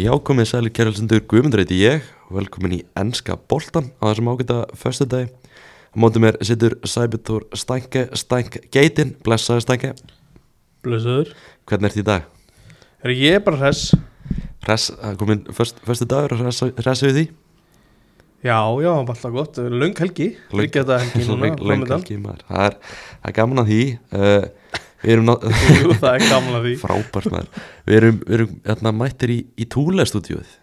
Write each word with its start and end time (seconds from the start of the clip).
Já, 0.00 0.12
komið 0.24 0.46
sæli 0.48 0.70
kæralsendur 0.72 1.20
Guðmundur 1.28 1.60
heiti 1.60 1.76
ég 1.82 2.04
og 2.30 2.38
velkomin 2.38 2.76
í 2.78 2.80
Ennska 2.96 3.34
boltan 3.50 3.90
á 4.00 4.08
þessum 4.08 4.30
ágæta 4.32 4.56
föstudagi. 4.78 5.26
Á 5.92 5.96
mótið 6.00 6.22
mér 6.24 6.38
sittur 6.46 6.76
Sæbjörn 6.88 7.50
Stænke, 7.58 8.06
Stænk 8.16 8.56
Geitin, 8.72 9.10
blessaði 9.26 9.64
Stænke. 9.66 9.90
Blöðsöður 10.86 11.34
Hvernig 11.68 11.90
ert 11.90 12.00
í 12.00 12.06
dag? 12.06 12.28
Er 13.04 13.12
ég 13.12 13.44
bara 13.44 13.60
hress? 13.60 13.90
Hress, 14.64 14.88
komin 15.20 15.42
föst, 15.52 15.82
föstu 15.84 16.08
dagur, 16.08 16.36
hress, 16.38 16.62
hress 16.80 17.04
við 17.04 17.18
því? 17.18 17.26
Já, 18.46 18.56
já, 18.80 18.92
alltaf 18.94 19.34
gott 19.34 19.60
Löng 19.60 19.98
helgi, 20.00 20.30
ekki 20.48 20.80
þetta 20.80 21.00
helgi 21.02 21.26
núna 21.28 21.52
framundan. 21.58 21.98
helgi, 21.98 22.16
maður. 22.22 22.46
Það 22.48 22.70
er, 22.70 22.78
það 23.18 23.32
er 23.34 23.38
gaman 23.42 23.64
að 23.64 23.74
því. 23.74 23.82
Uh, 24.16 24.86
við 25.02 25.12
erum 25.16 25.30
Jú, 25.30 25.92
það 26.00 26.14
er 26.14 26.24
gaman 26.28 26.56
að 26.58 26.66
því 26.68 26.74
frábært 26.84 27.30
maður. 27.34 27.60
Við 27.86 27.98
erum, 28.00 28.18
við 28.26 28.36
erum 28.38 28.56
hérna, 28.70 28.92
mættir 29.00 29.34
í, 29.34 29.38
í 29.56 29.68
Túle-stúdíuð. 29.70 30.56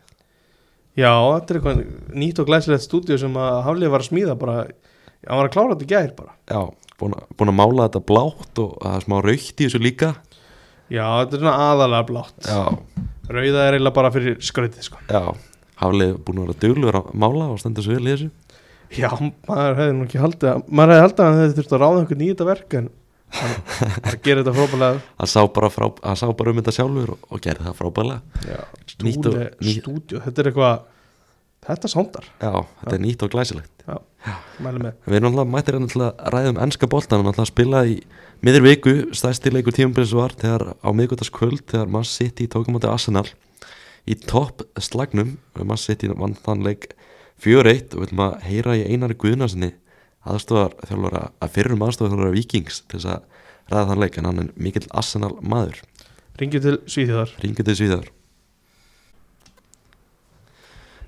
Já, 0.98 1.12
þetta 1.14 1.54
er 1.54 1.60
eitthvað 1.60 1.82
nýtt 2.18 2.40
og 2.42 2.48
glæsilegt 2.50 2.86
stúdíu 2.88 3.18
sem 3.22 3.36
að 3.38 3.58
Haflið 3.68 3.92
var 3.94 4.02
að 4.02 4.10
smíða 4.10 4.34
bara 4.42 4.56
Hann 5.28 5.38
var 5.42 5.50
að 5.50 5.54
klára 5.54 5.76
þetta 5.76 5.86
í 5.86 5.92
gær 5.92 6.14
bara 6.18 6.32
Já, 6.50 6.62
búin 6.98 7.14
að, 7.14 7.28
búin 7.38 7.52
að 7.52 7.58
mála 7.60 7.86
þetta 7.86 8.02
blátt 8.10 8.62
og 8.64 8.72
það 8.82 8.96
er 8.96 9.06
smá 9.06 9.16
raukt 9.22 9.62
í 9.62 9.68
þessu 9.68 9.82
líka. 9.84 10.10
Já, 10.90 11.04
þetta 11.20 11.38
er 11.38 11.44
svona 11.44 11.68
aðalega 11.68 12.08
blátt 12.10 12.50
Já, 12.50 12.62
Rauða 13.28 13.68
er 13.68 13.78
eiginlega 13.78 13.98
bara 14.00 14.12
fyrir 14.16 14.38
skrautið 14.50 14.88
sko 14.88 15.04
Já, 15.06 15.22
Haflið 15.84 16.16
búin 16.26 16.42
að 16.42 16.48
vera 16.48 16.60
duglur 16.66 16.98
að 17.04 17.14
mála 17.26 17.52
og 17.54 17.62
stendur 17.62 17.86
svo 17.86 17.98
vel 18.00 18.08
í 18.08 18.14
þessu 18.16 18.32
Já, 18.98 19.12
maður 19.52 19.78
hefði 19.84 19.96
nú 20.00 20.08
ekki 20.08 20.24
haldið 20.24 20.50
að 20.56 20.66
Maður 20.72 20.94
hefði 20.96 21.06
haldið 21.06 21.24
að 21.26 21.30
hann 21.30 21.42
hefði 21.44 21.58
þurft 21.60 21.76
að 21.78 21.84
ráða 21.84 22.02
einhvern 22.02 22.26
þetta 22.26 22.50
verk 22.50 22.78
En 22.80 22.90
hann 23.36 23.56
hann 24.06 24.20
gerir 24.24 24.44
þetta 24.44 24.54
frábælega 24.56 25.02
Hann 25.20 25.32
sá 25.32 25.42
bara, 25.54 25.70
frá, 25.74 25.88
hann 26.04 26.20
sá 26.20 26.28
bara 26.32 26.54
um 26.54 26.62
þetta 26.62 26.76
sjálfur 26.78 27.16
og, 27.16 27.26
og 27.32 27.42
gerði 27.44 27.68
það 27.68 27.80
Já, 28.48 28.60
ný- 29.04 29.82
stúdíu 29.82 30.22
Þetta 30.24 30.44
er 30.44 30.52
eitthvað 30.52 30.86
Þetta 31.68 31.90
sándar, 31.92 32.28
Já, 32.40 32.52
þetta 32.80 32.94
er 32.96 33.02
nýtt 33.04 33.24
og 33.26 33.32
glæsilegt. 33.34 33.82
Já, 33.84 33.98
Við 35.08 35.16
erum 35.18 35.34
alltaf 35.34 35.50
mættir 35.52 35.76
hérna 35.76 36.06
að 36.06 36.30
ræða 36.32 36.52
um 36.54 36.60
ennska 36.64 36.88
boltan 36.88 37.24
og 37.24 37.28
alltaf 37.32 37.44
að 37.44 37.50
spila 37.50 37.82
í 37.90 37.98
miður 38.46 38.64
viku. 38.64 38.94
Stærsti 39.18 39.52
leikur 39.52 39.76
tímabilis 39.76 40.14
var 40.16 40.36
þegar 40.40 40.64
á 40.80 40.90
miðgutaskvöld 40.96 41.66
þegar 41.68 41.92
Man 41.92 42.08
City 42.08 42.48
tókum 42.48 42.78
átti 42.80 42.88
Arsenal 42.92 43.26
í 44.08 44.16
topp 44.16 44.64
slagnum. 44.80 45.34
Man 45.60 45.82
City 45.82 46.08
vann 46.14 46.38
þann 46.46 46.64
leik 46.64 46.94
4-1 47.44 47.98
og 47.98 48.06
við 48.06 48.06
viljum 48.06 48.24
að 48.30 48.40
heyra 48.48 48.78
í 48.80 48.86
einari 48.88 49.18
Guðnarsinni 49.20 49.74
aðstofar 50.34 50.76
þjálfara 50.90 51.24
að 51.44 51.56
fyrrum 51.56 51.88
aðstofar 51.88 52.14
þjálfara 52.14 52.36
Vikings 52.36 52.84
til 52.86 53.00
þess 53.00 53.12
að 53.14 53.48
ræða 53.72 53.88
þann 53.92 54.04
leik 54.04 54.20
en 54.20 54.30
hann 54.30 54.44
er 54.44 54.52
mikill 54.56 54.88
Arsenal 54.92 55.34
maður 55.42 55.82
Ringið 56.38 56.68
til 56.68 56.78
Svíþjóðar 56.86 57.36
Ringið 57.44 57.70
til 57.70 57.78
Svíðar 57.82 58.14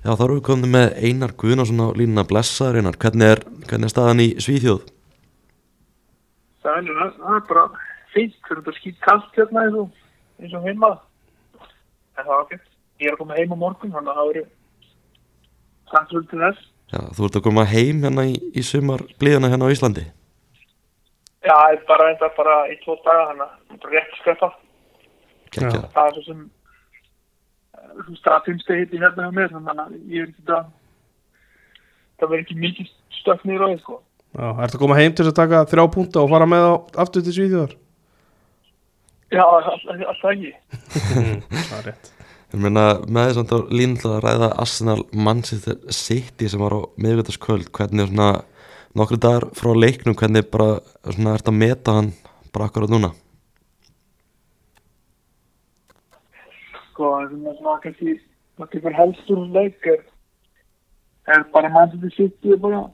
Já, 0.00 0.14
þá 0.16 0.22
erum 0.24 0.38
við 0.38 0.46
komið 0.46 0.70
með 0.72 0.94
Einar 0.96 1.32
Guðnarsson 1.36 1.82
á 1.84 1.88
línuna 1.92 2.22
blessaður 2.24 2.78
Einar, 2.80 2.96
hvernig 2.96 3.34
er, 3.34 3.42
hvernig 3.68 3.84
er 3.84 3.92
staðan 3.92 4.22
í 4.24 4.28
Svíþjóð? 4.40 4.86
Það 6.64 6.78
er, 6.78 7.10
það 7.18 7.34
er 7.36 7.42
bara 7.50 7.64
fínt, 8.14 8.38
fyrir 8.46 8.62
þetta 8.62 8.74
skýt 8.78 9.02
kallt 9.04 9.36
hérna 9.36 9.66
eins 9.66 9.76
og, 9.82 9.90
eins 10.40 10.54
og 10.56 10.64
heima. 10.64 10.90
En 12.16 12.22
það 12.22 12.32
var 12.32 12.46
ekki. 12.46 12.58
Ég 13.00 13.10
er 13.10 13.16
að 13.16 13.20
koma 13.20 13.36
heim 13.36 13.52
á 13.52 13.58
morgun, 13.60 13.92
þannig 13.92 14.12
að 14.12 14.18
það 14.22 14.32
eru 14.32 14.44
samsvöld 15.92 16.30
til 16.32 16.42
þess. 16.46 16.66
Já, 16.90 17.02
þú 17.14 17.26
ert 17.28 17.36
að 17.38 17.44
koma 17.44 17.64
heim 17.70 18.00
hérna 18.02 18.24
í, 18.26 18.34
í 18.50 18.62
sumar 18.66 19.04
blíðana 19.20 19.50
hérna 19.52 19.68
á 19.70 19.74
Íslandi 19.74 20.08
Já, 21.40 21.54
það 21.54 21.74
er 21.74 21.84
bara 21.88 22.08
þetta 22.10 22.28
bara 22.36 22.56
í 22.68 22.74
tvo 22.82 22.96
daga, 23.04 23.28
það 23.28 23.76
er 23.76 23.78
bara 23.84 23.94
rétt. 23.94 24.58
Kekja, 25.50 25.78
Það 25.94 26.08
er 26.08 26.16
svo 26.16 26.24
sem 26.26 26.42
eh, 27.78 28.02
þú 28.04 28.16
staðfimsti 28.18 28.76
hitti 28.82 29.00
hérna 29.00 29.24
hjá 29.24 29.32
mér, 29.38 29.54
þannig 29.54 29.80
að 29.84 29.94
ég 30.12 30.26
er 30.26 30.28
ekki 30.28 30.44
það, 30.50 30.68
það 32.20 32.32
verður 32.34 32.44
ekki 32.44 32.58
mikið 32.66 32.92
niður 33.48 33.64
á 33.64 33.68
því, 33.70 33.80
sko. 33.80 33.98
Já, 34.30 34.46
ertu 34.50 34.76
að 34.76 34.84
koma 34.84 35.00
heim 35.00 35.14
til 35.16 35.24
þess 35.24 35.32
að 35.32 35.40
taka 35.40 35.64
þrjá 35.72 35.84
púnta 35.96 36.22
og 36.22 36.30
fara 36.34 36.50
með 36.50 36.68
á 36.68 36.72
aftur 37.06 37.24
til 37.24 37.36
Svíþjóðar? 37.38 37.76
Já, 39.30 39.44
alltaf, 39.46 39.90
alltaf 39.96 40.32
ekki. 40.34 40.54
Það 41.70 41.78
er 41.80 41.88
rétt 41.88 42.16
Ég 42.50 42.58
meina 42.58 42.84
með 43.06 43.28
þess 43.28 43.52
að 43.54 43.68
lína 43.78 43.98
til 44.00 44.08
að 44.10 44.24
ræða 44.24 44.46
Arsenal 44.58 45.02
Manchester 45.14 45.76
City 45.94 46.48
sem 46.50 46.58
var 46.64 46.74
á 46.74 46.80
miðvitaskvöld 46.98 47.68
hvernig 47.76 48.08
svona 48.08 48.42
nokkru 48.98 49.18
dagar 49.22 49.46
frá 49.54 49.70
leiknum 49.78 50.16
hvernig 50.18 50.48
bara 50.50 50.80
svona 51.06 51.36
ert 51.38 51.46
að 51.46 51.60
meta 51.60 51.94
hann 52.00 52.10
bara 52.50 52.66
akkurat 52.66 52.90
núna? 52.90 53.12
Sko, 56.90 57.12
það 57.14 57.38
er 57.38 57.56
svona 57.62 57.78
kannski 57.86 58.18
það 58.58 58.74
tekur 58.74 58.98
helstur 58.98 59.46
leik 59.54 59.90
er, 59.94 60.04
bara 61.54 61.70
Manchester 61.70 62.16
City 62.18 62.58
er 62.58 62.62
bara 62.66 62.84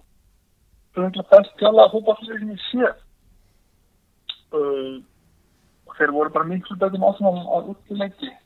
örgulega 1.01 1.31
best 1.33 1.57
kjalla 1.63 1.91
fótballsleik 1.97 2.45
sem 2.45 2.53
ég 2.53 2.65
sé 2.69 2.97
og 4.53 5.97
þeir 5.97 6.13
voru 6.13 6.37
bara 6.37 6.53
miklu 6.53 6.77
betur 6.77 7.01
með 7.01 7.15
ásynum 7.15 7.47
á 7.49 7.57
útleiki 7.73 8.37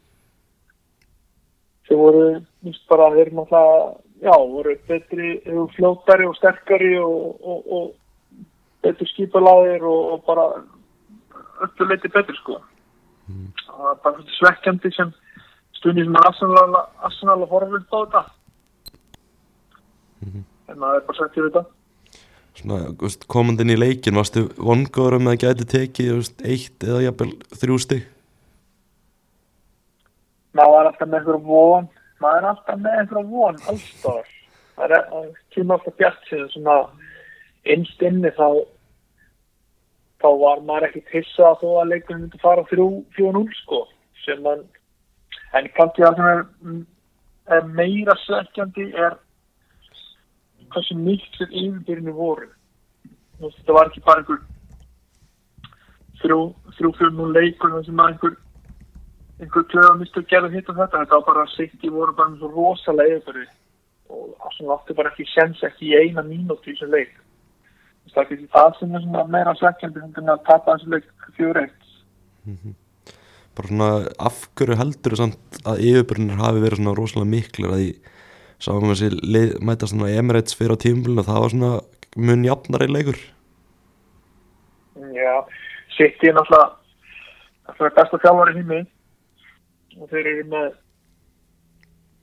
þeir 1.90 1.98
voru 1.98 2.24
víst 2.66 2.86
bara 2.90 3.10
þeir 3.14 3.26
eru 3.26 3.36
náttúrulega 3.40 3.78
já, 4.20 4.34
voru 4.36 4.74
betri, 4.88 5.30
fljóttari 5.76 6.28
og 6.28 6.36
sterkari 6.38 6.92
og, 7.02 7.40
og, 7.40 7.72
og 7.76 7.88
betur 8.84 9.08
skipalaðir 9.10 9.82
og, 9.88 10.12
og 10.14 10.22
bara 10.28 10.44
öllu 11.66 11.88
leiti 11.88 12.12
betur 12.12 12.38
sko. 12.38 12.60
Það 13.30 13.82
var 13.86 13.98
bara 14.04 14.14
svolítið 14.18 14.38
svekkjandi 14.38 14.92
sem 14.94 15.10
stundin 15.78 16.08
sem 16.08 16.20
Arsenal, 16.22 16.78
Arsenal 17.08 17.40
að 17.40 17.52
horfa 17.54 17.80
upp 17.80 17.92
á 17.92 17.98
þetta. 17.98 18.22
En 20.70 20.78
maður 20.78 21.00
er 21.00 21.06
bara 21.08 21.28
til 21.34 21.46
þetta. 21.48 21.64
Svona 22.60 23.10
komandinn 23.30 23.72
í 23.72 23.78
leikin 23.78 24.18
varstu 24.18 24.46
vongóður 24.58 25.16
um 25.16 25.30
að 25.30 25.36
það 25.36 25.44
gæti 25.46 25.68
tekið 25.74 26.10
veist, 26.18 26.42
eitt 26.44 26.84
eða 26.84 27.04
jafnvel 27.06 27.30
þrjú 27.62 27.78
stig 27.86 28.08
maður 30.56 30.80
er 30.80 30.90
alltaf 30.90 31.08
með 31.08 31.20
einhverjum 31.20 31.46
von? 31.46 31.88
Maður 32.20 32.42
er 32.42 32.50
alltaf 32.50 32.82
með 32.82 32.98
einhverjum 33.02 33.32
von? 33.36 33.62
Allstar. 33.72 34.34
Það 34.76 34.84
er 34.96 35.06
það 35.12 35.30
kemur 35.54 35.76
alltaf 35.76 35.96
bjart 36.00 36.28
síðan 36.28 36.52
svona 36.54 36.76
innst 37.74 38.04
inni 38.06 38.32
þá 38.36 38.46
þá 40.20 40.28
var 40.42 40.62
maður 40.68 40.88
ekki 40.90 41.02
hissa 41.14 41.48
að 41.50 41.62
þó 41.62 41.68
að 41.80 41.90
leikunum 41.94 42.22
myndi 42.26 42.42
fara 42.42 42.66
3-4-0 42.70 43.58
sko. 43.62 43.82
Sem 44.24 44.42
mann 44.44 44.66
en 45.56 45.68
kannski 45.76 46.04
það 46.04 46.18
sem 46.18 46.30
er, 46.30 46.44
er 47.56 47.68
meira 47.78 48.16
svekkjandi 48.24 48.86
er 49.06 49.16
hversu 50.70 50.96
miklu 50.98 51.48
yfirbyrjunni 51.48 52.14
voru. 52.14 52.50
Þú 53.38 53.48
veist, 53.48 53.58
þetta 53.62 53.76
var 53.76 53.90
ekki 53.90 54.04
bara 54.06 54.22
einhver 54.22 54.40
3-4-0 56.20 57.34
leikur 57.38 57.74
þar 57.74 57.86
sem 57.88 58.02
að 58.02 58.12
einhver 58.12 58.36
einhver 59.40 59.64
klöða 59.72 59.96
mistu 59.98 60.20
að 60.20 60.28
gera 60.30 60.50
hitt 60.52 60.68
og 60.68 60.76
þetta 60.76 61.02
þetta 61.02 61.16
var 61.16 61.26
bara 61.28 61.46
að 61.46 61.54
City 61.54 61.90
voru 61.92 62.14
bara 62.16 62.36
svo 62.36 62.50
rosalega 62.52 63.16
yfirbyrði 63.16 63.46
og 64.10 64.46
Arsenal 64.46 64.76
átti 64.76 64.96
bara 64.98 65.12
ekki 65.12 65.26
sens 65.30 65.62
ekki 65.66 65.90
í 65.90 65.98
eina 66.00 66.24
mínúti 66.26 66.72
í 66.72 66.74
þessum 66.74 66.92
leik. 66.94 67.12
Það 68.10 68.20
er 68.20 68.26
ekki 68.26 68.48
það 68.50 68.70
sem 68.78 68.94
er 68.98 69.28
meira 69.30 69.54
svekkjandi 69.58 70.02
en 70.02 70.32
að 70.34 70.46
tapa 70.48 70.74
þessu 70.74 70.94
leik 70.96 71.28
fjóri 71.36 71.64
eitt. 71.64 71.90
Bara 73.56 73.70
svona 73.70 73.90
af 74.28 74.42
hverju 74.58 74.78
heldur 74.80 75.16
samt 75.20 75.60
að 75.68 75.84
yfirbörnir 75.86 76.42
hafi 76.42 76.64
verið 76.64 76.82
svona 76.82 76.96
rosalega 76.98 77.32
miklir? 77.36 77.70
Að 77.70 77.80
því 77.80 77.90
sáum 78.60 78.90
við 78.90 79.16
leið, 79.22 79.56
mætast 79.64 79.94
svona 79.94 80.10
Emirates 80.20 80.58
fyrir 80.58 80.74
á 80.76 80.82
tímulinu 80.82 81.24
það 81.24 81.44
var 81.44 81.54
svona 81.54 81.72
mun 82.18 82.44
jafnari 82.44 82.90
leikur. 82.90 83.20
Já, 85.14 85.34
City 85.96 86.28
er 86.28 86.36
náttúrulega 86.36 87.76
það 87.78 87.86
er 87.86 87.94
besta 87.96 88.18
þjálfari 88.24 88.58
heimi 88.58 88.80
og 89.98 90.10
þeir 90.10 90.30
eru 90.34 90.46
með 90.54 90.70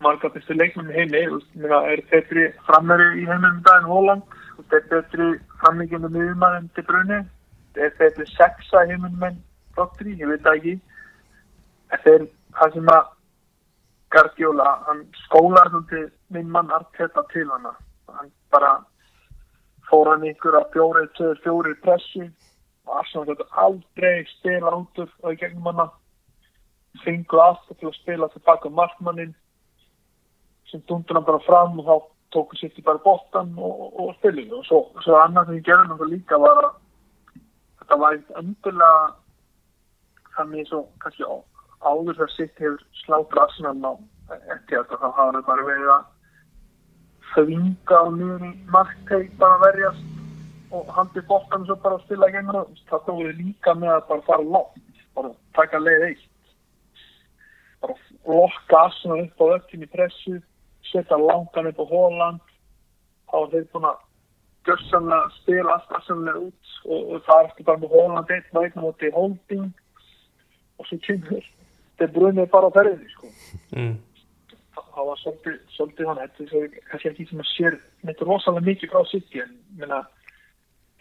marga 0.06 0.30
bestu 0.30 0.54
leikmenn 0.54 0.92
í 0.92 1.00
heimi 1.00 1.24
er 1.26 2.04
betri 2.12 2.52
frammeiri 2.68 3.24
í 3.24 3.26
heimum 3.26 3.64
daginn 3.66 3.90
Holland? 3.90 4.38
Og 4.58 4.66
þeir 4.72 4.86
betri 4.92 5.28
framleikjandi 5.62 6.14
miðjumann 6.14 6.62
en 6.62 6.70
De 6.76 6.86
Bruyne 6.86 7.24
þeir 7.78 7.94
betri 8.00 8.26
sexa 8.32 8.86
í 8.86 8.94
heimum 8.94 9.18
menn 9.22 9.38
Rodri, 9.78 10.16
ég 10.18 10.30
veit 10.32 10.42
það 10.46 10.60
ekki. 10.60 10.76
En 11.94 12.04
þeir, 12.06 12.26
það 12.58 12.74
sem 12.78 12.92
að 12.94 13.14
Guardiola, 14.16 14.68
hann 14.88 15.04
skólar 15.26 15.70
svolítið 15.70 16.08
minn 16.34 16.50
mann 16.54 16.74
Arteta 16.74 17.24
til 17.34 17.46
hana. 17.52 17.74
Hann 18.18 18.32
bara 18.54 18.74
fór 19.90 20.10
hann 20.14 20.26
ykkur 20.28 20.58
að 20.58 20.70
fjóri, 20.74 21.06
tveir, 21.20 21.42
fjóri 21.44 21.76
pressi 21.84 22.30
og 22.88 23.28
gæti 23.28 23.46
aldrei 23.60 24.26
átur 24.48 25.10
á 25.24 25.28
í 25.30 25.40
gegnum 25.40 25.68
hana 25.70 25.90
fengu 27.04 27.42
alltaf 27.42 27.78
til 27.80 27.90
að 27.90 28.00
spila 28.00 28.30
tilbaka 28.34 28.70
markmannin 28.70 29.36
sem 30.72 30.84
dundur 30.88 31.20
hann 31.20 31.28
bara 31.28 31.44
fram 31.46 31.80
og 31.80 31.88
þá 31.88 31.96
tóku 32.36 32.60
sitt 32.60 32.80
í 32.80 32.84
bara 32.84 33.02
bóttan 33.04 33.54
og, 33.58 33.94
og, 34.00 34.12
spilinu 34.20 34.60
og 34.60 34.66
svo, 34.68 34.82
svo 35.06 35.16
annað 35.22 35.50
sem 35.50 35.60
ég 35.60 35.68
gerði 35.68 35.88
náttúrulega 35.88 36.16
líka 36.16 36.42
var 36.44 36.60
að 36.66 36.74
þetta 37.80 38.00
var 38.02 38.18
eitthvað 38.18 38.42
endilega 38.44 38.92
þannig 40.36 40.68
svo 40.70 40.84
kannski 41.04 41.24
á, 41.24 41.36
áður 41.88 42.20
þegar 42.20 42.36
sitt 42.36 42.62
hefur 42.64 42.84
slátur 43.04 43.44
Arsenal 43.46 43.80
á 43.88 43.94
ekki 44.58 44.80
að 44.82 44.94
það 44.94 45.18
hafa 45.22 45.44
bara 45.48 45.68
verið 45.72 45.94
að 45.96 46.06
þvinga 47.34 48.02
á 48.04 48.06
í 48.12 48.52
markteg 48.76 49.30
bara 49.40 49.62
verjast 49.64 50.74
og 50.76 50.90
handi 50.98 51.24
bóttan 51.30 51.64
svo 51.68 51.78
bara 51.84 51.96
að 51.96 52.08
spila 52.08 52.32
gengur 52.36 52.66
það 52.90 53.06
stóði 53.06 53.36
líka 53.40 53.76
með 53.80 53.94
að 53.96 54.08
bara 54.10 54.28
fara 54.28 54.50
langt 54.56 55.06
bara 55.16 55.32
taka 55.56 55.80
leið 55.80 56.10
eitt 56.10 56.26
bara 57.82 57.96
lokka 58.26 58.84
Arsenal 58.88 59.24
upp 59.26 59.42
á 59.42 59.46
öllin 59.58 59.86
í 59.86 59.90
pressu 59.92 60.40
setja 60.92 61.18
langan 61.20 61.70
upp 61.72 61.82
á 61.84 61.86
Holland 61.92 62.44
þá 63.28 63.36
er 63.42 63.50
þeir 63.54 63.68
búin 63.74 63.90
að 63.92 64.04
gössanlega 64.68 65.36
spila 65.42 65.76
allt 65.76 65.94
Arsenal 66.00 66.40
út 66.48 66.74
og, 66.86 67.02
og 67.14 67.22
það 67.28 67.40
er 67.40 67.52
eftir 67.52 67.70
bara 67.70 67.84
með 67.84 67.96
Holland 67.96 68.34
einn 68.36 68.50
og 68.54 68.66
einn 68.66 68.84
móti 68.84 69.14
holding 69.16 69.70
og 70.78 70.90
svo 70.90 71.00
kynur 71.06 71.48
þeir 72.00 72.14
brunið 72.18 72.52
bara 72.54 72.70
á 72.70 72.76
ferðinni 72.76 73.14
sko 73.14 73.32
mm. 73.76 73.96
það 74.76 75.10
var 75.10 75.22
svolítið, 75.24 75.58
svolítið 75.76 76.12
hann 76.12 76.22
þetta 76.24 76.62
er 76.62 76.76
kannski 76.92 77.12
ekki 77.12 77.30
sem 77.30 77.44
að 77.44 77.52
sér 77.54 77.80
neitt 78.08 78.26
rosalega 78.26 78.70
mikið 78.72 78.94
frá 78.94 79.10
City 79.12 79.44
en 79.44 79.56
minna, 79.80 80.04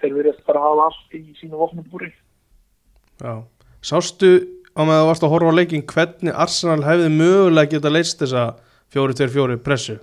þeir 0.02 0.17
verið 0.20 0.40
bara 0.49 0.62
að 0.62 0.70
hafa 0.70 0.88
allt 0.90 1.19
í 1.19 1.25
sínu 1.40 1.61
vopnum 1.61 1.90
búri 1.90 2.12
Já. 3.17 3.40
Sástu 3.81 4.29
á 4.76 4.81
með 4.84 4.99
að 4.99 5.02
þú 5.02 5.08
varst 5.11 5.25
að 5.25 5.32
horfa 5.32 5.52
á 5.52 5.58
leikin 5.58 5.87
hvernig 5.93 6.37
Arsenal 6.44 6.84
hefði 6.84 7.08
mögulega 7.14 7.73
geta 7.73 7.93
leist 7.93 8.20
þessa 8.20 8.44
4-2-4 8.94 9.56
pressu? 9.64 9.96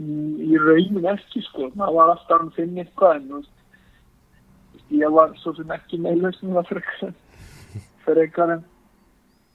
Í 0.00 0.58
raunin 0.58 1.08
ekki 1.12 1.42
sko. 1.44 1.68
Það 1.76 1.96
var 1.96 2.14
alltaf 2.14 2.44
að 2.46 2.54
finna 2.56 2.84
eitthvað 2.84 3.18
en 3.20 3.42
ég 5.00 5.12
var 5.14 5.34
svo 5.38 5.54
sem 5.54 5.74
ekki 5.74 6.00
með 6.02 6.24
lausnum 6.24 6.58
að 6.58 6.70
frekar 6.72 7.12
frekar 8.06 8.54
en 8.56 8.64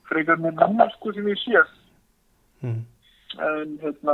frekar 0.09 0.39
með 0.39 0.61
annar 0.63 0.93
sko 0.95 1.11
sem 1.15 1.27
ég 1.31 1.41
sé. 1.43 1.63
Mm. 2.63 2.85
en 3.35 3.73
hérna 3.81 4.13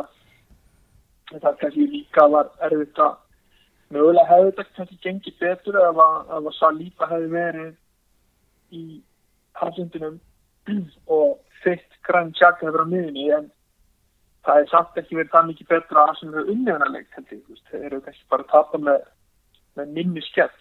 það 1.29 1.59
kannski 1.59 1.83
líka 1.87 2.23
var 2.33 2.49
erfitt 2.65 2.97
að 2.99 3.19
mögulega 3.91 4.27
hefði 4.29 4.51
þetta 4.57 4.75
kannski 4.77 4.99
gengið 5.05 5.39
betur 5.41 5.79
ef 5.83 6.01
að, 6.05 6.51
Saliba 6.57 7.09
hefði 7.11 7.31
verið 7.35 7.71
í 8.71 8.83
halsundinum 9.59 10.19
og 11.17 11.39
þitt 11.63 11.99
grann 12.07 12.33
tjaka 12.37 12.67
hefur 12.67 12.85
á 12.85 12.91
miðunni 12.91 13.29
en 13.37 13.49
það 14.47 14.63
er 14.63 14.69
samt 14.71 14.99
ekki 15.01 15.19
verið 15.19 15.33
það 15.35 15.49
mikið 15.51 15.71
betra 15.73 16.05
að 16.07 16.19
sem 16.19 16.33
eru 16.33 16.55
unnefnarlegt 16.55 17.19
þeir 17.69 17.81
eru 17.81 18.03
kannski 18.05 18.29
bara 18.31 18.47
að 18.47 18.53
tapa 18.55 18.81
með, 18.81 19.07
með 19.77 19.95
minni 19.97 20.23
skell. 20.25 20.53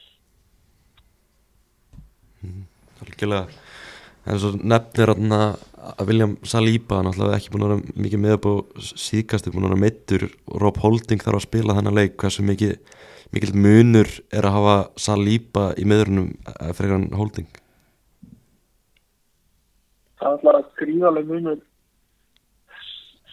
Algjörlega. 3.00 3.46
En 4.28 4.38
svo 4.40 4.50
nefnir 4.52 5.14
að 5.14 6.02
William 6.10 6.34
Saliba 6.44 7.00
náttúrulega 7.04 7.38
ekki 7.38 7.52
búin 7.54 7.64
að 7.64 7.70
vera 7.72 8.00
mikið 8.04 8.20
með 8.20 8.34
upp 8.36 8.48
á 8.50 8.54
síðkastu 8.84 9.52
búin 9.54 9.64
að 9.64 9.72
vera 9.72 9.84
meittur 9.86 10.26
og 10.28 10.58
Rob 10.60 10.80
Holding 10.82 11.22
þarf 11.22 11.40
að 11.40 11.46
spila 11.46 11.76
þennan 11.78 11.96
leik 11.96 12.18
hversu 12.20 12.44
mikið 12.44 12.76
mikil 13.34 13.54
munur 13.54 14.08
er 14.34 14.46
að 14.48 14.56
hafa 14.56 14.76
Saliba 14.98 15.70
í 15.78 15.84
meðrunum 15.86 16.32
fyrir 16.74 16.96
hann 16.96 17.10
Holding? 17.14 17.48
Það 20.20 20.32
er 20.32 20.56
alltaf 20.58 20.74
gríðarlega 20.80 21.30
munur. 21.30 21.60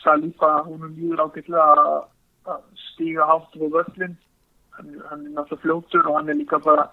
Saliba, 0.03 0.51
hún 0.67 0.85
líður 0.95 1.25
ágætlega 1.25 1.65
að- 1.73 2.05
að 2.53 2.61
stíga 2.91 3.25
hátt 3.27 3.57
á 3.57 3.65
völlin 3.75 4.15
hann, 4.77 5.01
hann 5.09 5.25
er 5.25 5.31
náttúrulega 5.35 5.61
fljótur 5.63 6.07
og 6.07 6.15
hann 6.15 6.29
er 6.29 6.35
líka 6.39 6.59
bara 6.63 6.89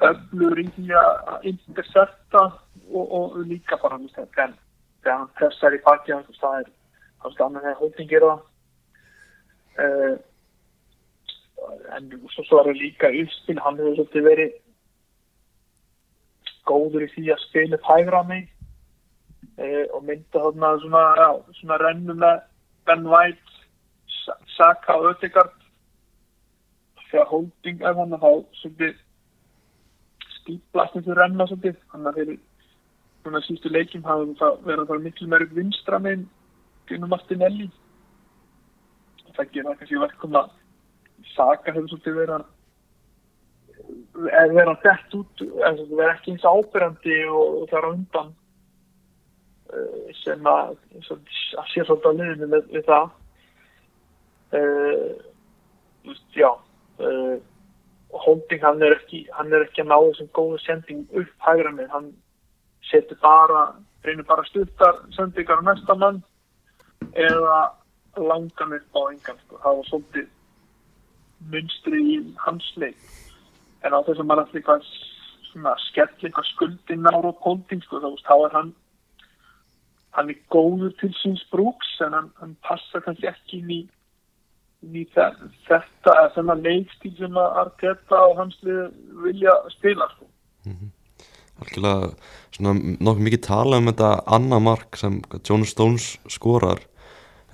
öflur 0.00 0.58
í 0.62 0.66
því 0.76 0.94
að 0.94 1.44
intercepta 1.50 2.42
og, 2.94 3.06
og 3.12 3.36
líka 3.46 3.76
bara 3.82 3.98
veist, 3.98 4.14
þegar 4.14 4.54
hann 5.04 5.28
pressar 5.36 5.74
í 5.74 5.82
pakki 5.82 6.12
það 6.12 6.60
er 6.62 6.70
það 7.20 7.34
er 7.34 7.44
annan 7.44 7.62
þegar 7.62 7.80
hótting 7.82 8.08
gera 8.08 8.30
það. 8.30 8.42
Uh, 9.78 10.16
en 11.96 12.08
svo, 12.34 12.60
er 12.60 12.70
það 12.70 12.80
líka 12.82 13.10
uppspil, 13.22 13.58
hann 13.64 13.78
hefur 13.80 13.96
svolítið 13.98 14.28
verið 14.28 14.56
góður 16.68 17.04
í 17.06 17.10
því 17.14 17.26
að 17.32 17.44
spila 17.46 17.78
upp 17.78 17.88
hægra 17.88 18.22
mig 18.28 18.48
uh, 19.58 19.84
og 19.96 20.02
mynda 20.08 20.42
þarna 20.44 20.72
svona, 20.82 21.04
já, 21.16 21.28
svona 21.60 21.80
rennu 21.82 22.18
með 22.18 22.42
Ben 22.88 23.06
White 23.08 23.56
Sa- 24.24 24.40
Saka 24.56 24.98
og 24.98 25.12
Ödegard 25.12 25.54
þegar 27.08 27.30
holding 27.32 27.80
er 27.80 27.96
hann 27.96 28.16
þá 28.20 28.30
svolítið 28.60 28.98
stíplast 30.38 30.96
eins 30.98 31.08
og 31.08 31.18
renna 31.20 31.48
svolítið 31.48 31.80
þannig 31.92 32.10
að 32.10 32.18
þeir 32.20 32.36
svona 33.22 33.44
sístu 33.44 33.72
leikjum 33.72 34.06
hafa 34.08 34.28
það 34.40 34.60
verið 34.66 34.82
að 34.82 34.90
fara 34.92 35.04
miklu 35.06 35.28
upp 35.38 35.54
vinstra 35.56 35.98
meginn 36.00 36.28
gennum 36.88 37.10
Martinelli. 37.12 37.68
Það 39.36 39.50
gera 39.52 39.74
kannski 39.76 40.00
verkum 40.00 40.36
að 40.38 40.52
Saka 41.34 41.72
hefur 41.72 41.88
svolítið 41.90 42.18
verið 42.22 42.34
að 44.38 44.54
vera 44.56 44.74
dett 44.82 45.14
út 45.16 45.42
vera 45.42 46.14
ekki 46.14 46.34
eins 46.34 46.46
ábyrjandi 46.46 47.18
og, 47.30 47.68
er 47.70 47.86
á 47.86 47.90
undan 47.90 48.32
uh, 49.72 50.08
sem 50.22 50.46
að, 50.50 50.76
að 50.98 51.68
sé 51.72 51.84
svolítið 51.84 52.10
að 52.10 52.18
liðinu 52.20 52.50
með, 52.54 52.72
með 52.74 52.88
það 52.88 53.06
uh, 54.58 55.12
já 56.36 56.50
uh, 56.50 57.36
Holding 58.24 58.62
hann 58.64 58.80
er 58.82 58.96
ekki 58.96 59.26
hann 59.36 59.52
er 59.52 59.66
ekki 59.66 59.84
að 59.84 59.90
ná 59.90 59.98
þessum 59.98 60.30
góðu 60.36 60.58
sending 60.64 61.04
upp 61.12 61.44
hægra 61.44 61.74
með, 61.76 61.90
hann 61.92 62.08
setur 62.88 63.18
bara 63.20 63.66
reynir 64.06 64.26
bara 64.28 64.46
stuttar 64.48 65.02
sendingar 65.16 65.60
á 65.60 65.68
næsta 65.68 65.96
mann 65.98 66.22
eða 67.12 67.58
langan 68.16 68.74
upp 68.78 68.96
á 68.96 69.02
engan 69.12 69.40
sko. 69.44 69.60
það 69.62 69.76
var 69.76 69.88
svolítið 69.90 70.26
munstri 71.52 72.00
í 72.14 72.18
hans 72.44 72.66
leik. 72.76 72.98
En 73.86 73.94
á 73.94 73.98
þess 74.02 74.18
að 74.18 74.26
maður 74.26 74.44
allir 74.46 74.60
eitthvað 74.62 74.88
svona 75.48 75.74
skell 75.86 76.10
eitthvað 76.18 76.50
skuldin 76.52 77.04
nára 77.06 77.30
og 77.30 77.38
Holding 77.44 77.82
sko, 77.84 78.00
þá, 78.02 78.10
þá 78.26 78.34
er 78.48 78.56
hann 78.58 78.74
hann 80.18 80.30
er 80.32 80.38
góður 80.50 80.92
til 80.98 81.12
síns 81.20 81.44
brúks 81.52 81.90
en 82.02 82.14
hann, 82.16 82.30
hann 82.40 82.56
passa 82.66 83.00
kannski 83.04 83.28
ekki 83.30 83.60
inn 83.60 83.70
í, 83.70 83.80
inn 84.82 84.96
í 84.98 85.04
þe- 85.14 85.50
þetta 85.68 86.14
eða 86.14 86.32
þennan 86.34 86.62
leikstíl 86.64 87.12
sem 87.20 87.38
að 87.38 87.58
Arteta 87.62 88.22
og 88.26 88.38
hans 88.40 88.56
lið 88.66 88.88
vilja 89.24 89.54
spila 89.76 90.08
sko. 90.16 90.26
algjörlega 91.58 92.10
svona 92.54 92.74
nokkuð 92.98 93.24
mikið 93.28 93.42
tala 93.46 93.78
um 93.78 93.90
þetta 93.90 94.10
annað 94.38 94.64
mark 94.66 94.96
sem 94.96 95.20
John 95.46 95.64
Stones 95.66 96.18
skorar 96.30 96.82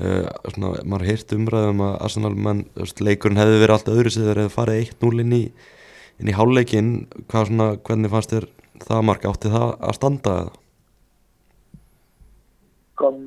uh, 0.01 0.27
svona, 0.55 0.75
maður 0.83 1.09
heyrt 1.11 1.37
umræðum 1.37 1.85
að 1.87 1.97
Arsenal 2.09 2.35
menn, 2.35 2.67
leikurinn 3.01 3.41
hefði 3.41 3.63
verið 3.63 3.77
allt 3.77 3.95
öðru 3.95 4.13
sem 4.15 4.27
þeir 4.27 4.43
hefði 4.45 4.57
farið 4.57 4.83
1-0 4.83 5.25
inn 5.25 5.39
í 5.39 5.45
í 6.23 6.37
svona 7.49 7.71
hvernig 7.87 8.13
fannst 8.13 8.35
þér 8.35 8.47
það 8.85 9.07
mark, 9.09 9.27
átti 9.29 9.53
það 9.53 9.69
að 9.79 9.97
standa 9.99 10.35
eða? 10.43 10.53
Kom, 13.01 13.21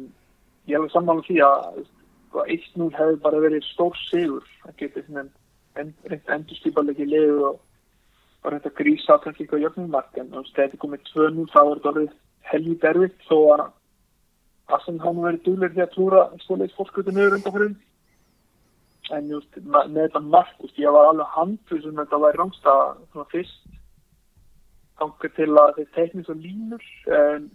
ég 0.68 0.78
hefði 0.78 0.94
sammála 0.94 1.26
því 1.28 1.40
að 1.44 1.80
sko, 1.84 2.46
1-0 2.46 2.90
hefði 2.98 3.22
bara 3.24 3.42
verið 3.44 3.66
stór 3.68 3.98
sigur. 4.08 4.46
Það 4.64 4.78
svona 5.08 5.24
en, 5.24 5.32
reynt 6.08 6.32
endurstýparleiki 6.38 7.08
liðu 7.08 7.52
og 7.52 8.52
reynt 8.52 8.70
að 8.70 8.78
grísa 8.80 9.20
kannski 9.24 9.46
eitthvað 9.46 9.66
jöfnumark 9.66 10.22
en 10.22 10.32
þú 10.32 10.44
veist, 10.44 10.56
þegar 10.56 10.70
þetta 10.70 10.80
er 10.80 10.84
komið 10.86 11.12
2-0 11.12 11.50
þá 11.52 11.60
er 11.62 11.74
þetta 11.74 11.92
orðið 11.94 12.16
helvít 12.52 12.88
erfitt. 12.92 13.20
Þó 13.28 13.38
að 13.56 13.66
Assen 14.76 15.00
hann 15.00 15.22
verið 15.24 15.44
duglega 15.46 15.74
því 15.74 15.84
að 15.86 15.94
trúra 15.94 16.24
stóleik 16.44 16.74
fólkskutu 16.76 17.14
niður 17.14 17.38
undan 17.38 17.56
fyrir 17.56 17.76
en 19.16 19.30
just, 19.32 19.60
með 19.64 20.02
þetta 20.02 20.22
mark 20.26 20.64
just, 20.64 20.80
ég 20.82 20.92
var 20.92 21.08
alveg 21.14 21.30
handlu 21.36 21.78
sem 21.80 22.00
þetta 22.02 22.20
var 22.24 22.36
rámst 22.36 22.68
að 22.68 22.82
svona 23.14 23.32
fyrst. 23.32 23.62
Þangar 25.00 25.34
til 25.38 25.50
að 25.62 25.74
þeir 25.78 25.90
tekni 25.96 26.26
svo 26.26 26.36
línur 26.36 26.84
en 27.16 27.50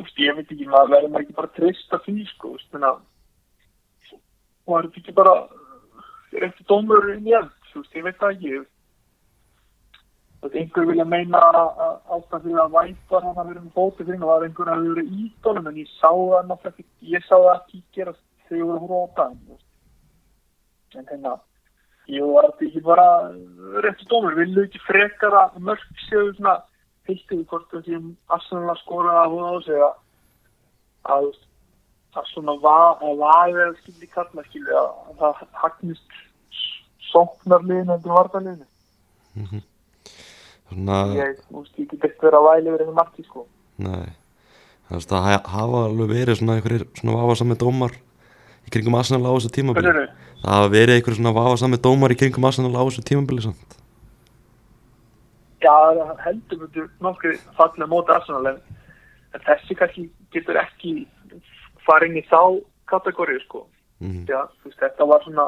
just, 0.00 0.18
ég 0.18 0.34
veit 0.38 0.48
ekki, 0.48 0.66
maður 0.66 0.94
verður 0.96 1.12
maður 1.12 1.26
ekki 1.26 1.38
bara 1.38 1.54
treysta 1.58 2.00
því 2.06 2.26
sko, 2.32 2.56
það 4.64 4.78
er 4.78 4.90
ekki 4.90 5.14
bara 5.14 5.34
rétti 6.34 6.66
dómur 6.66 7.12
inn 7.14 7.28
í 7.28 7.36
eld 7.36 7.52
just, 7.74 7.94
ég 7.94 8.06
veit 8.06 8.18
það 8.18 8.34
ekki 8.34 8.54
einhver 10.52 10.86
vilja 10.90 11.04
meina 11.08 11.40
að 11.40 11.70
ástæðan 12.16 12.42
fyrir 12.44 12.60
að 12.64 12.74
væpar 12.74 13.24
hann 13.24 13.40
að 13.40 13.48
vera 13.50 13.62
með 13.64 13.72
fótið 13.78 14.10
fyrir 14.10 14.28
var 14.28 14.44
einhver 14.44 14.70
að 14.72 14.84
vera 14.88 15.04
í 15.04 15.16
ídólum 15.24 15.70
en 15.70 15.80
ég 15.80 15.90
sá 15.94 16.10
það 16.10 16.46
náttúrulega 16.50 16.74
ekki, 16.74 16.86
ég 17.14 17.24
sá 17.24 17.34
það 17.34 17.50
ekki 17.54 17.82
gerast 17.96 18.22
þegar 18.48 18.60
ég 18.60 18.68
voru 18.68 18.76
að 18.76 18.86
horfa 18.92 19.00
á 19.00 19.28
það 19.32 20.98
en 21.00 21.08
hérna 21.10 21.34
ég 22.12 22.30
var 22.34 22.50
þetta 22.50 22.68
ekki 22.68 22.84
bara 22.84 23.08
réttu 23.86 24.08
dómur, 24.10 24.36
vilju 24.36 24.66
ekki 24.66 24.84
frekar 24.84 25.38
að 25.40 25.58
mörg 25.70 26.04
séu 26.08 26.30
svona 26.36 26.58
heittið 27.08 27.44
hvort 27.48 27.68
það 27.72 27.88
sem 27.88 28.12
Arsenal 28.36 28.74
að 28.74 28.82
skora 28.82 29.16
að 29.22 29.34
hóða 29.34 29.48
á 29.48 29.56
sig 29.64 29.82
að 29.88 29.94
að, 31.14 31.26
að 32.16 32.30
svona 32.32 32.54
að 32.54 32.64
vaga 33.20 33.66
eða 33.66 33.74
skildi 33.82 34.10
kalla 34.12 34.44
skildi 34.48 34.76
að 34.80 35.18
það 35.20 35.44
hagnist 35.62 36.18
sóknarliðinu 37.10 37.96
en 37.96 38.04
varnarliðinu 38.08 39.62
Svona, 40.72 40.98
ég, 41.14 41.40
veist, 41.52 41.74
ég 41.78 41.88
get 41.90 42.04
ekki 42.08 42.24
verið 42.26 42.38
að 42.40 42.46
væli 42.48 42.70
yfir 42.72 42.82
þessu 42.84 42.94
marki 42.96 43.24
sko. 43.26 43.46
Nei. 43.84 44.08
Það 44.88 44.96
veist, 44.98 45.10
það 45.12 45.28
ha- 45.28 45.44
hafa 45.54 45.82
alveg 45.88 46.10
verið 46.14 46.38
svona 46.40 46.56
einhverjir 46.58 46.84
svona 46.98 47.16
vafasami 47.20 47.56
dómar 47.60 47.94
í 48.64 48.72
kringum 48.74 48.96
Arsenal 48.98 49.24
á 49.28 49.32
þessu 49.36 49.52
tímabili. 49.54 49.88
Er 49.92 49.98
þau? 50.00 50.08
Það 50.44 50.54
hafa 50.58 50.68
verið 50.74 50.94
einhverjir 50.98 51.18
svona 51.20 51.34
vafasami 51.38 51.78
dómar 51.86 52.14
í 52.14 52.18
kringum 52.20 52.44
Arsenal 52.48 52.74
á 52.74 52.82
þessu 52.88 53.04
tímabili 53.10 53.44
samt. 53.46 53.76
Já, 55.64 55.72
það 55.96 56.18
heldur 56.26 56.58
myndu 56.60 56.86
nokkri 57.06 57.36
fallið 57.56 57.88
móti 57.88 58.12
Arsenal 58.12 58.50
en, 58.52 58.58
þessi 59.46 59.76
kannski 59.78 60.02
getur 60.34 60.58
ekki 60.60 60.94
farið 61.86 62.10
inn 62.10 62.20
í 62.20 62.24
þá 62.28 62.40
kategóriu 62.90 63.40
sko. 63.46 63.66
mm 64.04 64.26
Já, 64.28 64.42
þú 64.60 64.68
veist, 64.68 64.80
þetta 64.82 65.06
var 65.08 65.22
svona 65.24 65.46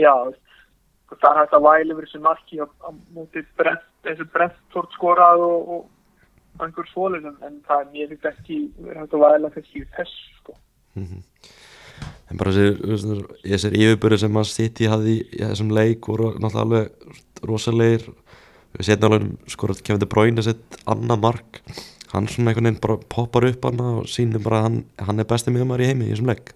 já, 0.00 0.10
þú 0.10 0.32
veist, 0.32 0.42
það 1.16 1.30
er 1.30 1.40
hægt 1.40 1.56
að 1.56 1.66
væli 1.66 1.96
verið 1.98 2.12
sem 2.12 2.22
marki 2.24 2.60
á, 2.62 2.66
móti 3.14 3.42
brent, 3.58 3.88
eins 4.06 4.22
og 4.22 4.30
Brentford 4.34 4.94
skorað 4.94 5.44
og, 5.46 5.72
og 5.74 6.64
einhver 6.64 6.88
svoleið 6.92 7.28
en, 7.30 7.58
það 7.66 7.82
er 7.82 7.90
mér 7.94 8.12
finnst 8.12 8.30
ekki 8.30 8.60
verið 8.78 9.02
hægt 9.02 9.16
að 9.16 9.24
væla 9.24 9.52
í 9.58 9.84
þess 9.96 10.16
sko. 10.38 10.56
En 12.30 12.38
bara 12.38 12.54
þessi, 12.54 13.22
þessir 13.42 13.76
yfirbyrði 13.78 14.20
sem 14.22 14.40
að 14.40 14.50
City 14.52 14.90
hafði 14.90 15.16
í, 15.18 15.22
þessum 15.42 15.72
leik 15.74 16.06
voru 16.06 16.32
náttúrulega 16.38 16.66
alveg 16.66 17.48
rosalegir 17.50 18.06
við 18.76 18.86
setjum 18.86 19.08
alveg 19.08 19.50
skorað 19.50 19.82
kemur 19.86 20.02
til 20.02 20.10
bróinu 20.12 20.44
sett 20.46 20.78
annað 20.90 21.24
mark 21.24 21.60
hann 22.12 22.28
svona 22.30 22.50
einhvern 22.50 22.70
veginn 22.70 22.82
bara 22.82 22.98
poppar 23.14 23.46
upp 23.48 23.66
hann 23.66 23.82
og 23.86 24.06
sýnir 24.10 24.42
bara 24.42 24.60
að 24.60 24.66
hann, 24.68 24.78
hann 25.08 25.22
er 25.22 25.28
besti 25.30 25.54
miðumar 25.54 25.82
í 25.82 25.90
heimi 25.90 26.06
í 26.08 26.14
þessum 26.14 26.30
leik 26.30 26.54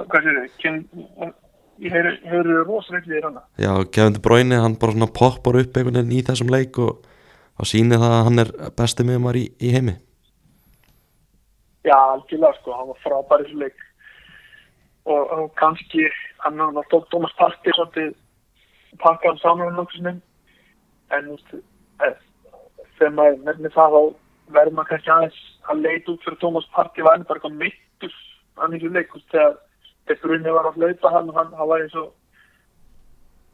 Hvað 0.00 0.26
séu 0.26 0.42
þau? 0.64 1.30
Ég 1.80 1.94
heyri 1.94 2.56
rosalegli 2.68 3.16
í 3.16 3.22
hana. 3.24 3.40
Já, 3.56 3.70
Kevin 3.94 4.18
Bruyne, 4.20 4.58
hann 4.60 4.76
bara 4.80 4.92
svona 4.92 5.08
poppar 5.16 5.56
upp 5.62 5.78
einhvern 5.78 5.96
veginn 5.96 6.18
í 6.18 6.24
þessum 6.26 6.50
leik 6.52 6.76
og, 6.82 7.06
og 7.56 7.68
sýnir 7.68 8.02
það 8.02 8.16
að 8.16 8.24
hann 8.26 8.42
er 8.42 8.50
besti 8.76 9.06
miðumar 9.08 9.38
í, 9.40 9.46
í 9.56 9.70
heimi. 9.72 9.94
Já, 11.88 11.96
algjörlega 11.96 12.58
sko, 12.58 12.74
hann 12.76 12.90
var 12.90 13.00
frábær 13.04 13.44
í 13.44 13.46
þessu 13.46 13.62
leik. 13.62 13.86
Og, 15.08 15.22
og 15.32 15.46
kannski 15.56 16.04
hann 16.44 16.60
var 16.76 16.90
tók 16.92 17.08
Thomas 17.14 17.32
Partey 17.38 17.72
svolítið 17.72 18.12
pakka 19.00 19.30
hann 19.30 19.40
saman 19.40 19.80
um 19.80 19.88
sinnum. 19.94 20.20
En 21.16 21.32
eh, 21.32 22.12
þegar 22.98 23.16
maður 23.16 23.40
nefnir 23.48 23.74
það 23.78 23.96
þá 23.96 24.02
verður 24.58 24.76
maður 24.76 24.92
kannski 24.92 25.14
aðeins 25.16 25.40
að 25.72 25.82
leita 25.86 26.12
út 26.12 26.28
fyrir 26.28 26.40
Thomas 26.44 26.68
Partey 26.76 27.08
var 27.08 27.16
hann 27.16 27.24
bara 27.24 27.40
eitthvað 27.40 27.58
mittur 27.64 28.12
í 28.12 28.72
þessu 28.76 28.92
leik, 28.92 29.16
veist, 29.16 29.30
þegar 29.32 29.56
þegar 30.06 30.22
Brunni 30.22 30.54
var 30.56 30.68
að 30.70 30.78
hlaupa 30.80 31.12
hann 31.16 31.30
hann, 31.36 31.52
hann 31.58 31.68
var 31.68 31.84
eins 31.84 31.94
og 31.94 32.12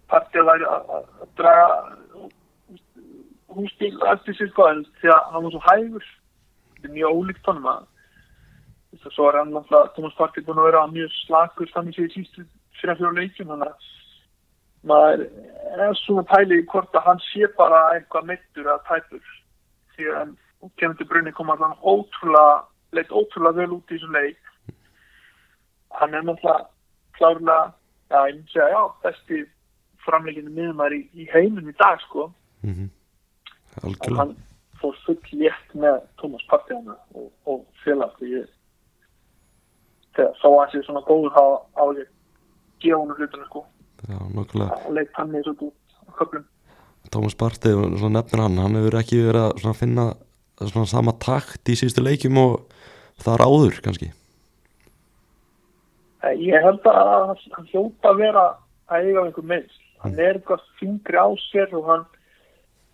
Partey 0.08 0.42
væri 0.46 0.66
að 0.70 0.90
að- 0.96 1.10
að 1.22 1.28
draga 1.36 1.66
húsbíl 3.56 3.96
eftir 4.12 4.34
sér 4.38 4.50
sko 4.52 4.68
en 4.70 4.84
því 5.00 5.10
að 5.14 5.32
hann 5.32 5.44
var 5.44 5.52
svo 5.54 5.62
hægur 5.66 6.04
þetta 6.06 6.88
er 6.88 6.94
mjög 6.96 7.20
ólíkt 7.20 7.46
honum 7.50 7.70
að 7.74 7.84
Þess 8.96 9.06
að 9.10 9.12
svo 9.12 9.24
er 9.28 9.36
hann 9.36 9.50
náttúrulega, 9.52 9.92
Thomas 9.94 10.14
Partey 10.16 10.42
búin 10.46 10.58
að 10.62 10.68
vera 10.70 10.86
mjög 10.88 11.10
slakur 11.26 11.68
þannig 11.74 11.96
séð 11.96 12.06
í 12.06 12.12
sístu 12.14 12.44
fyrir 12.80 12.96
fjóru 12.96 13.18
leikjum, 13.18 13.50
þannig 13.50 13.68
að 13.72 13.90
maður 14.88 15.24
er 15.88 15.98
svona 16.00 16.22
pæli 16.30 16.60
í 16.62 16.66
hvort 16.70 16.94
að 16.96 17.04
hann 17.08 17.20
sé 17.26 17.48
bara 17.58 17.80
eitthvað 17.96 18.28
meittur 18.30 18.64
eða 18.64 18.78
tæpur 18.88 19.26
því 19.96 20.08
að 20.20 20.96
til 20.98 21.08
brunni 21.10 21.32
kom 21.32 21.50
allan 21.50 21.74
ótrúlega, 21.82 22.64
leitt 22.92 23.12
ótrúlega 23.12 23.56
vel 23.60 23.76
út 23.76 23.90
í 23.92 23.98
þessu 23.98 24.12
leik. 24.12 24.45
Hann 26.00 26.14
er 26.14 26.24
náttúrulega 26.26 26.66
klárlega, 27.16 27.72
já, 28.10 28.18
ég 28.28 28.34
myndi 28.34 28.52
segja, 28.52 28.68
já, 28.74 28.82
besti 29.04 29.44
framleikinu 30.04 30.52
miðumar 30.54 30.94
í, 30.94 31.00
í 31.16 31.28
heiminn 31.32 31.72
í 31.72 31.76
dag, 31.80 32.00
sko. 32.04 32.30
mm 32.62 32.74
-hmm. 32.74 32.90
En 33.84 34.16
hann 34.16 34.36
fór 34.80 34.96
full 35.04 35.18
létt 35.32 35.74
með 35.74 36.00
Thomas 36.20 36.44
Partey 36.50 36.76
hana 36.76 36.96
og, 37.14 37.30
og 37.44 37.64
félag 37.84 38.12
því 38.18 38.32
ég 38.34 38.52
þegar 40.16 40.36
sá 40.40 40.48
að 40.48 40.70
sé 40.72 40.82
svona 40.86 41.02
góður 41.08 41.34
þá 41.36 41.44
á 41.76 41.84
ég 42.00 42.08
gefa 42.84 43.00
hún 43.00 43.16
hlutinu 43.16 43.48
sko. 43.48 43.64
Já, 44.08 44.18
nokkulega 44.36 44.78
og 44.84 44.92
leitt 44.96 45.16
hann 45.18 45.34
í 45.36 45.42
svo 45.44 45.56
út 45.68 45.96
á 46.08 46.12
köflum. 46.20 46.44
Thomas 47.12 47.36
Partey, 47.38 47.72
svona 47.72 48.20
nefnir 48.20 48.42
hann 48.42 48.58
hann 48.58 48.78
hefur 48.80 48.98
ekki 49.00 49.22
verið 49.28 49.42
að 49.46 49.58
svona 49.62 49.80
finna 49.80 50.06
svona 50.60 50.88
sama 50.90 51.12
takt 51.20 51.68
í 51.68 51.76
síðustu 51.76 52.04
leikjum 52.04 52.40
og 52.40 52.54
þar 53.22 53.44
áður 53.46 53.80
kannski 53.84 54.10
ég 56.42 56.62
held 56.64 56.86
að 56.90 57.34
hann 57.56 57.68
hljóta 57.72 58.10
að 58.12 58.20
vera 58.22 58.44
að 58.90 59.06
eiga 59.10 59.24
einhver 59.26 59.46
meðs 59.52 59.76
hann 60.02 60.18
er 60.20 60.36
eitthvað 60.38 60.64
fingri 60.80 61.18
á 61.18 61.28
sér 61.48 61.72
og 61.78 61.86
hann 61.90 62.04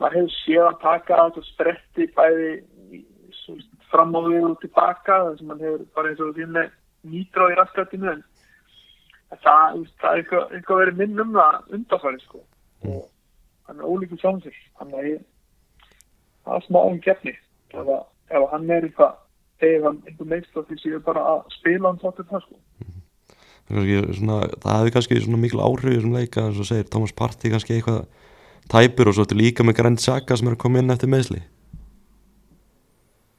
maður 0.01 0.17
hefur 0.19 0.35
séð 0.39 0.67
að 0.69 0.81
taka 0.83 1.19
þetta 1.23 1.43
spretti 1.49 2.07
bæði 2.17 2.51
í- 2.99 3.05
svo 3.43 3.57
fram 3.91 4.15
á 4.17 4.21
við 4.27 4.47
og 4.51 4.61
tilbaka 4.63 5.19
þar 5.27 5.39
sem 5.39 5.49
hann 5.53 5.61
hefur 5.67 5.85
bara 5.97 6.09
eins 6.13 6.21
og 6.25 6.35
því 6.37 6.47
með 6.57 6.71
nýtrá 7.13 7.49
í 7.53 7.57
raskatinu 7.59 8.11
en 8.13 8.23
það, 9.43 9.83
það 10.01 10.11
er 10.13 10.23
eitthvað, 10.23 10.47
eitthvað 10.57 10.81
verið 10.83 10.99
minn 11.03 11.21
um 11.25 11.33
það 11.37 11.75
undanfæri 11.79 12.21
sko. 12.23 12.41
Og 12.85 13.05
hann 13.69 13.79
er 13.81 13.89
ólíkur 13.89 14.21
sjálfum 14.21 14.43
sér. 14.45 14.59
Hann 14.81 14.93
er 14.99 15.07
það 16.45 16.57
er 16.59 16.67
smá 16.67 16.81
um 16.91 16.99
gefni 17.01 17.33
ef, 17.73 17.87
að- 17.89 18.49
hann 18.53 18.71
er 18.71 18.83
eitthvað 18.89 19.15
ef 19.63 19.85
hann 19.87 20.03
einhver 20.07 20.27
meðst 20.33 20.57
því 20.69 20.79
séu 20.83 21.01
bara 21.07 21.21
að 21.35 21.43
spila 21.59 21.89
hann 21.93 22.01
þáttur 22.03 22.29
það 22.31 22.43
sko. 22.47 22.57
Kannski, 22.83 22.92
svona, 23.73 24.43
það 24.63 24.79
hefði 24.79 24.95
kannski 24.97 25.23
svona 25.23 25.41
mikil 25.43 25.63
áhrif 25.65 25.91
í 25.91 25.97
þessum 25.97 26.19
leika 26.19 26.47
eins 26.47 26.61
og 26.61 26.69
segir 26.69 26.91
Thomas 26.93 27.15
Partey 27.17 27.53
kannski 27.53 27.79
eitthvað 27.79 28.05
tæpur 28.73 29.11
og 29.11 29.17
svo 29.17 29.27
ertu 29.27 29.39
líka 29.39 29.67
með 29.67 29.79
Grand 29.81 30.01
Xhaka 30.01 30.39
sem 30.39 30.51
er 30.51 30.57
að 30.57 30.63
koma 30.65 30.83
inn 30.83 30.95
eftir 30.95 31.11
meðsli 31.13 31.43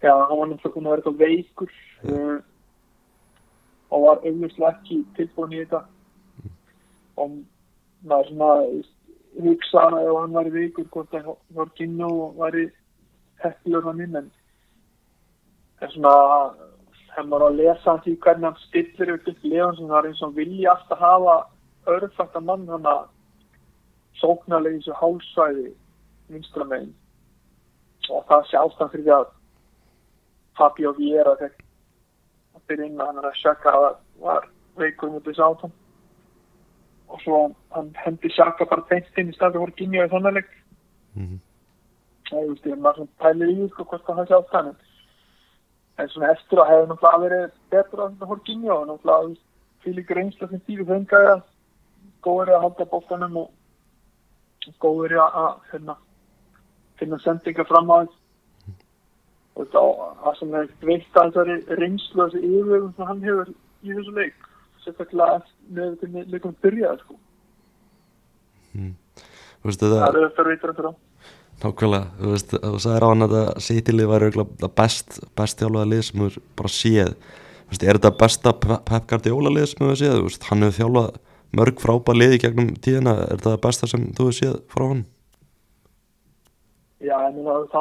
Já, 0.04 0.12
hann 0.28 0.36
var 0.36 0.50
náttúrulega 0.52 0.74
búin 0.76 0.88
að 0.88 0.92
vera 0.92 1.00
eitthvað 1.00 1.22
veikur 1.22 1.70
uh, 2.12 2.40
og 3.94 4.02
var 4.04 4.24
auðvitað 4.26 4.66
ekki 4.70 4.98
tilbúin 5.18 5.54
í 5.54 5.62
þetta. 5.62 5.80
Og 7.22 7.38
maður 8.10 8.32
svona 8.32 8.50
hugsa 9.46 9.86
ef 10.02 10.18
hann 10.18 10.36
var 10.36 10.50
veikur 10.54 10.90
hvort 10.92 11.16
að 11.16 11.30
Jorginho 11.56 12.10
væri 12.40 12.66
heppilegur 13.46 13.90
hann 13.92 14.04
inn 14.04 14.20
en 14.20 14.30
það 15.80 15.88
er 15.88 15.94
svona 15.96 16.16
þegar 17.16 17.28
maður 17.30 17.46
á 17.46 17.50
að 17.50 17.58
lesa 17.62 17.94
því 18.04 18.14
hvernig 18.24 18.48
hann 18.50 18.62
stillir 18.68 19.14
upp 19.14 19.28
lefan 19.44 19.76
sem 19.78 19.88
það 19.88 19.98
er 20.00 20.08
eins 20.10 20.22
og 20.22 20.28
hann 20.28 20.36
vilji 20.38 20.68
alltaf 20.74 21.00
hafa 21.00 21.36
örfætta 21.94 22.40
mann 22.42 22.68
hann 22.72 22.86
að 22.90 23.04
sóknarlega 24.22 24.76
í 24.78 24.82
þessu 24.82 24.98
hálsvæði 25.02 25.66
vinstra 26.34 26.66
megin. 26.70 26.94
Og 28.10 28.26
það 28.30 28.46
sé 28.50 28.58
ástæðan 28.60 28.92
fyrir 28.94 29.06
því 29.08 29.14
að 29.18 29.30
Fabio 30.58 30.92
Vieira 30.98 31.36
þegar 31.40 31.56
að 32.58 32.66
byrja 32.70 32.86
inn 32.90 32.98
með 33.00 33.06
hann 33.12 33.24
að 33.26 33.40
Sjaka 33.42 33.72
var, 33.84 33.96
var 34.22 34.48
veikur 34.78 35.12
mútið 35.14 35.38
sátum 35.40 35.72
og 37.14 37.22
svo 37.22 37.40
hann 37.76 37.92
hendi 38.06 38.30
Sjaka 38.34 38.66
bara 38.70 38.86
beint 38.90 39.18
inn 39.22 39.30
í 39.34 39.36
staði 39.38 39.62
voru 39.62 39.76
Ginja 39.78 40.06
í 40.08 40.12
þannig 40.14 40.40
leik 40.40 40.52
Mhm. 41.14 41.40
og 42.34 42.40
þú 42.44 42.48
veist, 42.50 42.66
ég 42.66 42.72
er 42.74 42.80
maður 42.82 42.96
svona 42.96 43.20
pælir 43.22 43.50
í 43.54 43.70
sko 43.70 43.84
hvort 43.86 44.06
það 44.08 44.28
sé 44.28 44.34
ástæðan. 44.40 44.68
en- 44.70 44.93
en 46.02 46.10
svona 46.10 46.32
eftir 46.34 46.62
að 46.62 46.72
hefði 46.72 46.88
náttúrulega 46.90 47.24
verið 47.24 47.50
betra 47.74 48.06
að 48.06 48.14
þetta 48.14 48.30
voru 48.32 48.46
Ginja 48.48 48.76
og 48.76 48.88
náttúrulega 48.90 49.36
fylgur 49.84 50.22
einslega 50.24 50.52
sem 50.52 50.64
stífi 50.64 50.88
þengaði 50.90 51.30
að 51.34 51.44
góður 52.26 52.54
að 52.56 52.66
halda 52.66 52.90
bóttanum 52.94 53.38
og 53.44 54.74
góður 54.82 55.18
að, 55.22 55.38
að 55.44 55.72
hérna, 55.72 55.98
finna 57.00 57.20
sendinga 57.22 57.66
fram 57.70 57.92
á 57.92 57.98
þess 58.02 58.20
og 59.54 59.68
það 59.74 60.40
sem 60.40 60.56
er 60.58 60.72
veitt 60.82 61.20
að 61.20 61.30
þessari 61.30 61.78
reynslu 61.78 62.24
þessi 62.24 62.42
yfirvegum 62.48 62.94
sem 62.96 63.10
hann 63.10 63.24
hefur 63.28 63.52
í 63.84 63.92
þessu 63.92 64.16
leik 64.18 64.48
sérstaklega 64.84 65.42
með 65.78 65.98
hvernig 66.02 66.32
leikum 66.34 66.56
byrjaði 66.64 67.04
sko. 67.04 67.20
Veist 69.64 69.84
þetta 69.84 70.00
það 70.00 70.08
er 70.08 70.18
auðvitað 70.24 70.50
reytur 70.50 70.74
eftir 70.74 70.90
á 70.90 70.94
Nákvæmlega, 71.62 72.08
þú 72.20 72.32
veist, 72.34 72.54
þú 72.60 72.80
sagðir 72.84 73.06
á 73.06 73.10
hann 73.14 73.26
að 73.28 73.36
City-lið 73.64 74.10
var 74.10 74.26
auðvitað 74.26 74.74
best 74.82 75.20
best 75.38 75.62
þjálfaða 75.62 75.90
lið 75.94 76.02
sem 76.08 76.24
þú 76.26 76.42
bara 76.60 76.72
séð. 76.76 77.14
Þú 77.64 77.72
veist, 77.74 77.84
er 77.88 78.00
þetta 78.00 78.12
besta 78.20 78.54
Pe- 78.66 78.82
Pep 78.90 79.06
Guardiola 79.12 79.54
lið 79.54 79.70
sem 79.72 79.86
þú 79.86 79.96
séð, 80.02 80.16
þú 80.18 80.26
veist, 80.28 80.48
hann 80.50 80.66
hefur 80.68 80.80
þjálfað 80.82 81.20
mörg 81.54 81.80
frábæð 81.86 82.20
lið 82.20 82.36
í 82.36 82.42
gegnum 82.44 82.72
tíðina. 82.84 83.14
Er 83.30 83.38
þetta 83.40 83.62
besta 83.68 83.88
sem 83.88 84.08
þú 84.18 84.28
hefur 84.32 84.40
séð 84.42 84.58
frá 84.74 84.88
hann 84.90 85.04
Já, 87.04 87.18
en 87.28 87.36
þá, 87.44 87.80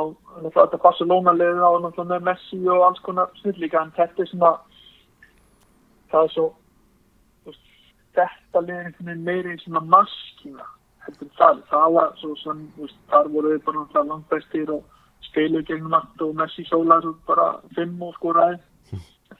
þá 0.51 0.57
þetta 0.57 0.79
Barcelona 0.83 1.31
liðið 1.37 1.61
á 1.63 1.71
náttúrulega 1.85 2.27
Messi 2.27 2.59
og 2.67 2.81
alls 2.89 3.03
konar 3.07 3.29
snillíka 3.39 3.79
en 3.85 3.93
þetta 3.95 4.25
er 4.25 4.31
svona 4.33 4.49
það 6.11 6.25
er 6.27 6.33
svo 6.35 6.47
veist, 7.47 7.69
þetta 8.19 8.63
liðið 8.67 9.13
er 9.15 9.21
meiri 9.29 9.55
svona 9.63 9.85
maskína 9.95 10.67
en 11.09 11.17
það, 11.39 11.63
var 11.97 12.13
svo 12.21 12.35
veist, 12.77 12.99
þar 13.11 13.31
voru 13.35 13.53
við 13.53 13.65
bara 13.67 13.81
náttúrulega 13.81 14.11
langbæstir 14.11 14.71
og 14.71 14.85
spiluð 15.27 15.67
gegnum 15.67 15.97
allt 15.99 16.23
og 16.23 16.37
Messi 16.39 16.65
svo 16.69 16.83
bara 17.27 17.49
fimm 17.77 18.03
og 18.07 18.15
skoraði. 18.19 18.61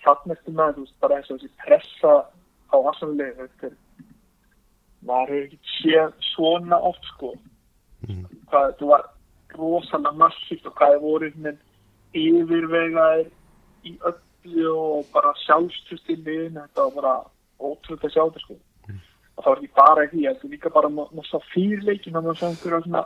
Þannig 0.03 0.35
eftir 0.35 0.57
með, 0.59 0.75
þú 0.75 0.85
veist, 0.87 0.99
bara 1.05 1.19
eins 1.19 1.31
og 1.31 1.39
þessi 1.39 1.53
pressa 1.63 2.15
á 2.73 2.77
er 3.29 3.77
maður 5.07 5.35
hefur 5.35 5.45
ekki 5.47 5.75
séð 5.77 6.13
svona 6.33 6.79
oft 6.91 7.07
sko. 7.13 7.33
Hvað 8.51 8.69
þetta 8.73 8.91
var 8.91 9.07
rosalega 9.59 10.19
massíft 10.19 10.67
og 10.67 10.75
hvað 10.79 10.97
það 10.97 11.07
voru 11.07 11.31
yfirvegaðir 12.23 13.31
í 13.87 13.95
öllu 14.11 14.75
og 14.75 15.07
bara 15.15 15.33
liðin 16.27 16.59
þetta 16.59 16.87
var 16.89 16.95
bara 16.99 17.15
ótrúlega 17.63 18.09
að 18.09 18.15
sjá 18.15 18.23
þetta 18.25 18.45
sko 18.47 18.59
og 19.43 19.49
það 19.49 19.53
var 19.53 19.63
ekki 19.63 19.81
bara 19.81 20.07
því 20.13 20.23
þetta 20.29 20.47
er 20.47 20.55
líka 20.55 20.71
bara 20.71 20.89
maður 20.93 21.27
sá 21.29 21.39
fyrir 21.51 21.83
leikin 21.89 22.15
þannig 22.15 22.31
að 22.31 22.33
maður 22.33 22.41
sá 22.41 22.47
einhverja 22.47 22.85
svona 22.87 23.05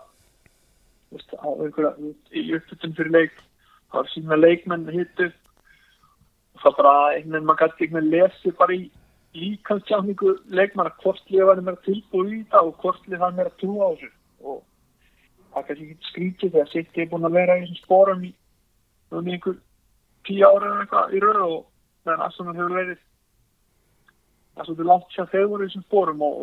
í 2.37 2.45
upptöldun 2.59 2.97
fyrir 2.99 3.13
leik 3.15 3.35
það 3.41 3.99
var 3.99 4.13
sína 4.13 4.37
leikmenn 4.37 4.89
hittu 4.93 5.31
og 5.31 6.63
það 6.63 6.79
bara 6.81 6.95
einhvern 7.15 7.33
veginn 7.33 7.49
maður 7.49 7.63
gæti 7.63 7.87
einhvern 7.87 8.11
veginn 8.11 8.15
lesi 8.17 8.55
bara 8.61 8.77
í 8.77 8.85
líkansjáningu 9.37 10.33
leikmanna 10.49 10.93
hvort 11.03 11.33
lið 11.33 11.49
var 11.49 11.61
meira 11.61 11.85
tilbúið 11.85 12.33
í 12.37 12.43
það 12.53 12.71
og 12.71 12.81
hvort 12.83 13.09
lið 13.11 13.25
hann 13.25 13.37
meira 13.37 13.53
trú 13.61 13.77
á 13.85 13.89
þessu. 13.93 14.11
Og 14.47 14.63
það 15.53 15.67
kannski 15.69 15.89
ekki 15.89 16.11
skrítið 16.11 16.55
þegar 16.55 16.71
sitt 16.73 17.01
er 17.01 17.11
búin 17.13 17.29
að 17.29 17.37
vera 17.37 17.57
í 17.57 17.65
þessum 17.65 17.83
spórum 17.83 18.25
um 19.17 19.31
einhver 19.33 19.59
tíu 20.27 20.49
ára 20.49 20.71
eða 20.71 20.85
eitthvað 20.85 21.17
í 21.17 21.23
röð 21.25 21.43
og 21.47 21.61
meðan 22.07 22.25
Arsenal 22.27 22.57
hefur 22.57 22.79
verið 22.81 23.03
það 24.57 24.63
er 24.63 24.69
svolítið 24.69 24.89
langt 24.91 25.13
sem 25.15 25.29
þeir 25.33 25.51
voru 25.53 25.67
í 25.67 25.69
þessum 25.69 25.85
spórum 25.87 26.25
og 26.27 26.41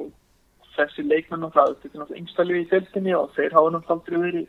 þessi 0.78 1.06
leikmenn 1.08 1.44
náttúrulega 1.44 1.80
þetta 1.82 1.90
er 1.90 2.02
náttúrulega 2.02 2.22
yngsta 2.22 2.46
lið 2.48 2.62
í 2.62 2.70
deltinni 2.70 3.18
og 3.18 3.34
þeir 3.36 3.58
hafa 3.58 3.74
náttúrulega 3.74 3.98
aldrei 3.98 4.22
verið 4.28 4.48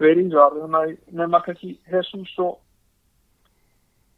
verið 0.00 0.26
í 0.26 0.34
það 0.34 0.58
þannig 0.62 0.80
að 0.80 1.20
nefna 1.20 1.42
kannski 1.44 1.72
Jesus 1.92 2.34
og 2.40 2.58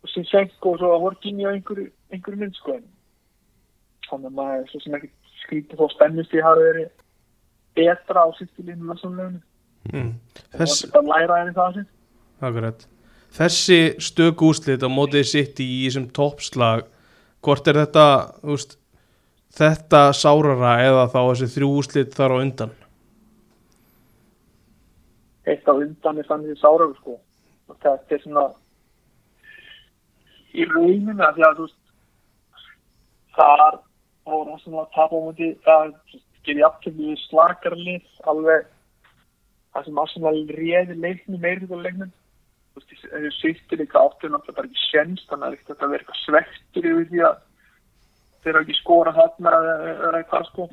og 0.02 0.10
sem 0.10 0.26
senk 0.26 0.66
og 0.66 0.78
svo 0.80 0.90
að 0.96 1.04
Horkinni 1.04 1.46
á 1.46 1.54
einhverju, 1.54 1.90
einhverju 2.10 2.40
mynd 2.40 2.56
sko 2.58 2.74
en 2.74 2.86
þannig 4.08 4.30
að 4.30 4.38
maður 4.38 4.70
svo 4.70 4.80
sem 4.82 4.96
ekki 4.98 5.10
skrítið 5.42 5.82
þó 5.82 5.92
spennist 5.92 6.34
ég 6.34 6.46
hafi 6.46 6.66
verið 6.66 6.88
betra 7.78 8.24
á 8.26 8.28
sýttilínu 8.38 8.88
með 8.88 9.02
svona 9.02 9.20
lögnu 9.22 9.42
mm. 9.92 10.10
og 10.14 10.56
Þess, 10.58 10.88
það 10.94 11.12
læra 11.12 11.38
enn 11.42 11.54
það 11.56 11.78
sem 11.78 11.90
akkurat. 12.42 12.88
Þessi 13.32 13.78
stök 14.02 14.42
úslit 14.44 14.82
á 14.84 14.88
mótið 14.92 15.28
sitt 15.30 15.62
í 15.62 15.68
þessum 15.86 16.08
toppslag 16.16 16.82
hvort 17.42 17.68
er 17.68 17.80
þetta 17.82 18.06
úst, 18.54 18.78
þetta 19.58 20.04
sárara 20.16 20.78
eða 20.86 21.08
þá 21.12 21.20
þessi 21.20 21.50
þrjú 21.56 21.70
úslit 21.80 22.16
þar 22.16 22.36
á 22.38 22.42
undan? 22.42 22.74
Eitt 25.50 25.66
á 25.66 25.74
undan 25.74 26.20
er 26.22 26.28
þannig 26.28 26.58
sáraður 26.60 26.98
sko. 27.00 27.16
Og 27.70 27.78
þetta 27.82 28.16
er 28.16 28.22
svona 28.22 28.44
í 30.52 30.66
rauninu 30.68 31.22
að 31.24 31.38
því 31.38 31.46
að 31.48 31.62
veist 31.62 31.80
þar 33.36 33.78
voru 34.28 34.58
svona 34.60 34.84
að 34.84 34.94
tapa 34.94 35.18
á 35.18 35.24
múti 35.24 35.48
það 35.66 35.94
gerir 36.46 36.66
afturlið 36.68 37.20
slagarlið 37.26 38.26
alveg 38.30 38.66
það 39.72 39.86
sem 39.86 40.02
Arsenal 40.02 40.34
réði 40.52 40.98
leiknum 40.98 41.40
meiri 41.40 41.64
þetta 41.64 41.80
leiknum 41.86 42.12
þessu 42.76 43.32
sýttir 43.38 43.80
líka 43.82 44.00
áttur 44.00 44.32
náttúrulega 44.32 44.56
bara 44.58 44.68
ekki 44.70 44.86
sjens 44.90 45.26
þannig 45.28 45.46
að 45.48 45.66
þetta 45.68 45.88
verður 45.90 46.04
eitthvað 46.04 46.22
svektur 46.22 46.88
yfir 46.90 47.08
því 47.10 47.20
að 47.28 47.36
þeir 48.42 48.54
eru 48.54 48.62
ekki 48.64 48.78
skora 48.78 49.12
þarna 49.18 49.52
eða 49.92 50.14
eitthvað 50.20 50.48
sko 50.48 50.68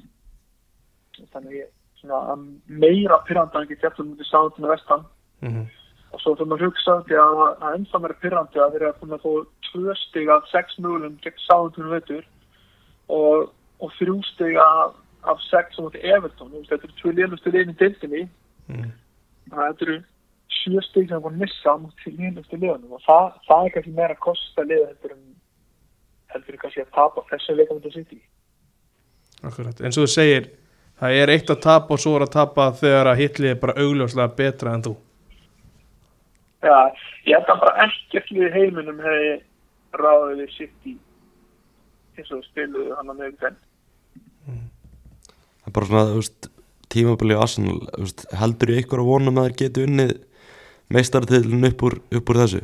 þannig 1.33 1.57
ég 1.59 1.69
svona 1.99 2.37
meira 2.67 3.19
pyrrandi 3.27 3.59
en 3.59 3.67
ekki 3.67 3.81
fjallum 3.83 4.13
út 4.15 4.23
í 4.23 4.29
sáðunum 4.29 4.73
vestan 4.73 5.05
mm 5.43 5.49
-hmm. 5.49 5.65
og 6.13 6.23
svo 6.23 6.35
þurfum 6.35 6.55
að 6.57 6.65
hugsa 6.65 6.97
því 7.09 7.19
að 7.19 7.35
það 7.39 7.69
er 7.69 7.77
ennþá 7.79 8.03
meira 8.05 8.21
pyrrandi 8.23 8.59
að 8.59 8.73
þeir 8.73 8.81
eru 8.81 9.13
að 9.17 9.23
fá 9.25 9.31
tvö 9.69 9.95
stig 10.05 10.29
af 10.29 10.49
sex 10.53 10.79
mögulegum 10.79 11.19
gegn 11.23 11.45
sáðunum 11.45 11.93
veitur 11.95 12.25
og, 13.07 13.51
og 13.79 13.89
þrjú 13.99 14.21
stig 14.33 14.55
af, 14.57 14.95
af 15.23 15.41
sex 15.51 15.75
á 15.75 15.83
veist, 15.83 16.39
þetta 16.69 16.83
eru 16.83 16.99
tvö 17.01 17.11
lélustu 17.13 17.51
liðin 17.51 17.75
í 17.75 17.79
deildinni 17.83 18.29
Mm. 18.69 18.91
þannig 19.49 19.63
að 19.65 19.69
þetta 19.71 19.85
eru 19.87 19.97
sjö 20.59 20.83
stig 20.85 21.09
sem 21.09 21.17
er 21.17 21.23
búin 21.23 21.37
að 21.37 21.43
missa 21.45 21.73
á 21.73 21.75
móti 21.79 22.13
lélustu 22.15 22.59
liðunum. 22.59 22.95
Og 22.97 23.03
það, 23.05 23.27
það 23.47 23.65
er 23.65 23.75
kannski 23.75 23.95
meira 23.97 24.15
að 24.15 24.23
kosta 24.27 24.65
liða 24.67 24.87
heldur 24.91 25.15
en 25.15 25.25
heldur 26.33 26.55
en 26.55 26.61
kannski 26.61 26.83
að 26.83 26.95
tapa 26.95 27.25
þessu 27.31 27.55
leikamöndu 27.57 27.91
sitt 27.93 28.13
í 28.13 28.19
Akkurat, 29.39 29.77
eins 29.79 29.95
og 29.97 30.03
þú 30.03 30.11
segir 30.11 30.49
það 30.99 31.17
er 31.21 31.31
eitt 31.31 31.51
að 31.53 31.61
tapa 31.63 31.95
og 31.95 32.01
svo 32.03 32.17
er 32.17 32.25
að 32.25 32.33
tapa 32.33 32.65
þegar 32.75 33.07
að 33.07 33.21
hitlið 33.21 33.53
er 33.53 33.61
bara 33.61 33.75
augljóslega 33.79 34.35
betra 34.35 34.73
en 34.75 34.83
þú. 34.83 34.95
Já, 36.59 36.79
ég 37.23 37.37
held 37.37 37.53
að 37.53 37.61
bara 37.63 37.85
ekkert 37.85 38.33
lið 38.35 38.47
í 38.49 38.51
heiminum 38.57 38.99
hefði 39.05 39.31
ráðið 39.95 40.41
við 40.41 40.55
sitt 40.57 40.89
í 40.91 40.95
eins 42.19 42.31
og 42.35 42.43
spiluðu 42.49 42.97
hann 42.99 43.13
að 43.13 43.23
nefn 43.23 43.59
Það 45.59 45.69
er 45.69 45.75
bara 45.75 45.87
svona, 45.87 46.09
þú 46.09 46.19
veist, 46.19 46.49
tímabili 46.89 47.37
á 47.37 47.43
Arsenal, 47.45 47.79
heldur 48.41 48.73
í 48.73 48.77
ykkur 48.81 49.03
að 49.03 49.09
vonum 49.13 49.39
að 49.39 49.47
þeir 49.47 49.57
geti 49.61 49.85
unnið 49.87 50.13
meistartitlun 50.93 51.67
upp 51.69 51.83
upp 51.89 52.29
úr 52.33 52.39
þessu? 52.43 52.61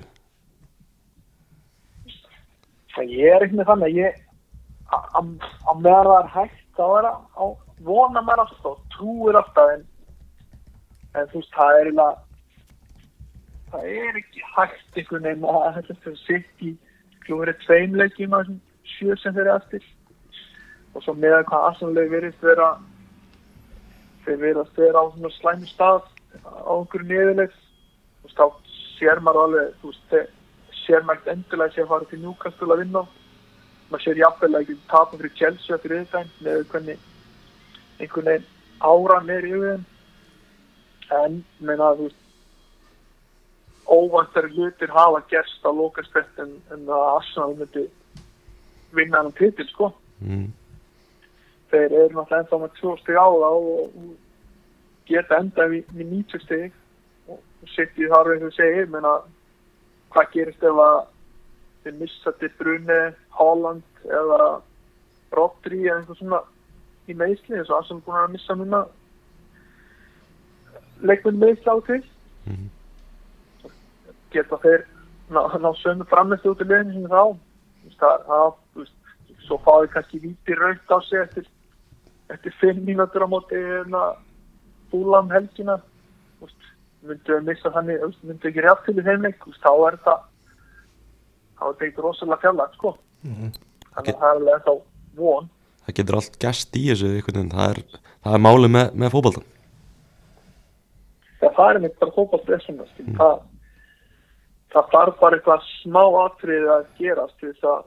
Ég 3.05 3.33
er 3.35 3.43
ekki 3.43 3.57
með 3.59 3.67
þannig 3.69 3.89
að 3.89 3.97
ég 3.99 4.21
að- 4.95 5.09
að 5.19 5.25
að 5.71 5.81
meðan 5.83 6.07
það 6.11 6.19
er 6.23 6.29
hægt 6.35 6.79
að 6.79 7.07
á, 7.11 7.45
vona 7.83 8.21
mér 8.21 8.39
alltaf 8.43 8.65
og 8.65 8.79
trúir 8.95 9.35
alltaf 9.35 9.73
en, 9.73 9.83
en 11.15 11.27
þú 11.27 11.41
veist, 11.41 11.51
það 11.57 11.75
er 11.75 11.85
eiginlega 11.85 12.15
það 13.71 13.83
er 14.05 14.19
ekki 14.21 14.41
hægt 14.55 14.97
einhvern 14.99 15.23
veginn 15.27 15.49
að 15.51 15.75
þetta 15.75 15.97
fyrir 16.05 16.21
sitt 16.23 16.63
í 16.63 16.71
klúrið 17.25 17.59
tveimleikjum 17.65 18.35
þessum 18.37 18.59
sjö 18.95 19.17
sem 19.19 19.33
þeir 19.35 19.47
eru 19.49 19.55
eftir 19.59 19.83
og 20.95 21.03
svo 21.03 21.13
með 21.19 21.43
hvað 21.49 21.67
aðsannlega 21.69 22.13
verið 22.15 22.41
vera 22.41 22.69
þeir 24.25 24.39
verðast 24.45 24.77
vera 24.79 25.03
á 25.03 25.05
svona 25.11 25.31
slæmi 25.35 25.67
stað 25.67 26.01
á 26.45 26.71
einhverju 26.71 27.07
niðurleik 27.09 27.53
og 28.25 28.33
þá 28.33 28.45
sér 28.95 29.21
maður 29.23 29.45
alveg 29.45 29.77
þú 29.81 29.93
veist, 29.93 30.35
sér 30.81 31.05
maður 31.05 31.31
endilega 31.35 31.75
sé 31.75 31.83
að 31.83 31.91
fara 31.93 32.09
til 32.09 32.21
Newcastle 32.23 32.73
að 32.73 32.83
vinna. 32.83 33.05
Maður 33.91 34.03
sér 34.05 34.21
jafnvel 34.23 34.59
ekki 34.59 34.77
tapa 34.91 35.17
fyrir 35.17 35.35
Chelsea 35.39 35.77
eftir 35.77 35.95
yfirdæn 35.99 36.31
með 36.41 36.61
einhvern 36.61 38.29
veginn 38.29 38.47
áran 38.81 39.33
er 39.33 39.49
yfir 39.49 39.65
þeim. 39.65 39.89
En 41.15 41.41
meina 41.61 41.91
þú 41.95 42.07
veist 42.09 42.21
óvæntar 43.85 44.49
hlutir 44.49 44.89
hafa 44.89 45.21
gerst 45.29 45.65
á 45.65 45.69
lokastett 45.69 46.39
en, 46.41 46.55
en 46.73 46.87
að 46.89 47.03
Arsenal 47.11 47.53
myndi 47.59 47.85
vinna 48.97 49.21
hann 49.21 49.35
titil 49.37 49.67
sko. 49.69 49.91
Mm. 50.19 50.47
þeir 51.69 51.91
eru 51.91 52.15
náttúrulega 52.15 52.39
ennþá 52.39 52.57
með 52.61 52.73
tvö 52.79 52.91
stig 53.01 53.17
á 53.19 53.27
það 53.27 53.55
og, 53.59 53.95
og 53.99 55.05
geta 55.09 55.39
enda 55.41 55.65
við, 55.69 55.89
við 55.91 56.11
90 56.13 56.43
stig. 56.45 56.71
og 56.71 56.84
sitt 57.75 57.97
í 57.97 58.09
þar 58.11 58.33
eins 58.33 58.47
og 58.49 58.53
segir 58.55 58.89
menna 58.91 59.15
hvað 60.13 60.31
gerist 60.33 60.63
ef 60.63 60.81
að 60.81 60.97
þeir 61.83 61.97
missa 62.01 62.33
til 62.39 62.51
Brunni, 62.59 62.99
Holland 63.37 64.05
eða 64.05 64.61
Rodri 65.35 65.81
eða 65.85 65.99
einhver 65.99 66.19
svona 66.19 66.41
í 67.09 67.15
meðsli 67.17 67.57
eins 67.57 67.69
og 67.69 67.79
Arsenal 67.79 68.05
búin 68.05 68.21
að 68.21 68.35
missa 68.35 68.57
minna 68.57 68.85
leikminn 71.05 71.41
meðsli 71.41 71.69
á 71.69 71.77
til. 71.85 72.03
Mhm. 72.45 72.69
geta 74.35 74.57
þeir 74.59 74.81
ná, 75.31 75.41
ná 75.63 75.71
sömu 75.79 76.05
frammestu 76.11 76.51
út 76.51 76.61
í 76.61 76.67
liðinu 76.67 76.93
sem 76.93 77.07
þá? 77.07 77.23
Þú 77.85 77.93
það, 77.99 78.23
það, 78.27 78.47
þú 78.73 78.83
veist, 78.83 79.13
svo 79.45 79.57
fáið 79.63 79.91
kannski 79.93 80.19
víti 80.19 80.57
raukt 80.59 80.91
á 80.91 80.99
sig 81.07 81.19
eftir, 81.21 81.45
eftir 82.33 82.55
fimm 82.59 82.81
mínútur 82.85 83.23
á 83.23 83.27
móti 83.31 83.55
hérna, 83.55 84.03
fúlam 84.91 85.31
helgina. 85.31 85.77
Þú 86.39 86.49
veist, 86.49 86.67
myndu 87.09 87.35
að 87.35 87.49
missa 87.49 87.71
þannig 87.75 88.05
myndu 88.21 88.49
ekki 88.49 88.63
rétt 88.65 88.85
til 88.85 88.95
í 88.97 89.05
þeim 89.05 89.25
leik 89.27 89.47
þá 89.63 89.71
er 89.73 89.97
þetta 89.97 90.15
þá 91.55 91.63
er 91.65 91.73
þetta 91.73 91.85
eitthvað 91.87 92.07
rosalega 92.07 92.43
fjallag 92.43 92.77
sko. 92.77 92.95
Mhm. 93.23 93.51
þannig 93.95 94.15
að 94.15 94.21
það 94.21 94.29
er 94.29 94.39
alveg 94.39 94.65
þá 94.65 94.73
von 95.19 95.51
Það 95.85 95.97
getur 95.99 96.15
allt 96.17 96.37
gæst 96.41 96.77
í 96.79 96.87
þessu 96.89 97.09
veginn, 97.13 97.51
það 97.53 97.67
er, 97.75 97.81
það 98.25 98.37
er 98.37 98.41
málið 98.41 98.71
með, 98.73 98.87
með 99.01 99.11
fótboltan. 99.13 99.43
það, 101.41 101.67
er 101.67 101.79
mitt 101.83 101.99
bara 101.99 102.15
fókbalt 102.15 102.47
þessum 102.49 102.79
það, 103.19 103.35
það 104.73 104.87
þarf 104.95 105.19
bara 105.19 105.37
eitthvað 105.37 105.67
smá 105.83 106.01
atriði 106.23 106.71
að 106.73 106.87
gerast 106.97 107.37
til 107.39 107.51
þess 107.51 107.67
að 107.69 107.83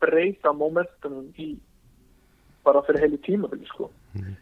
breyta 0.00 0.52
momentunum 0.56 1.26
í 1.36 1.48
bara 2.64 2.84
fyrir 2.86 3.02
heilu 3.04 3.18
tímabili 3.26 3.66
sko. 3.66 3.90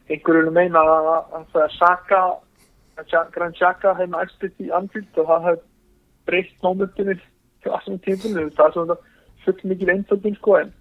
einhverju 0.08 0.44
vil 0.44 0.52
meina 0.52 0.82
að, 0.84 1.08
að 1.38 1.48
það 1.54 1.64
er 1.64 1.74
Saka 1.78 2.22
Gran 3.34 3.54
Saka 3.58 3.94
hefði 3.98 4.22
æstið 4.24 4.66
í 4.66 4.72
Anfield 4.74 5.20
og 5.22 5.30
það 5.30 5.46
hefði 5.48 5.64
breytt 6.28 6.66
momentunum 6.66 7.22
til 7.62 7.72
þessum 7.72 8.02
tímabili 8.04 8.50
það 8.56 8.66
er 8.66 8.76
svona 8.76 8.98
full 9.44 9.70
mikil 9.70 9.94
einföldin 9.94 10.36
sko 10.38 10.58
en 10.58 10.74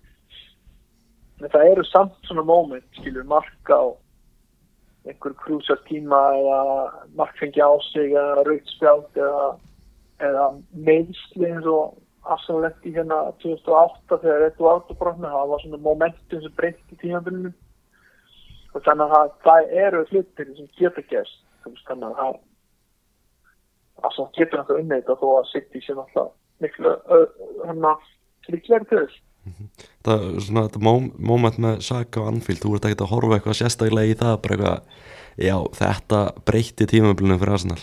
það 1.45 1.71
eru 1.71 1.86
samt 1.88 2.17
svona 2.27 2.43
moment 2.45 2.99
skilur 2.99 3.27
marka 3.30 3.77
og 3.91 3.97
einhver 5.08 5.36
krúsar 5.39 5.80
tíma 5.88 6.19
eða 6.39 6.60
markfengi 7.15 7.62
á 7.63 7.71
sig 7.91 8.12
eða 8.12 8.43
rautspjátt 8.47 9.21
eða, 9.23 9.45
eða 10.27 10.45
meðsli 10.73 11.51
eins 11.51 11.69
og 11.71 11.95
Arsenal 12.27 12.65
lendi 12.65 12.91
hérna 12.95 13.19
2008 13.43 14.19
þegar 14.23 14.43
þetta 14.45 14.65
var 14.65 14.80
autobrotna 14.80 15.34
það 15.34 15.51
var 15.51 15.63
svona 15.63 15.82
momentum 15.86 16.41
sem 16.43 16.56
breytti 16.60 16.99
tímabilinu. 17.01 17.51
Og 18.75 18.84
þannig 18.84 19.06
að 19.06 19.13
það, 19.13 19.30
það 19.45 19.69
eru 19.86 20.01
hlutir 20.12 20.49
sem 20.58 20.71
geta 20.80 21.03
veist, 21.12 21.39
þannig 21.88 22.21
að 22.21 22.38
það 24.17 24.27
getur 24.38 24.62
hann 24.62 24.82
unnið 24.82 24.99
þetta 25.01 25.15
þó 25.21 25.27
að 25.34 25.49
City 25.51 25.82
sé 25.84 25.95
náttúrulega 25.97 26.32
miklu 26.63 26.93
hann 27.67 27.88
að 27.91 28.12
líklega 28.53 28.89
til 28.89 28.99
þess. 29.03 29.21
Þetta, 29.47 30.15
svona, 30.43 30.63
þetta 30.67 30.82
móm- 30.84 31.12
moment 31.32 31.60
með 31.63 31.80
Saka 31.88 32.21
og 32.21 32.27
Anfield, 32.34 32.60
þú 32.63 32.73
ert 32.75 32.88
ekkert 32.89 33.06
að 33.06 33.13
horfa 33.13 33.38
eitthvað 33.38 33.60
sérstaklega 33.62 34.12
í 34.12 34.17
það, 34.19 34.36
bara 34.43 34.58
eitthvað 34.58 34.82
já, 35.47 35.56
þetta 35.77 36.19
breytti 36.49 36.88
tímabilinu 36.91 37.39
fyrir 37.39 37.56
Arsenal. 37.56 37.80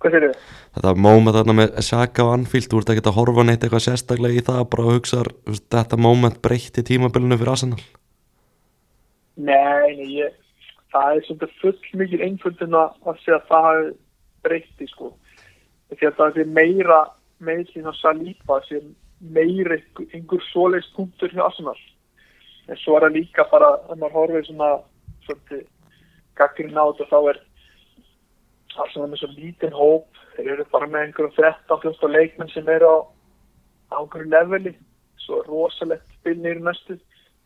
Hvað 0.00 0.14
sér 0.14 0.26
þið? 0.26 0.36
þetta 0.70 0.92
moment 0.96 1.36
þarna 1.36 1.56
með 1.58 1.80
Saka 1.84 2.24
og 2.24 2.32
Anfield, 2.38 2.68
þú 2.70 2.80
ert 2.80 2.92
ekkert 2.94 3.10
að 3.10 3.18
horfa 3.18 3.44
neitt 3.46 3.64
eitthvað 3.66 3.84
sérstaklega 3.88 4.38
í 4.40 4.44
það, 4.46 4.60
bara 4.72 4.88
hugsa 4.88 5.24
þetta 5.74 5.98
moment 6.00 6.40
breytti 6.44 6.84
tímabilinu 6.86 7.38
fyrir 7.40 7.52
Arsenal? 7.52 7.82
Nei, 9.40 9.96
nei, 9.98 10.08
ég, 10.20 10.36
það 10.90 11.16
er 11.16 11.26
svolítið 11.26 11.56
full 11.60 12.00
mikil 12.00 12.22
einföldin 12.24 12.76
að 12.76 12.94
að 13.06 13.20
segja 13.24 13.38
að 13.38 13.48
það 13.50 13.66
hafi 13.68 13.90
breytti 14.46 14.88
sko. 14.90 15.10
Því 15.90 16.08
að 16.08 16.16
það 16.18 16.40
er 16.42 16.52
meira 16.58 17.00
meðlinn 17.40 17.90
á 17.90 17.94
Saliba 17.98 18.60
sem 18.68 18.94
meira 19.20 19.78
einhver, 20.14 20.42
svoleiðs 20.50 20.90
punktur 20.96 21.32
hjá 21.34 21.44
Arsenal. 21.46 21.76
En 22.68 22.78
svo 22.80 22.96
er 22.96 23.06
það 23.06 23.18
líka 23.18 23.46
bara 23.50 23.74
að 23.88 24.00
maður 24.00 24.16
horfið 24.18 24.48
svona 24.48 24.70
svolítið 25.26 25.64
gaggrinn 26.38 26.78
á 26.78 26.84
þetta 26.90 27.08
þá 27.10 27.18
er 27.32 27.40
Arsenal 28.84 29.10
með 29.10 29.22
svo 29.22 29.30
lítinn 29.36 29.76
hóp. 29.76 30.08
Þeir 30.36 30.52
eru 30.54 30.66
bara 30.72 30.88
með 30.88 31.06
einhverjum 31.06 31.36
13-14 31.38 32.16
leikmenn 32.16 32.54
sem 32.54 32.68
eru 32.70 32.90
á, 32.90 32.98
á 33.94 33.98
einhverju 34.00 34.30
leveli. 34.30 34.74
Svo 35.20 35.42
rosalegt 35.46 36.06
spil 36.20 36.38
nýri 36.40 36.62
næstu 36.64 36.96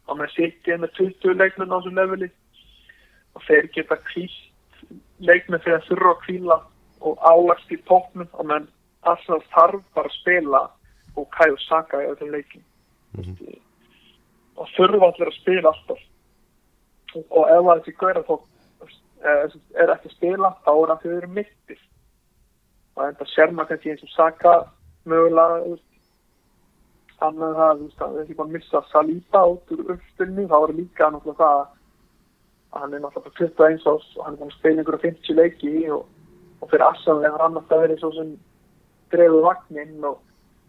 þá 0.04 0.16
með 0.20 0.34
City 0.36 0.76
með 0.78 0.96
20 1.00 1.38
leikmenn 1.40 1.72
á 1.72 1.76
þessu 1.80 1.94
leveli 1.96 2.30
og 3.34 3.44
þeir 3.48 3.68
geta 3.74 3.98
kvílt 4.10 4.40
fyrir 5.64 5.78
að 5.78 5.86
þurfa 5.88 6.12
að 6.12 6.22
kvíla 6.24 6.56
og 7.04 7.20
álast 7.20 7.72
í 7.72 7.78
tóknum 7.88 8.28
og 8.32 8.48
menn 8.50 8.66
Arsenal 9.04 9.42
þarf 9.52 9.84
bara 9.94 10.10
að 10.10 10.18
spila 10.20 10.62
og 11.14 11.28
og 11.52 11.60
Saka 11.68 12.02
í 12.02 12.08
öllum 12.10 12.32
leikin 12.32 12.64
og 14.56 14.68
þurfa 14.76 15.10
allir 15.10 15.30
að 15.30 15.38
spila 15.38 15.70
alltaf. 15.70 16.00
Og 17.14 17.44
ef 17.46 17.64
það 17.64 17.80
þessi 17.80 17.96
gauðra 18.00 18.22
þó 18.26 18.36
er 19.24 19.92
ekki 19.94 20.10
að 20.10 20.16
spila 20.16 20.50
þá 20.64 20.70
er 20.74 20.90
það 20.90 21.02
þau 21.02 21.12
eru 21.16 21.28
mittir 21.38 21.82
og 22.94 23.04
enda 23.08 23.26
sér 23.30 23.52
maður 23.52 23.70
kannski 23.72 23.92
eins 23.92 24.04
og 24.06 24.12
Saka 24.14 24.54
mögulega 25.10 25.62
þú 25.62 25.70
veist, 25.74 25.86
þannig 27.20 27.46
að 27.46 27.56
það, 27.60 27.84
það 27.98 28.16
er 28.18 28.24
ekki 28.24 28.36
bara 28.40 28.48
að 28.48 28.56
missa 28.56 28.82
Saliba 28.90 29.44
út 29.54 29.72
úr 29.74 29.94
uppstunni, 29.94 30.46
þá 30.50 30.56
er 30.60 30.74
líka 30.78 31.10
náttúrulega 31.10 31.40
það 31.40 31.62
að 31.62 31.72
hann 32.80 32.94
er 32.94 33.02
náttúrulega 33.02 33.56
bara 33.56 33.76
21 33.78 33.86
ás 33.86 34.06
og 34.16 34.24
hann 34.24 34.34
er 34.34 34.40
búin 34.40 34.50
að 34.50 34.58
spila 34.58 34.82
yngur 34.82 34.98
50 35.02 35.38
leiki 35.38 35.72
og, 35.94 36.06
og 36.60 36.70
fyrir 36.70 36.86
assanlega 36.86 37.36
hann 37.36 37.46
annars 37.48 37.72
að 37.74 37.84
vera 37.84 37.98
svo 38.00 38.10
sem 38.16 38.32
drefuð 39.14 39.46
vagninn 39.48 40.08
og 40.10 40.18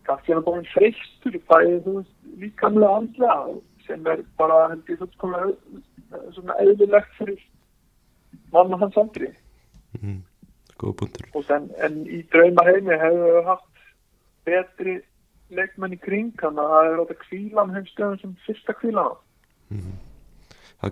kannski 0.07 0.33
hann 0.33 0.41
er 0.41 0.47
búin 0.47 0.69
freystur 0.73 1.39
bæðið, 1.49 1.81
þú 1.85 1.95
veist, 1.97 2.13
líkamlega 2.43 2.99
andlega 3.01 3.57
sem 3.87 4.07
er 4.11 4.23
bara, 4.39 4.61
held 4.73 4.93
ég, 4.93 5.01
fullkomlega 5.01 6.29
svona 6.37 6.59
eðlilegt 6.63 7.17
fyrir 7.19 7.41
mann 8.53 8.73
og 8.73 8.85
hans 8.85 8.97
andri 9.01 9.31
mm, 9.99 10.21
góð 10.81 10.97
punktur. 11.01 11.29
Og 11.33 11.51
en, 11.57 11.69
en 11.85 12.01
í 12.05 12.21
draumar 12.33 12.71
heimi 12.71 12.97
hefur 13.01 13.37
við 13.39 13.51
haft 13.51 13.85
betri 14.45 14.97
leikmenn 15.53 15.93
í 15.93 16.01
kring 16.01 16.33
þannig 16.41 16.65
að 16.65 16.73
það 16.73 16.89
er 16.89 17.03
átt 17.03 17.13
að 17.13 17.23
kvíla 17.27 17.65
með 17.65 17.79
þeim 17.79 17.93
stöðum 17.93 18.19
sem 18.21 18.35
fyrsta 18.47 18.77
kvíla 18.81 19.05
það 19.05 19.79
er 19.79 20.13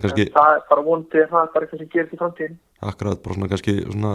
kannski, 0.02 0.30
það 0.34 0.58
er 0.58 0.64
bara 0.70 0.86
vonandi 0.88 1.26
það 1.30 1.40
er 1.44 1.52
bara 1.54 1.66
eitthvað 1.66 1.84
sem 1.84 1.92
gerist 1.94 2.14
í 2.14 2.20
framtíðin 2.22 2.60
akkurat 2.84 3.24
bara 3.24 3.38
svona 3.38 3.50
kannski 3.52 3.76
svona 3.86 4.14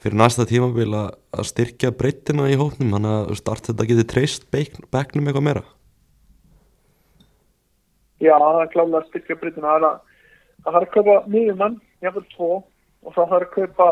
fyrir 0.00 0.16
næsta 0.16 0.46
tímabil 0.48 0.88
að, 0.96 1.10
styrkja 1.44 1.92
breyttina 1.96 2.48
í 2.48 2.56
hópnum, 2.60 2.94
þannig 2.96 3.16
að 3.16 3.34
start 3.40 3.68
þetta 3.68 3.88
geti 3.90 4.06
treyst 4.08 4.46
bekknum 4.52 5.28
eitthvað 5.28 5.44
meira. 5.44 5.64
Já 8.20 8.34
það 8.36 8.60
er 8.62 8.70
klálega 8.74 9.00
að 9.00 9.10
styrkja 9.10 9.38
breytina 9.40 9.74
það 9.74 10.72
er 10.72 10.86
að 10.86 10.94
kaupa 10.94 11.16
miðjumann, 11.32 11.76
jáfnvel 12.04 12.24
tvo 12.34 12.50
og 13.04 13.16
það 13.16 13.36
er 13.36 13.46
að 13.46 13.52
kaupa 13.58 13.90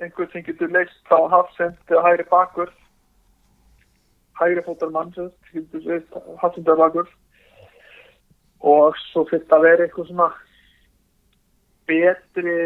einhvern 0.00 0.30
sem 0.32 0.44
getur 0.44 0.70
leist 0.72 1.00
frá 1.08 1.26
hafsend 1.32 1.92
eða 1.92 2.04
hægri 2.06 2.28
bakur 2.30 2.70
hægri 4.40 4.64
fótar 4.64 4.92
mann 4.94 5.12
hafsendar 6.40 6.80
bakur 6.80 7.08
og 8.60 8.96
svo 9.10 9.24
fyrir 9.30 9.54
að 9.56 9.66
vera 9.66 9.84
eitthvað 9.86 10.10
svona 10.10 10.28
betri 11.88 12.56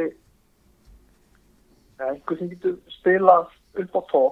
einhver 2.02 2.38
sem 2.38 2.50
getur 2.50 2.78
spilað 2.98 3.52
upp 3.82 3.94
á 3.94 4.02
tó 4.10 4.24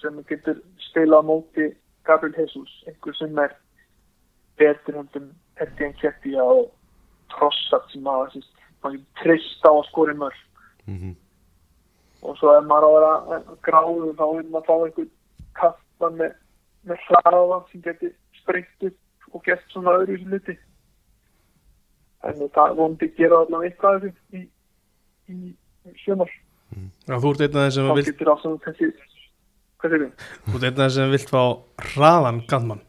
sem 0.00 0.18
getur 0.28 0.58
spilað 0.90 1.22
á 1.22 1.28
móti 1.30 1.68
Gabriel 2.08 2.34
Jesus. 2.38 2.70
Einhver 2.88 3.14
sem 3.14 3.38
er 3.38 3.54
betri 4.58 4.96
hundum 4.96 5.30
Eddie 5.60 5.92
Nketiah 5.92 6.52
og 6.56 6.70
Trossard 7.30 7.86
sem 7.92 8.06
að 8.08 8.40
maður 8.82 9.02
trist 9.20 9.66
á 9.68 9.70
að 9.70 9.86
skori 9.90 10.16
mörg? 10.16 10.38
Mm 10.86 10.98
-hmm. 10.98 11.14
og 12.22 12.36
svo 12.38 12.56
ef 12.58 12.64
maður 12.64 12.86
á 12.86 12.90
að 12.90 13.28
vera 13.28 13.56
gráður 13.66 14.16
þá 14.18 14.26
vil 14.36 14.48
maður 14.50 14.66
fá 14.66 14.74
einhvern 14.84 15.10
kaftan 15.54 16.16
með, 16.16 16.32
með 16.82 16.98
hraða 17.06 17.58
sem 17.70 17.82
getur 17.82 18.12
sprengt 18.40 18.82
upp 18.88 18.98
og 19.32 19.38
gert 19.46 19.64
svona 19.72 19.94
öðru 20.00 20.12
í 20.18 20.24
hluti. 20.26 20.54
En 22.28 22.36
það 22.52 22.68
vondi 22.76 23.06
gera 23.16 23.36
allavega 23.44 23.68
eitthvað 23.70 24.02
þessu 24.04 24.36
í, 24.36 24.38
í 25.32 25.34
sjömar 26.04 26.30
Já, 27.08 27.14
þú 27.18 27.28
ert 27.32 27.40
einn 27.46 27.56
af 27.56 27.62
þeim 27.64 27.74
sem 27.74 27.86
vilt 27.96 28.20
hvað 28.20 28.74
segir 28.76 28.94
þið? 30.04 30.12
Þú 30.44 30.54
ert 30.58 30.66
einn 30.68 30.70
af 30.70 30.76
þeim 30.84 30.94
sem 30.98 31.08
vilt 31.14 31.30
fá 31.32 31.42
hraðan 31.94 32.42
gandmann 32.50 32.82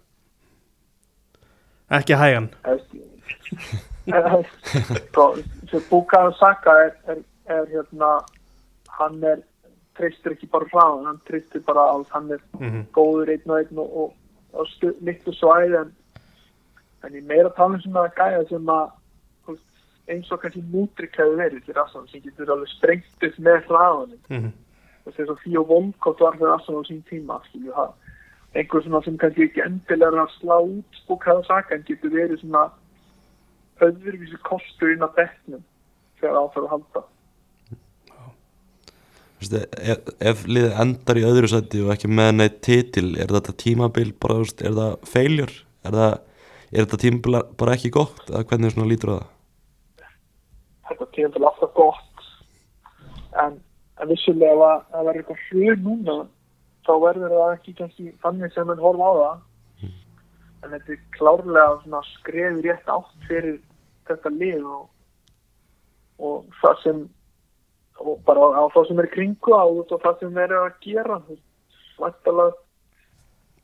Ekki 1.92 2.14
hægan. 2.16 2.48
Bukayo 5.90 6.32
Saka 6.40 6.72
er, 6.86 6.92
er, 7.12 7.18
er 7.52 7.66
hérna 7.72 8.12
hann 8.98 9.24
er 9.24 9.40
treystir 9.98 10.32
ekki 10.36 10.48
bara 10.52 10.68
hraðan, 10.72 11.06
hann 11.10 11.20
treystir 11.28 11.62
bara 11.68 11.84
á 11.92 11.94
hann 12.14 12.32
er 12.36 12.42
Mhm. 12.60 12.82
góður 12.96 13.30
einn 13.34 13.50
og 13.52 13.58
einn 13.60 13.78
og, 13.80 13.90
og, 13.98 14.10
og 14.54 14.66
litlu 15.02 15.34
svæði 15.36 15.76
en, 15.82 15.92
en 17.04 17.16
ég 17.18 17.24
meira 17.28 17.50
tala 17.58 17.78
um 17.78 17.84
svona 17.84 18.10
gæja 18.18 18.44
sem 18.50 18.74
að 18.74 18.92
eins 20.12 20.32
og 20.34 20.42
kannski 20.42 20.62
mútrik 20.74 21.16
hefur 21.16 21.38
verið 21.40 21.66
til 21.66 21.78
Assan 21.80 22.08
sem 22.10 22.24
getur 22.24 22.50
alveg 22.52 22.72
sprengt 22.74 23.26
upp 23.28 23.38
með 23.40 23.64
hraðanum. 23.70 24.22
Mhm. 24.30 24.52
og 25.06 25.14
þess 25.16 25.32
að 25.34 25.42
Fíó 25.42 25.62
Volkot 25.66 26.20
var 26.20 26.36
fyrir 26.38 26.54
Assan 26.54 26.78
á 26.78 26.84
sín 26.86 27.04
tíma 27.10 27.40
einhver 28.54 28.84
svona 28.84 29.04
sem 29.04 29.18
kannski 29.18 29.48
ekki 29.48 29.64
endilega 29.64 30.26
að 30.26 30.36
slá 30.40 30.58
út 30.60 31.00
Bukayo 31.08 31.44
Saka 31.48 31.76
en 31.76 31.86
getur 31.88 32.12
verið 32.12 32.42
svona 32.42 32.68
öðruvísi 33.82 34.38
kostur 34.44 34.92
inn 34.92 35.06
á 35.06 35.10
bekknum 35.16 35.64
þegar 36.20 36.42
áfæður 36.42 36.68
að 36.68 36.74
halda. 36.76 37.04
Ef, 39.42 40.02
ef 40.22 40.44
liðið 40.46 40.76
endar 40.84 41.18
í 41.18 41.24
öðru 41.26 41.48
sæti 41.50 41.80
og 41.82 41.96
ekki 41.96 42.12
með 42.12 42.36
neitt 42.36 42.60
titil 42.62 43.16
er 43.18 43.32
þetta 43.32 43.56
tímabil 43.58 44.12
bara, 44.22 44.44
er 44.62 44.76
það 44.78 44.92
feiljur 45.10 45.54
er, 45.82 45.96
það, 45.96 46.14
er 46.72 46.86
þetta 46.86 47.00
tímabil 47.04 47.40
bara 47.60 47.76
ekki 47.76 47.92
gott? 47.94 48.24
Eða 48.30 48.46
hvernig 48.50 48.74
svona 48.74 48.90
lítur 48.90 49.12
á 49.12 49.16
það? 49.16 49.30
Þetta 50.90 51.08
kemur 51.16 51.34
til 51.36 51.48
alltaf 51.48 51.74
gott. 51.78 52.28
En, 53.42 53.58
en 54.00 54.12
vissulega 54.12 54.54
ef 54.56 54.64
að 54.68 54.86
það 54.92 55.08
verður 55.08 55.22
eitthvað 55.22 55.44
hrjur 55.48 55.82
núna 55.86 56.18
þá 56.88 56.94
verður 57.06 57.36
það 57.38 57.56
ekki 57.56 57.76
kannski 57.78 58.14
þannig 58.24 58.54
sem 58.56 58.68
mann 58.70 58.84
horfa 58.84 59.10
á 59.10 59.14
það. 59.22 59.42
En 60.62 60.74
þetta 60.76 60.94
er 60.94 61.04
klárlega 61.18 61.78
svona 61.82 62.02
skrefi 62.12 62.66
rétt 62.68 62.92
átt 62.94 63.28
fyrir 63.28 63.58
þetta 64.10 64.32
lið 64.36 64.66
og, 64.66 64.84
og 66.22 66.60
það 66.62 66.84
sem 66.84 67.02
og 68.02 68.20
bara 68.26 68.50
á 68.58 68.64
það 68.74 68.88
sem 68.90 69.02
er 69.02 69.10
kringu 69.14 69.54
á 69.54 69.66
og 69.66 69.90
það 69.92 70.22
sem 70.22 70.38
er 70.42 70.54
að 70.58 70.70
gera. 70.86 71.18
Þú 71.26 71.36
veist, 71.36 71.48
væntanlega 72.02 72.54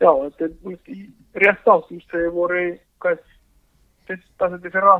já, 0.01 0.11
þetta 0.23 0.45
er 0.47 1.45
rétt 1.45 1.71
átt 1.73 1.93
þegar 2.11 2.35
voru 2.35 2.65
hvað 3.01 3.17
er, 3.17 3.23
fyrsta 4.09 4.49
þetta 4.53 4.73
fyrra. 4.75 4.97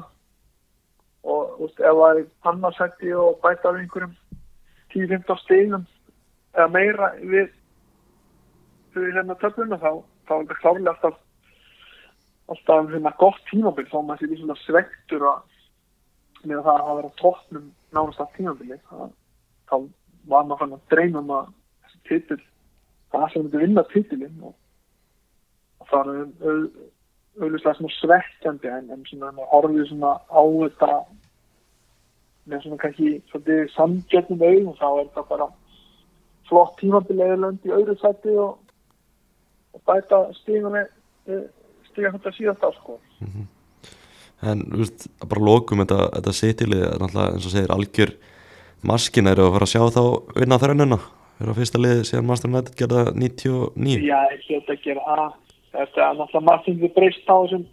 Og 1.27 1.57
veist, 1.61 1.79
ef 1.79 1.99
það 1.99 2.19
er 2.21 2.25
annarsætti 2.51 3.13
og 3.19 3.39
bæta 3.43 3.69
af 3.71 3.79
einhverjum 3.81 4.15
10-15 4.93 5.41
stegum 5.43 5.85
eða 6.55 6.67
meira 6.73 7.11
við 7.19 7.49
við 8.95 9.11
hérna 9.17 9.35
töfluna 9.41 9.77
þá 9.81 9.89
þá 10.27 10.31
er 10.37 10.43
þetta 10.45 10.59
klárlega 10.61 10.93
alltaf 10.93 11.17
alltaf 12.47 12.91
hérna 12.93 13.13
gott 13.19 13.41
tímabil. 13.51 13.85
Þá 13.91 13.97
maður 14.01 14.21
sé 14.23 14.29
því 14.31 14.39
svona 14.41 14.59
svektur 14.63 15.25
með 16.47 16.61
það 16.63 16.73
að 16.73 16.83
hafa 16.85 16.95
verið 16.99 17.11
á 17.11 17.19
toppnum 17.21 17.65
nánast 17.95 18.21
að 18.23 18.33
tímabili 18.37 18.77
það, 18.89 19.09
þá 19.67 19.75
var 20.31 20.45
maður 20.47 20.61
fann 20.61 20.77
að 20.77 20.85
dreyma 20.93 21.23
um 21.23 21.33
að 21.37 21.49
þessi 21.83 21.99
titil 22.07 22.39
það 23.11 23.27
sem 23.33 23.45
þetta 23.47 23.61
vinna 23.63 23.83
titilinn 23.91 24.45
og, 24.47 24.55
og 25.81 25.89
það 25.91 26.11
er 26.13 26.51
au- 26.51 26.87
auðvitað 27.37 27.77
svona 27.77 27.95
svekkjandi 27.97 28.71
en, 28.73 28.91
en 28.93 29.05
svona 29.07 29.47
horfið 29.51 29.89
svona 29.91 30.13
á 30.27 30.41
þetta 30.41 30.91
með 32.47 32.63
svona 32.63 32.79
kannski 32.81 33.09
svolítið 33.31 33.63
samgjötnum 33.75 34.45
augum 34.47 34.77
þá 34.79 34.87
er 34.89 35.09
það 35.15 35.27
bara 35.33 35.49
flott 36.47 36.77
tímabilið 36.79 37.35
lönd 37.43 37.67
í 37.67 37.73
öðru 37.75 37.97
sæti 37.99 38.33
og, 38.39 38.55
og 39.75 39.83
bæta 39.89 40.23
stíðan 40.39 40.87
stíðan 41.89 42.17
þetta 42.17 42.33
síðast 42.37 42.63
á 42.63 42.69
sko. 42.77 42.97
En 44.47 44.63
þú 44.69 44.81
veist, 44.83 45.07
að 45.17 45.29
bara 45.33 45.45
lokum 45.49 45.83
þetta, 45.83 45.99
þetta 46.15 46.33
sitilið 46.39 46.83
er 46.87 46.99
náttúrulega 47.01 47.35
eins 47.35 47.47
og 47.49 47.53
segir 47.55 47.73
algjör 47.73 48.15
maskin 48.87 49.31
eru 49.31 49.47
að 49.47 49.55
fara 49.55 49.67
að 49.67 49.73
sjá 49.73 49.83
þá 49.97 50.03
vinna 50.37 50.59
þrönuna 50.61 50.99
vera 51.37 51.53
að 51.53 51.59
fyrsta 51.59 51.81
liði 51.81 52.05
síðan 52.07 52.29
Master 52.29 52.51
United 52.51 52.77
gerða 52.77 53.03
99 53.13 54.05
Já, 54.05 54.19
ég 54.33 54.45
hljóta 54.47 54.73
að 54.73 54.83
gera 54.85 55.05
það 55.07 55.25
þetta 55.73 56.03
er 56.03 56.19
náttúrulega 56.19 56.45
margt 56.47 56.65
sem 56.65 56.79
við 56.81 56.93
breyst 56.95 57.29
á 57.29 57.35
þessum 57.37 57.65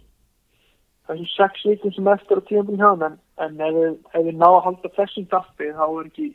þessum 1.07 1.29
sex 1.33 1.65
vikum 1.69 1.93
sem 1.93 2.07
eftir 2.13 2.41
á 2.41 2.47
tímabilið 2.47 2.81
hjá 2.81 2.89
þeim 2.91 3.05
en, 3.07 3.19
en 3.45 3.61
ef 3.67 3.75
við, 3.75 3.93
við 4.27 4.39
ná 4.39 4.47
að 4.49 4.63
halda 4.67 4.91
þessum 4.97 5.27
dappi 5.31 5.69
þá 5.77 5.85
er 5.85 6.09
ekki 6.09 6.29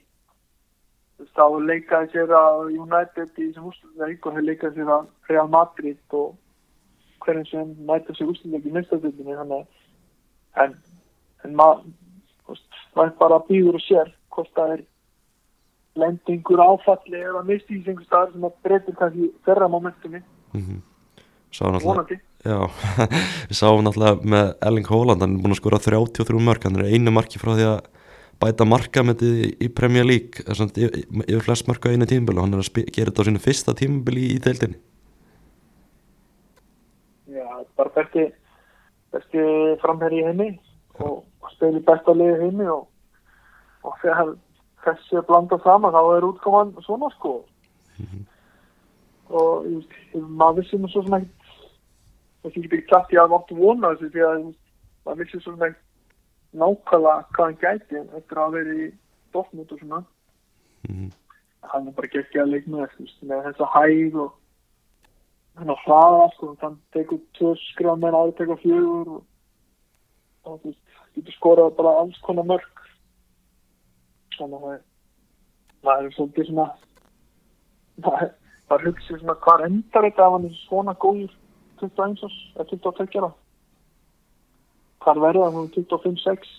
þá 1.37 1.45
leikaði 1.71 2.13
sér 2.13 2.35
að 2.39 2.61
United 2.77 3.33
í 3.35 3.49
þessum 3.49 3.71
úrsluleik 3.71 4.27
og 4.27 4.37
þeir 4.37 4.47
leikaði 4.49 4.79
sér 4.79 4.93
að 4.97 5.09
Real 5.31 5.51
Madrid 5.57 6.17
og 6.21 6.31
hverjum 7.25 7.49
sem 7.51 7.75
mæta 7.89 8.17
sér 8.17 8.31
úrsluleik 8.33 8.69
í 8.69 8.75
að 8.77 9.67
en, 10.65 10.79
en 11.45 11.59
maður 11.59 11.91
maður 12.97 13.13
bara 13.19 13.43
býður 13.49 13.79
og 13.79 13.85
sér 13.87 14.15
hvort 14.35 14.51
það 14.57 14.77
er 14.77 14.87
lendingur 16.01 16.63
áfalli 16.63 17.19
eða 17.19 17.43
einhver 17.91 18.07
staðar 18.07 18.33
sem 18.33 18.47
að 18.47 18.57
breytir 18.65 18.97
kannski 18.99 19.33
þeirra 19.47 19.69
momentumi 19.71 20.23
Sá 20.55 20.55
náttúrulega 20.55 20.90
Já, 22.41 22.57
við 23.51 23.57
sáum 23.59 23.83
náttúrulega 23.85 24.31
með 24.33 24.53
Erling 24.65 24.91
Haaland, 24.91 25.25
hann 25.25 25.35
er 25.37 25.43
búin 25.45 25.55
að 25.55 25.61
skora 25.61 25.81
33 25.83 26.45
mörg, 26.47 26.65
hann 26.65 26.79
er 26.81 26.93
einu 26.95 27.13
marki 27.13 27.41
frá 27.43 27.53
því 27.53 27.67
að 27.69 27.81
bæta 28.41 28.65
markametið 28.65 29.41
í 29.61 29.69
Premier 29.77 30.07
League, 30.09 30.45
yfir, 30.49 31.43
flest 31.45 31.69
á 31.69 31.93
einu 31.93 32.09
tímabili 32.09 32.41
og 32.41 32.47
hann 32.47 32.57
er 32.57 32.63
að 32.65 32.87
gera 32.95 33.11
þetta 33.11 33.25
á 33.25 33.29
sínu 33.29 33.43
fyrsta 33.45 33.75
tímabili 33.77 34.31
í 34.33 34.39
deildinni. 34.41 34.79
Já, 37.31 37.45
bara 37.77 37.93
besti 37.99 38.31
besti 39.15 39.45
framherri 39.83 40.23
í 40.23 40.27
heimi 40.27 40.49
og 41.03 41.51
spili 41.55 41.83
besta 41.85 42.15
liði 42.15 42.47
heimi 42.47 42.67
og, 42.71 42.87
og 43.85 43.97
þegar 44.03 44.35
þessi 44.87 45.19
er 45.21 45.27
blandað 45.29 45.65
saman 45.67 45.95
þá 45.95 46.01
er 46.17 46.27
útkoman 46.29 46.73
svona 46.87 47.11
sko. 47.17 47.41
Og 49.31 49.67
ég 49.69 49.77
veist, 49.77 50.25
maður 50.41 50.63
vissi 50.63 50.81
nú 50.81 50.91
svo 50.91 51.05
sem 51.07 51.29
ekkert 52.41 52.55
þessi 52.55 52.63
getur 52.65 52.79
ekki 52.79 52.95
sagt 52.95 53.13
ég 53.13 53.23
að 53.23 53.33
vant 53.35 53.55
vona 53.59 53.93
þessu 53.95 54.11
því 54.11 54.27
að 54.27 54.43
maður 55.05 55.21
vissi 55.21 55.41
svo 55.41 55.55
sem 55.55 55.65
ekkert 55.69 55.87
nákvæmlega 56.51 57.27
hvað 57.35 57.47
hann 57.47 57.59
gæti 57.61 58.03
eftir 58.19 58.39
að 58.43 58.55
vera 58.57 58.75
í 58.75 58.91
Dortmund 59.33 59.73
og 59.73 59.79
svona. 59.79 60.05
Mhm. 60.89 61.11
hann 61.61 61.89
er 61.89 61.93
bara 61.93 62.09
geggja 62.09 62.43
að 62.43 62.53
leikna 62.55 62.89
með 63.23 63.43
þessa 63.45 63.67
hæð 63.69 64.15
og 64.17 64.33
hann 65.57 65.71
á 65.71 65.77
hraða 65.85 66.31
sko, 66.35 66.57
hann 66.63 66.79
tekur 66.93 67.21
tvö 67.37 67.55
skrifa 67.69 67.97
með 68.01 68.17
aðeins 68.17 68.39
tekur 68.39 68.61
fjögur 68.63 69.09
og, 69.17 69.25
og 70.45 70.61
þú 70.63 70.73
getur 71.15 71.37
skorað 71.37 71.77
bara 71.77 71.99
alls 72.01 72.19
konar 72.25 72.49
mörg 72.49 72.81
þannig 74.39 74.65
að 74.71 74.81
það 75.85 76.07
er 76.07 76.17
svolítið 76.17 76.49
svona 76.49 76.67
það 78.01 78.75
er 78.79 78.87
hugsið 78.89 79.21
svona 79.21 79.39
hvað 79.45 79.67
endar 79.69 80.09
þetta 80.09 80.27
ef 80.27 80.33
hann 80.33 80.49
er 80.49 80.59
svona 80.65 80.97
góður 81.05 81.37
21 81.81 82.27
árs, 82.27 82.41
eða 82.57 82.67
22 82.73 83.21
ára. 83.21 83.31
Hvað 85.01 85.23
verður 85.25 85.47
það? 85.47 85.55
Hún 85.57 85.71
25-6 85.77 86.51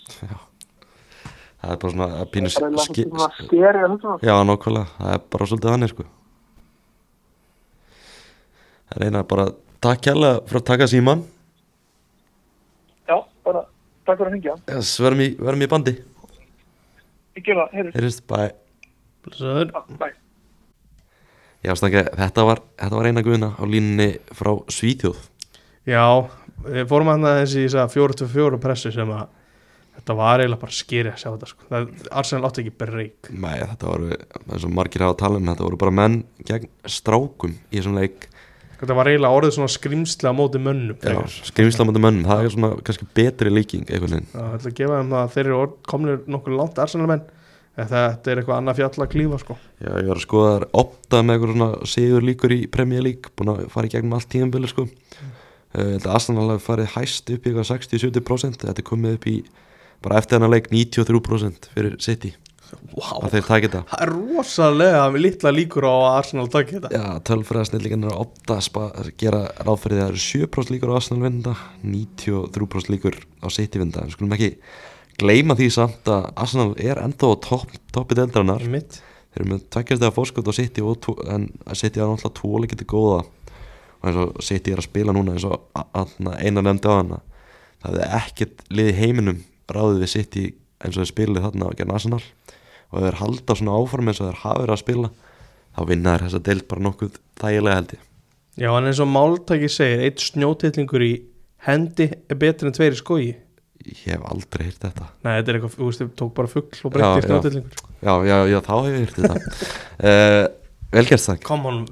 Það 1.62 1.72
er 1.72 1.78
bara 1.78 1.92
svona 1.94 2.06
að 2.18 2.30
pínu 2.34 2.48
er 2.50 2.64
alveg 2.66 2.86
skeri 2.88 4.26
Já, 4.26 4.32
nákvæmlega, 4.48 4.88
það 4.96 5.12
er 5.12 5.20
bara 5.30 5.46
svolítið 5.46 5.70
þannig 5.70 5.92
sko. 5.92 6.06
Það 8.88 8.96
er 8.96 9.04
eina 9.06 9.22
bara 9.30 9.44
takk 9.82 10.02
kjærlega 10.06 10.40
fyrir 10.48 10.60
að 10.62 10.66
taka 10.72 10.88
síman, 10.90 11.22
já, 13.06 13.16
bara 13.46 13.62
takk 14.06 14.18
fyrir 14.18 14.26
að 14.26 14.34
hengja 14.36 14.56
yes, 14.74 14.90
verðum, 15.02 15.22
í, 15.22 15.62
í 15.66 15.70
bandi, 15.70 15.94
gera 17.46 17.68
það, 17.70 17.94
heyrðist, 17.94 18.26
bæ. 18.26 18.42
Blessaður. 19.22 20.18
Já, 21.62 21.70
Já, 21.70 21.76
stangi, 21.78 22.02
þetta 22.18 22.44
var, 22.48 22.62
þetta 22.80 22.98
var 22.98 23.06
eina 23.10 23.22
guðina 23.22 23.52
á 23.54 23.62
línunni 23.62 24.08
frá 24.34 24.50
Svíþjóð. 24.72 25.20
Já, 25.86 26.02
við 26.66 26.88
fórum 26.90 27.10
að 27.14 27.28
þessi 27.42 27.62
í 27.62 27.68
þess 27.68 27.78
að 27.82 27.94
4-4 27.96 28.58
pressu 28.62 28.92
sem 28.94 29.12
að 29.14 29.30
þetta 29.92 30.16
var 30.18 30.42
eiginlega 30.42 30.62
bara 30.62 30.74
skeri 30.74 31.10
að 31.12 31.18
sjá 31.20 31.28
þetta 31.30 31.48
sko. 31.50 31.66
það, 31.70 31.88
Arsenal 32.20 32.48
átti 32.48 32.62
ekki 32.64 32.74
breyk 32.80 33.30
Nei, 33.34 33.56
þetta 33.60 33.88
voru, 33.90 34.10
eins 34.48 34.66
og 34.66 34.74
margir 34.74 35.04
hafa 35.04 35.14
að 35.16 35.20
tala 35.22 35.40
um, 35.40 35.50
þetta 35.52 35.66
voru 35.66 35.80
bara 35.82 35.94
menn 35.98 36.16
gegn 36.48 36.70
strákum 36.88 37.56
í 37.70 37.76
þessum 37.76 37.98
leik. 37.98 38.28
þetta 38.80 38.96
var 38.98 39.10
eiginlega 39.12 39.38
orðið 39.40 39.54
svona 39.58 39.74
skrimslega 39.74 40.32
á 40.32 40.38
móti 40.38 40.62
mönnum 40.62 40.96
Já, 40.96 41.04
frekar. 41.04 41.36
skrimslamöndu 41.52 42.02
mönnum, 42.02 42.24
það 42.30 42.42
er 42.46 42.54
svona 42.56 42.72
kannski 42.88 43.10
betri 43.20 43.52
líking 43.52 43.84
einhvern 43.90 44.16
veginn. 44.16 44.32
Það 44.32 44.56
ætla 44.56 44.72
að 44.72 44.78
gefa 44.80 44.98
þeim 44.98 45.12
það 45.14 45.22
að 45.22 45.36
þeir 45.36 45.46
eru 45.52 45.60
komnir 45.92 46.22
nokkuð 46.36 46.58
langt 46.62 46.82
Arsenal 46.82 47.10
menn 47.12 47.26
en 47.72 47.88
þetta 47.88 48.32
er 48.32 48.40
eitthvað 48.40 48.58
annað 48.58 48.80
fjall 48.80 49.04
að 49.04 49.10
klífa 49.14 49.40
sko. 49.40 49.56
Já, 49.80 49.90
ég 49.96 50.10
var 50.10 50.18
að 50.18 50.26
skoða 50.26 50.52
þar 50.52 50.66
opta 50.82 51.22
með 51.24 51.38
eitthvað 51.38 51.54
svona 51.54 51.90
sigur 51.94 52.26
líkur 52.28 52.54
í 52.56 52.60
Premier 52.72 53.06
League, 53.06 53.32
búin 53.38 53.54
að 53.54 53.64
fara 53.72 53.88
í 53.88 53.94
gegnum 53.94 54.16
allt 54.18 54.28
tíðanbili 54.32 54.70
sko. 54.70 54.86
Uh, 55.72 55.94
þetta 55.96 56.12
Arsenal 56.12 56.50
hafi 56.52 56.66
farið 56.66 56.94
hæst 56.98 57.32
upp 57.32 57.46
í 57.46 57.52
eitthvað 57.52 57.70
60-70%, 57.72 58.64
þetta 58.66 58.84
er 58.84 58.88
komið 58.88 59.18
upp 59.18 59.28
í 59.32 59.36
bara 60.04 60.20
eftir 60.20 60.36
hennar 60.36 60.52
leik 60.52 60.68
93% 60.72 61.70
fyrir 61.72 61.96
City, 62.02 62.34
wow. 62.92 63.22
að 63.22 63.38
þeir 63.38 63.48
takja 63.48 63.70
þetta. 63.70 63.82
Það 63.94 64.04
er 64.04 64.14
rosalega 64.18 65.02
litla 65.16 65.52
líkur 65.54 65.88
á 65.88 65.94
að 65.94 66.08
Arsenal 66.18 66.46
takki 66.52 66.76
þetta 66.76 66.92
Já, 66.92 67.04
tölfræða 67.30 67.70
snillíkan 67.70 68.04
er 68.04 68.12
að 68.12 68.24
opta 68.26 68.58
gera 69.22 69.44
ráð 69.62 69.84
fyrir 69.86 69.96
því 69.96 70.02
að 70.02 70.08
það 70.08 70.12
eru 70.12 70.24
7% 70.26 70.74
líkur 70.74 70.92
á 70.92 70.98
Arsenal 70.98 71.24
vinda, 71.24 71.54
93% 71.86 72.92
líkur 72.92 73.20
á 73.40 73.48
City 73.54 73.80
vinda, 73.80 74.04
en 74.04 74.12
skulum 74.12 74.36
ekki 74.36 74.56
gleyma 75.22 75.56
því 75.58 75.68
samt 75.74 76.08
að 76.10 76.28
Arsenal 76.42 76.70
er 76.82 77.00
ennþá 77.02 77.30
á 77.32 77.36
topp, 77.46 77.72
toppi 77.94 78.18
deildarinnar. 78.18 78.64
Mitt. 78.70 79.00
þeir 79.32 79.40
eru 79.46 79.50
með 79.54 79.60
tveggjastega 79.72 80.12
fórskot 80.12 80.48
á 80.50 80.52
City 80.52 80.82
og 80.84 81.06
en 81.32 81.46
City 81.72 82.00
er 82.02 82.10
náttúrulega 82.10 82.36
tvoleikið 82.40 82.80
til 82.82 82.86
góða. 82.90 83.20
Og 84.02 84.08
eins 84.10 84.18
og 84.20 84.42
City 84.44 84.72
er 84.74 84.82
að 84.82 84.88
spila 84.90 85.14
núna 85.16 85.32
eins 85.36 85.46
og 85.48 85.60
a- 85.78 85.86
a- 85.94 86.36
eina 86.42 86.60
nefndi 86.60 86.90
á 86.90 86.94
hana 87.00 87.20
það 87.82 87.94
hefði 87.96 88.08
ekkert 88.18 88.64
liði 88.70 88.92
heiminum 88.98 89.38
ráðið 89.72 90.02
við 90.02 90.08
City 90.12 90.44
eins 90.84 90.96
og 90.98 91.02
þeir 91.06 91.12
spilið 91.14 91.42
þarna 91.46 91.70
á 91.70 91.76
gerna 91.78 91.94
Arsenal. 91.94 92.22
Og 92.92 93.00
þeir 93.06 93.14
halda 93.22 93.54
svona 93.56 93.76
áform 93.78 94.08
eins 94.12 94.20
og 94.20 94.28
þeir 94.28 94.40
hafa 94.42 94.60
verið 94.66 94.74
að 94.76 94.82
spila 94.84 95.10
þá 95.72 95.86
vinna 95.88 96.12
þeir 96.18 96.24
þessa 96.26 96.42
deild 96.50 96.68
bara 96.68 96.82
nokkuð 96.82 97.16
þægilega 97.40 97.74
held 97.78 97.92
ég. 97.96 98.02
Já, 98.60 98.68
en 98.76 98.84
eins 98.90 99.00
og 99.00 99.08
máltæki 99.08 99.68
segir 99.72 100.02
eitt 100.04 100.20
snjótillingur 100.20 101.00
í 101.06 101.12
hendi 101.64 102.10
er 102.28 102.36
betur 102.36 102.68
en 102.68 102.76
tveir 102.76 102.92
í 102.92 103.00
skói 103.00 103.34
ég 103.86 104.02
hef 104.06 104.24
aldrei 104.30 104.66
heyrt 104.68 104.82
þetta. 104.86 105.10
Nei, 105.24 105.34
þetta 105.34 105.52
er 105.52 105.58
eitthvað, 105.58 105.76
þú 105.76 105.90
veist, 105.90 106.02
þau 106.02 106.16
tók 106.22 106.32
bara 106.38 106.50
fugg 106.50 106.80
og 106.82 106.94
breytti 106.94 107.22
já. 107.22 107.26
snjótillingur 107.28 107.84
já, 108.02 108.14
já, 108.28 108.36
já, 108.52 108.58
þá 108.66 108.74
hef 108.78 108.90
ég 108.90 109.04
heyrt 109.04 109.22
þetta. 109.22 109.70
Uh, 110.02 110.48
velgerst 110.90 111.28
það 111.28 111.42
Kom 111.46 111.66
hann 111.68 111.84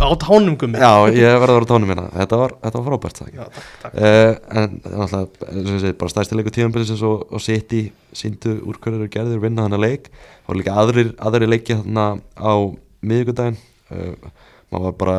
á 0.00 0.16
tánum 0.16 0.56
gummi. 0.56 0.80
Já, 0.80 1.12
ég 1.12 1.34
verði 1.42 1.52
að 1.52 1.58
vera 1.58 1.68
tónum 1.68 1.90
hérna. 1.92 2.06
Þetta 2.14 2.38
var, 2.40 2.54
þetta 2.62 2.80
var 2.80 2.86
frábært 2.86 3.20
það 3.20 3.32
Já, 3.34 3.42
takk, 3.56 3.70
takk. 3.82 3.96
Uh, 3.96 4.32
en 4.60 4.76
náttúrulega, 4.84 5.48
eins 5.50 5.66
og 5.66 5.74
ég 5.74 5.82
segi, 5.84 5.96
bara 6.00 6.14
stærstileiku 6.14 6.54
tíðanbilsins 6.56 7.02
og, 7.08 7.24
og 7.28 7.44
City 7.44 7.82
síndu 8.16 8.54
úr 8.64 8.80
hverju 8.80 9.00
eru 9.00 9.10
gerðir 9.12 9.42
vinna 9.44 9.66
hana 9.66 9.80
leik. 9.80 10.08
Og 10.48 10.56
líka 10.56 10.76
aðrir, 10.80 11.12
aðrir 11.20 11.52
leiki 11.52 11.76
þarna 11.76 12.06
á 12.40 12.54
miðvikudaginn. 13.04 13.60
Uh, 13.90 14.32
maður 14.70 14.86
var 14.86 14.98
bara, 15.02 15.18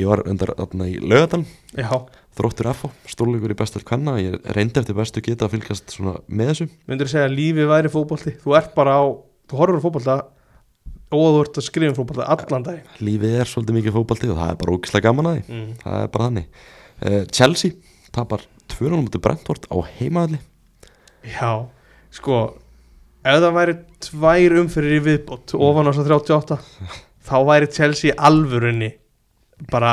ég 0.00 0.10
var 0.10 0.24
undar 0.26 0.54
þarna 0.58 0.90
í 0.90 0.98
lögadal, 1.04 1.44
Já, 1.76 1.90
þróttur 2.36 2.70
FO 2.76 2.90
stórleikur 3.08 3.54
í 3.54 3.58
bestur 3.58 3.84
kvenna, 3.86 4.16
ég 4.20 4.36
reyndi 4.56 4.80
eftir 4.80 4.96
bestu 4.96 5.22
geta 5.24 5.46
að 5.46 5.56
fylgjast 5.56 5.94
svona 5.94 6.18
með 6.28 6.52
þessu. 6.52 6.68
Myndur 6.90 7.10
segja 7.10 7.28
að 7.30 7.36
lífið 7.38 7.70
væri 7.72 7.92
fótbolti? 7.92 8.34
Þú 8.42 8.56
ert 8.58 8.74
bara 8.76 8.98
á, 9.00 9.04
þú 9.48 9.60
horfur 9.60 9.80
á 9.80 9.84
fótbolta 9.86 10.16
og 11.16 11.26
þú 11.32 11.42
ert 11.44 11.60
að 11.60 11.68
skrifa 11.68 11.92
um 11.92 11.98
fótbolta 11.98 12.28
allan 12.34 12.66
dag 12.66 13.00
lífið 13.00 13.38
er 13.40 13.50
svolítið 13.50 13.78
mikið 13.78 13.96
fótbalti 13.96 14.30
og 14.32 14.40
það 14.40 14.52
er 14.52 14.60
bara 14.62 14.76
ógislega 14.76 15.06
gaman 15.06 15.30
að 15.30 15.38
því. 15.38 15.56
Mm. 15.56 15.72
það 15.84 16.02
er 16.02 16.12
bara 16.16 16.28
þannig. 16.28 16.60
Uh, 16.96 17.22
Chelsea 17.30 17.96
tapar 18.16 18.44
2-0 18.72 19.02
mútið 19.04 19.22
Brentford 19.24 19.66
á 19.68 19.76
heimaðli 19.98 20.40
Já, 21.26 21.66
sko 22.14 22.38
ef 23.26 23.40
það 23.42 23.56
væri 23.56 23.74
tvær 24.06 24.56
umfyrir 24.62 24.96
í 24.96 25.02
viðbót 25.04 25.56
ofan 25.58 25.90
á 25.90 25.92
þess 25.92 26.12
38 26.12 26.58
þá 27.28 27.36
væri 27.48 27.72
Chelsea 27.74 28.16
alvörunni 28.16 28.92
bara 29.72 29.92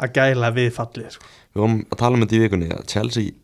að 0.00 0.16
gæla 0.16 0.52
við 0.56 0.70
fallið 0.76 1.16
sko. 1.16 1.28
Við 1.50 1.62
vorum 1.62 1.78
að 1.86 2.00
tala 2.02 2.16
um 2.16 2.24
þetta 2.24 2.36
í 2.36 2.42
vikunni 2.44 2.70
að 2.74 2.82
Chelsea 2.90 3.36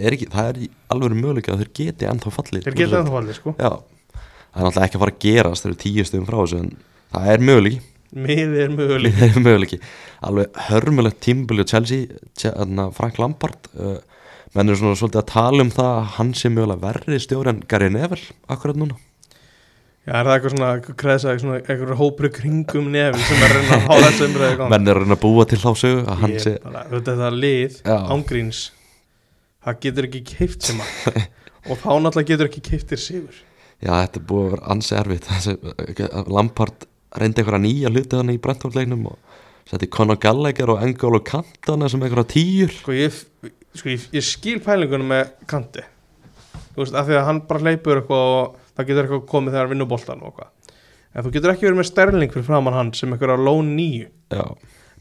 er 0.00 0.16
ekki, 0.16 0.28
það 0.32 0.50
er 0.50 0.60
alveg 0.94 1.16
möguleika 1.18 1.54
að 1.54 1.64
þeir 1.64 1.72
geti 1.80 2.08
ennþá 2.08 2.34
fallið 2.36 2.66
þeir 2.66 2.78
geta 2.78 3.00
ennþá 3.00 3.14
fallið 3.16 3.38
sko. 3.38 3.54
Já, 3.58 3.70
það 3.70 4.60
er 4.60 4.66
náttúrulega 4.66 4.86
ekki 4.86 4.98
að 4.98 5.04
fara 5.04 5.14
að 5.16 5.24
gerast 5.26 5.68
eru 5.68 5.80
tíu 5.84 6.06
stöðum 6.06 6.28
frá 6.30 6.38
þessu 6.40 6.60
en 6.60 6.70
það 7.10 7.32
er 7.34 7.44
möguleiki. 7.50 7.82
Miðið 8.10 8.62
er 8.64 8.72
möguleik 8.74 9.18
það 9.18 9.28
er 9.28 9.44
möguleiki. 9.44 9.80
Alveg 10.30 10.62
hörmulegt 10.70 11.20
tímbili 11.26 11.66
á 11.66 11.70
Chelsea 11.70 12.90
Frank 12.96 13.20
Lampard 13.22 13.70
uh, 13.76 14.00
menn 14.56 14.72
er 14.72 14.80
svona 14.80 14.98
svolítið 14.98 15.22
að 15.22 15.30
tala 15.30 15.66
um 15.66 15.70
það 15.74 15.92
að 15.92 16.10
hann 16.16 16.34
sé 16.38 16.50
mögulega 16.50 16.84
verri 16.88 17.20
stjóri 17.22 17.52
en 17.52 17.62
Gary 17.70 17.92
Neville 17.92 18.34
akkurat 18.50 18.80
núna 18.80 18.98
Já, 20.00 20.14
er 20.16 20.24
það 20.24 20.34
eitthvað 20.34 20.52
svona, 20.54 20.68
kreðsa, 21.02 21.32
svona, 21.42 21.56
eitthvað 21.60 21.98
hópur 22.00 22.30
kringum 22.32 22.86
nefi 22.94 23.20
sem 23.26 23.42
er 23.44 23.52
reyna 23.52 23.76
að 23.76 23.82
hafa 23.84 24.06
þessu 24.06 24.28
umræði 24.30 24.54
í 24.54 24.58
gang? 24.60 24.70
menn 24.72 24.88
er 24.88 25.00
reyna 25.02 25.16
að 25.18 25.20
búa 25.26 25.44
til 25.50 25.58
þá 25.60 25.68
sögu 25.76 26.00
að 26.08 26.36
sé 26.40 26.54
bara, 26.64 26.84
þetta, 26.88 27.16
þetta 27.18 27.28
lið, 27.36 27.76
Já. 27.84 27.96
ángríns 28.14 28.60
það 29.66 29.82
getur 29.84 30.08
ekki 30.08 30.22
keift 30.30 30.70
sem 30.70 30.80
að 30.80 31.20
og 31.68 31.82
þá 31.82 31.90
náttúrulega 32.00 32.30
getur 32.32 32.48
ekki 32.48 32.64
keift 32.70 32.94
þér 32.94 33.02
sigur. 33.04 33.42
Já 33.80 33.92
þetta 33.92 34.22
er 34.22 34.26
búið 34.32 34.46
að 34.46 34.54
vera 34.54 34.72
ansi 34.74 34.96
erfitt. 35.02 35.28
Þessi, 35.30 36.08
Lampard 36.32 36.88
reyndi 37.20 37.42
einhverja 37.44 37.64
nýja 37.66 37.92
hluti 37.92 38.20
hann 38.22 38.32
í 38.32 38.40
brentfólkleiknum 38.40 39.06
og 39.12 39.38
setti 39.68 39.90
Conor 39.92 40.18
Gallagher 40.22 40.72
og 40.72 40.82
Engolo 40.86 41.20
Kantana 41.26 41.92
sem 41.92 42.00
einhverja 42.00 42.32
tíur. 42.32 42.72
Sko 42.80 42.96
ég, 42.96 43.20
sko, 43.76 43.92
ég, 43.92 44.08
ég 44.16 44.26
skil 44.26 44.58
pælingunum 44.64 45.12
með 45.12 45.36
kanti 45.50 45.84
þú 46.74 46.84
veist, 46.84 46.96
af 46.96 47.08
því 47.08 47.16
að 47.18 47.26
hann 47.28 47.40
bara 47.50 47.64
hleypur 47.66 48.00
eitthvað 48.00 48.34
og 48.40 48.59
það 48.76 48.88
getur 48.90 49.04
eitthvað 49.06 49.26
komið 49.34 49.52
þegar 49.54 49.66
hann 49.66 49.72
vinnur 49.74 49.90
boltan 49.90 50.22
og 50.24 50.30
eitthvað. 50.32 50.50
En 51.14 51.24
þú 51.26 51.32
getur 51.34 51.52
ekki 51.54 51.66
verið 51.68 51.78
með 51.80 51.88
sterling 51.90 52.34
fyrir 52.34 52.46
framann 52.46 52.76
hann 52.78 52.92
sem 52.94 53.12
eitthvað 53.16 53.44
lón 53.46 53.72
nýju 53.76 54.10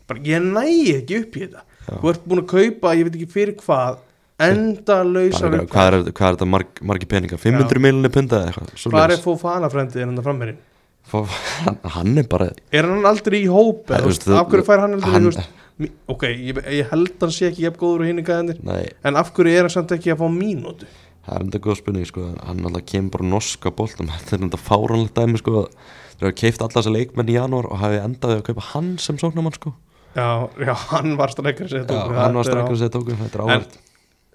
bara 0.09 0.21
ég 0.25 0.41
næ 0.41 0.63
ekki 0.97 1.19
upp 1.21 1.35
í 1.37 1.41
þetta. 1.45 1.61
Já. 1.89 1.95
þú 2.01 2.09
ert 2.09 2.23
búin 2.29 2.39
að 2.41 2.47
kaupa, 2.49 2.93
ég 2.97 3.05
veit 3.05 3.17
ekki 3.19 3.27
fyrir 3.33 3.55
hvað 3.61 3.99
enda 4.39 4.95
lausa 5.05 5.49
hvað, 5.51 5.67
hvað 5.75 5.91
er 5.91 6.35
þetta 6.37 6.47
marg, 6.49 6.81
margi 6.89 7.07
peningar? 7.11 7.39
500 7.41 7.81
miljonir 7.83 8.13
punda 8.15 8.39
eða 8.39 8.51
eitthvað 8.53 8.93
hvað 8.93 9.13
er 9.15 9.21
fófana 9.23 9.69
frendið 9.73 10.03
en 10.05 10.13
þetta 10.15 10.25
frammeirinn 10.29 10.59
Fá- 11.09 11.25
hann, 11.65 11.77
hann 11.95 12.21
er 12.21 12.27
bara 12.31 12.47
er 12.71 12.87
hann 12.89 13.05
aldrei 13.09 13.41
í 13.43 13.49
hóp 13.51 13.89
af 13.91 14.05
hverju 14.05 14.65
fær 14.67 14.83
hann 14.85 14.95
aldrei 14.97 15.13
hann- 15.17 15.29
mi- 15.79 15.91
ok, 16.11 16.25
ég, 16.29 16.61
ég 16.79 16.89
held 16.93 17.13
hann 17.25 17.33
sé 17.35 17.49
ekki 17.49 17.65
jafn 17.67 17.79
góður 17.81 18.05
og 18.05 18.09
hinn 18.11 18.23
gæðanir 18.27 18.61
nei, 18.65 18.85
en 19.03 19.19
af 19.19 19.29
hverju 19.35 19.55
er 19.57 19.65
hann 19.67 19.73
samt 19.75 19.93
ekki 19.97 20.13
að 20.15 20.21
fá 20.23 20.27
mínútu 20.37 20.87
það 21.29 21.39
er 21.39 21.45
enda 21.45 21.61
góð 21.63 21.79
spurning 21.79 22.07
sko. 22.09 22.27
hann 22.45 22.63
alltaf 22.65 22.85
kemur 22.89 23.13
bara 23.15 23.29
norska 23.33 23.73
boltum 23.75 24.09
þetta 24.13 24.37
er 24.37 24.45
enda 24.47 24.61
fáranlegt 24.61 25.19
dæmi 25.19 25.41
sko. 25.41 25.65
þeir 26.15 26.25
hafa 26.29 26.37
keift 26.43 26.63
alla 26.65 26.75
þessa 26.77 26.95
leikmenn 26.95 27.29
í 27.31 27.37
janúar 27.37 27.69
og 27.69 27.83
hafi 27.83 28.01
endaði 28.03 28.39
að 28.39 28.47
kaupa 28.49 28.65
hann 28.73 28.95
sem 29.01 29.19
sóknamann 29.21 29.57
sko. 29.57 29.75
já, 30.15 30.49
já, 30.57 30.73
hann 30.93 31.13
var 31.19 31.35
strækjar 31.35 31.69
sem 31.69 31.85
já, 31.85 31.91
tók 31.91 32.17
hann 32.17 32.39
var 32.39 32.49
að 32.49 32.73
segja 32.81 32.95
tókum 32.97 33.21
þetta 33.21 33.37
er 33.37 33.45
En- 33.45 33.53
áhægt 33.59 33.79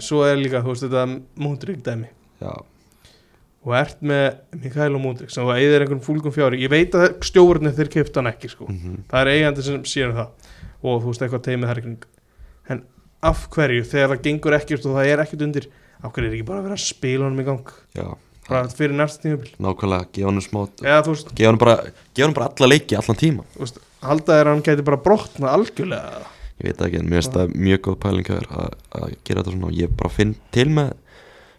svo 0.03 0.25
er 0.27 0.39
líka, 0.41 0.63
þú 0.63 0.73
veist, 0.73 0.87
þetta 0.89 1.05
Múndrik 1.39 1.83
dæmi 1.87 2.09
já, 2.43 2.55
og 3.65 3.77
ert 3.79 4.01
með 4.03 4.25
Mikael 4.59 4.97
og 4.97 5.03
Múndrik 5.05 5.31
sem 5.31 5.45
þú 5.47 5.55
eigðir 5.55 5.85
einhvern 5.85 6.03
fúlgum 6.05 6.35
fjári 6.35 6.63
ég 6.65 6.73
veit 6.73 6.95
að 6.99 7.21
stjórnir 7.25 7.77
þeir 7.77 7.93
keipt 7.93 8.19
hann 8.19 8.31
ekki 8.33 8.51
sko. 8.51 8.67
mhm. 8.71 9.05
það 9.11 9.21
er 9.21 9.33
eigandi 9.37 9.67
sem 9.67 9.87
sér 9.89 10.11
um 10.11 10.19
það 10.19 10.51
og 10.85 11.01
þú 11.01 11.13
veist 11.13 11.25
eitthvað 11.25 11.47
teimið 11.47 11.71
þar 11.71 11.83
en 12.75 12.83
af 13.25 13.47
hverju, 13.53 13.85
þegar 13.89 14.13
það 14.13 14.25
gengur 14.27 14.57
ekkert 14.59 14.87
og 14.89 14.97
það 14.99 15.11
er 15.13 15.23
ekkert 15.25 15.45
undir, 15.47 15.69
hverju 16.11 16.31
er 16.31 16.37
ekki 16.37 16.47
bara 16.51 16.63
að 16.63 16.69
vera 16.69 16.79
að 16.79 16.85
spila 16.85 17.29
honum 17.29 17.43
í 17.43 17.47
gang, 17.49 17.73
já, 17.97 18.07
bara 18.49 18.63
fyrir 18.75 18.97
næsta 18.99 19.25
tímabil? 19.25 19.55
Nákvæmlega 19.65 20.11
gefa 20.13 20.31
hann 20.31 20.45
smá 20.45 20.61
eða 20.85 21.01
þú 21.07 21.15
veist, 21.15 21.35
gefa 21.35 21.51
hann 21.51 21.61
bara, 21.63 21.77
gefa 22.13 22.29
hann 22.29 22.37
bara 22.39 22.51
alla 22.53 22.71
leiki 22.71 22.99
allan 23.01 23.21
tíma. 23.21 23.47
Þú 23.55 23.65
veist 23.65 23.83
halda 24.05 24.39
þér 24.39 24.51
að 24.51 24.55
hann 24.55 24.65
gæti 24.69 24.87
bara 24.91 25.03
brotna 25.09 25.55
algjörlega 25.55 26.25
ég 26.55 26.69
veit 26.69 26.79
það 26.79 26.87
ekki, 26.89 27.01
en 27.01 27.09
mér 27.11 27.23
finnst 27.23 27.35
það 27.35 27.57
mjög 27.67 27.81
góð 27.87 27.97
pæling 28.05 28.31
að, 28.35 28.77
að 28.95 29.17
gera 29.27 29.43
þetta 29.43 29.55
svona. 29.55 29.71
Og 29.71 29.79
ég 29.81 29.97
bara 29.99 30.13
finn 30.13 30.37
til 30.55 30.69
með 30.71 30.93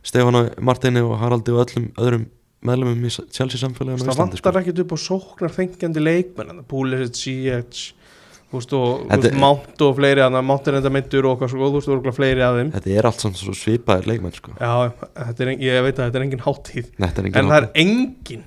Stefán 0.06 0.40
og 0.40 0.64
Martini 0.64 1.02
og 1.04 1.18
Haraldi 1.20 1.54
og 1.54 1.64
öllum 1.66 1.90
öðrum 2.00 2.26
meðlumum 2.66 3.06
í 3.06 3.12
Chelsea 3.14 3.62
samfélaginu 3.62 4.08
það 4.08 4.22
vantar 4.22 4.60
ekkert 4.62 4.82
upp 4.86 4.96
á 4.96 4.98
sóknar 5.02 5.54
fengjandi 5.54 6.02
leikmenn 6.02 6.64
Púlisitt, 6.70 7.20
Ziyech 7.20 7.82
Þetta- 8.62 9.22
veist, 9.22 9.40
Mount 9.42 9.82
og 9.86 9.96
fleiri 10.00 10.24
að 10.26 10.38
Mount 10.46 10.68
er 10.68 10.78
enda 10.80 10.92
myndur 10.94 11.30
og 11.30 11.40
þú 11.40 11.72
veist 11.76 11.90
og 11.90 11.96
örugglega 11.96 12.16
fleiri 12.16 12.46
að 12.46 12.60
þeim. 12.60 12.72
Þetta 12.76 12.94
er 12.96 13.10
allt 13.10 13.24
svona 13.24 13.40
svo 13.40 13.56
svipaðir 13.58 14.10
leikmenn 14.12 14.36
sko. 14.36 14.52
já, 14.60 14.74
er, 14.86 15.56
ég 15.60 15.84
veit 15.84 16.00
að 16.00 16.06
þetta 16.06 16.20
er 16.22 16.26
engin 16.28 16.46
háttíð 16.46 16.92
Nei, 16.98 17.10
er 17.10 17.20
en 17.20 17.26
engin 17.26 17.52
það 17.52 17.58
er 17.62 17.70
engin 17.76 18.44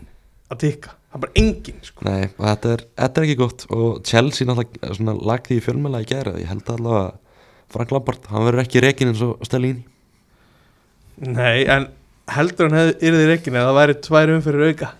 að 0.49 0.59
tikka 0.64 0.94
það 1.09 1.16
er 1.16 1.23
bara 1.25 1.33
engin 1.42 1.81
sko. 1.83 2.05
Nei, 2.05 2.29
og 2.38 2.44
þetta 2.44 2.73
er, 2.75 2.85
þetta 3.03 3.21
er 3.21 3.27
ekki 3.29 3.38
gott. 3.38 3.66
Og 3.75 4.03
Chelsea 4.05 4.49
náttúrulega 4.49 4.99
svona 4.99 5.16
lagði 5.31 5.59
í 5.59 5.64
fjölmjöla 5.64 6.03
í 6.05 6.09
gæra 6.09 6.35
ég 6.38 6.51
held 6.51 6.73
allavega 6.75 7.05
að 7.09 7.16
Frank 7.68 7.92
Lampard 7.92 8.29
hann 8.33 8.47
verður 8.47 8.64
ekki 8.64 8.83
reikin 8.85 9.12
eins 9.12 9.23
og 9.25 9.40
Stellini. 9.44 9.85
Nei, 11.18 11.64
en 11.68 11.88
heldur 12.33 12.68
hann 12.68 12.79
hefði 12.79 13.09
yrðið 13.09 13.31
reikin 13.33 13.57
eða 13.59 13.71
það 13.71 13.79
væri 13.81 13.99
tvær 14.07 14.35
umfyrir 14.37 14.71
auka? 14.73 14.90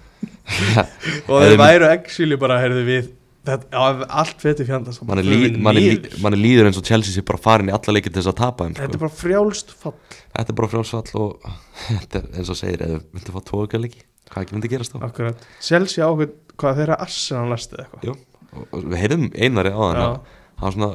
Og 1.29 1.45
þeir 1.45 1.59
væru 1.61 1.89
actually 1.93 2.39
bara 2.41 2.59
heyrðu 2.63 2.85
við 2.87 3.09
allt 3.49 4.43
feti 4.43 4.67
fjandast 4.69 5.03
mann 5.09 5.21
er, 5.23 6.39
líður 6.39 6.69
eins 6.71 6.79
og 6.81 6.87
Chelsea 6.89 7.15
sé 7.15 7.25
bara 7.27 7.41
farin 7.41 7.71
í 7.71 7.75
alla 7.75 7.95
leikir 7.97 8.13
til 8.13 8.21
þess 8.21 8.33
að 8.33 8.39
tapa 8.43 8.67
þeim 8.69 8.77
þetta 8.79 8.89
er 8.89 8.95
sko. 8.95 9.03
bara 9.05 9.17
frjálst 9.23 9.75
fall. 9.83 9.95
Þetta 10.37 10.55
er 10.55 10.59
bara 10.61 10.71
frjálsfall 10.75 11.23
og 11.23 11.51
þetta 11.89 12.23
er 12.23 12.31
eins 12.39 12.53
og 12.55 12.61
segir 12.61 12.85
ef 12.87 12.95
við 12.95 13.05
myndum 13.19 13.39
fá 13.39 13.45
tóka 13.53 13.83
leiki 13.83 14.05
hvað 14.29 14.45
ekki 14.45 14.57
myndi 14.59 14.73
gerast 14.75 14.95
þá? 14.95 14.99
Akkurat. 15.09 15.45
Chelsea 15.65 16.05
ákveð 16.09 16.35
hvað 16.61 16.81
þeirra 16.83 16.99
Arsenal 17.05 17.47
næstu 17.53 17.79
eða 17.81 18.03
og, 18.13 18.67
og 18.73 18.83
við 18.85 18.99
heyrðum 19.03 19.29
einari 19.37 19.73
á 19.73 19.81
þann 19.81 20.03
hann 20.03 20.67
var 20.67 20.75
svona 20.77 20.91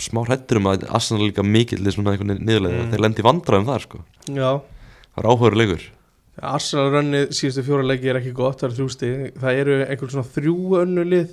smá 0.00 0.22
hrættur 0.26 0.58
um 0.60 0.70
að 0.72 0.86
Arsenal 0.90 1.22
er 1.22 1.30
líka 1.30 1.44
mikill 1.46 1.82
einhvern 1.84 2.38
niðurlega 2.40 2.84
Mm. 2.84 2.90
þeir 2.94 3.02
lendi 3.04 3.24
vandræðum 3.26 3.68
þar 3.68 3.84
sko. 3.84 4.00
Já, 4.26 4.50
það 5.14 5.20
er 5.22 5.28
áhugur 5.30 5.56
leikur. 5.58 5.84
Arsenal 6.42 6.88
rönnið 6.90 7.28
síðustu 7.30 7.62
fjóra 7.62 7.86
leiki 7.86 8.10
er 8.10 8.18
ekki 8.18 8.32
gott, 8.34 8.58
það 8.58 8.66
eru 8.68 8.76
þrjú 8.80 8.90
stig. 8.90 9.34
Það 9.38 9.60
eru 9.60 9.76
einhver 9.84 10.10
svona 10.10 10.32
þrjú 10.34 10.56
önnu 10.80 11.04
lið 11.06 11.28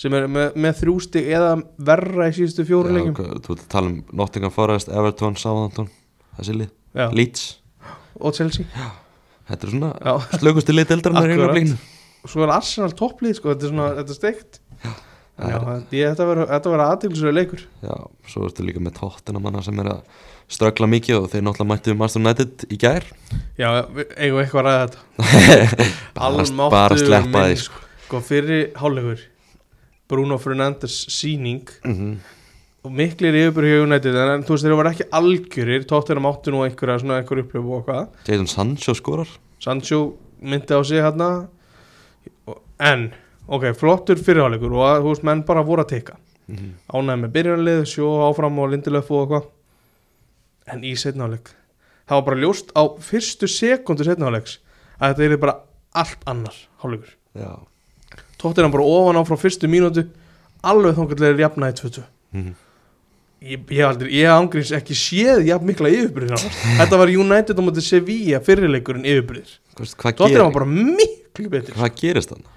sem 0.00 0.14
er 0.16 0.26
með, 0.32 0.54
með 0.56 0.78
þrjú 0.80 0.94
stig 1.04 1.28
eða 1.36 1.50
verra 1.78 2.28
í 2.30 2.34
síðustu 2.36 2.64
fjóra 2.68 2.90
Já, 2.90 2.96
leikim 2.96 3.14
hvað- 3.18 3.40
þú 3.44 3.56
ert 3.56 3.64
að 3.66 3.68
tala 3.74 3.90
um 3.92 3.98
Nottingham 4.22 4.54
Forest, 4.54 4.88
Everton, 4.88 5.36
Southampton 5.36 5.88
þessi 6.38 6.56
lið, 6.62 6.70
Já, 6.96 7.06
Leeds? 7.12 7.44
Og 8.20 8.34
Chelsea. 8.36 8.64
Þetta 9.48 9.66
er 9.66 9.70
svona 9.74 9.92
Já, 10.00 10.12
slökustu 10.38 10.72
lið 10.76 10.88
deildarinnar 10.92 11.28
í 11.28 11.32
Akkurat. 11.32 11.48
augnablikinu. 11.50 11.78
svo 12.28 12.44
er 12.44 12.52
Arsenal 12.54 12.92
topplið 12.96 13.34
sko, 13.36 13.52
þetta 13.54 13.64
er 13.66 13.72
svona, 13.72 13.88
þetta 13.98 14.14
er 14.14 14.18
steikt. 14.20 14.60
Já, 15.42 15.56
þetta 15.90 16.26
verður 16.28 16.82
aðtilsverður 16.86 17.34
leikur. 17.34 17.62
Já, 17.82 17.94
svo 18.30 18.44
ertu 18.46 18.62
líka 18.66 18.78
með 18.84 18.94
tóttina 19.00 19.40
manna 19.42 19.62
sem 19.64 19.78
er 19.82 19.88
að 19.90 20.02
ströggla 20.52 20.86
mikið 20.92 21.16
og 21.18 21.30
þeir 21.32 21.42
náttúrulega 21.46 21.70
mættu 21.72 21.90
við 21.90 21.98
Master 21.98 22.20
United 22.22 22.64
í 22.70 22.78
gær. 22.78 23.06
Já, 23.58 23.68
við 23.90 24.12
eigum 24.18 24.38
við 24.38 24.44
eitthvað 24.44 24.60
að 24.60 24.68
ræða 24.68 24.84
þetta. 24.84 25.00
Bara, 26.14 26.26
Almáttugur 26.28 26.70
bara 26.76 26.98
sleppa 27.00 27.42
minn, 27.48 27.56
sko. 27.64 28.20
Fyrir 28.28 28.62
hálfleikur 28.76 29.22
Bruno 30.12 30.38
Fernandes 30.38 31.00
síning 31.16 31.64
mm 31.82 32.14
og 32.82 32.90
miklir 32.90 33.36
yfirbyrð 33.38 33.70
hjá 33.70 33.82
United 33.84 34.16
en, 34.18 34.42
þú 34.42 34.56
veist 34.56 34.66
þeir 34.66 34.74
voru 34.74 34.90
ekki 34.90 35.08
algjörir. 35.14 35.84
Tóttina 35.86 36.22
máttu 36.22 36.50
nú 36.50 36.64
einhverja 36.64 36.98
svona 37.02 37.20
einhver 37.20 37.42
upplöfu 37.44 37.76
og 37.76 37.84
hvað 37.86 38.26
Jadon 38.26 38.50
Sancho 38.50 38.94
skorar. 38.98 39.30
Sancho 39.62 40.00
myndi 40.42 40.74
á 40.74 40.82
sig 40.82 41.02
hérna. 41.02 41.46
En 42.82 43.12
ok, 43.46 43.70
flottur 43.78 44.18
fyrirháleikur 44.18 44.74
og 44.74 45.04
þú 45.04 45.12
veist 45.12 45.26
menn 45.28 45.46
bara 45.46 45.62
voru 45.62 45.84
að 45.84 45.94
teka. 45.94 46.18
Mm 46.48 46.56
-hmm. 46.56 46.72
ánæði 46.90 47.20
með 47.22 47.32
byrjanlið, 47.32 47.84
sjó 47.86 48.06
áfram 48.28 48.58
og 48.58 48.70
Lindelöf 48.70 49.10
og 49.10 49.20
eitthvað. 49.22 49.46
En 50.66 50.82
í 50.84 50.94
setnáleik 50.96 51.54
það 52.08 52.14
var 52.14 52.22
bara 52.22 52.40
ljóst 52.40 52.72
á 52.74 52.82
fyrstu 52.98 53.46
sekundu 53.46 54.04
setnáleiks 54.04 54.58
að 55.00 55.14
þetta 55.14 55.22
er 55.22 55.36
bara 55.36 55.60
allt 55.94 56.18
annar 56.26 56.54
hálfleikur. 56.78 57.14
Já 57.34 57.71
tóttina 58.42 58.72
bara 58.72 58.90
ofan 58.98 59.18
á 59.18 59.22
frá 59.28 59.38
fyrstu 59.40 59.70
mínútu 59.70 60.06
alveg 60.62 60.98
þóngallega 60.98 61.46
jafnaði 61.46 61.80
2-2 61.80 62.04
mm 62.36 62.52
Ég, 63.42 63.58
ég, 63.74 63.82
aldrei, 63.82 64.12
ég 64.14 64.30
ángríns 64.30 64.70
ekki 64.76 64.94
séð 64.94 65.40
jafn 65.48 65.66
mikla 65.66 65.90
yfirbyrðir 65.90 66.44
Þetta 66.78 66.98
var 67.00 67.10
United 67.10 67.58
á 67.58 67.62
móti 67.66 67.82
Sevilla 67.82 68.38
fyrirleikurinn 68.46 69.08
yfirbyrðir 69.08 69.56
ger, 70.30 70.42
var 70.44 70.52
bara 70.54 70.68
miklu 70.68 71.48
betur. 71.50 71.74
Hvað 71.74 71.96
gerist 71.98 72.30
þannig? 72.34 72.50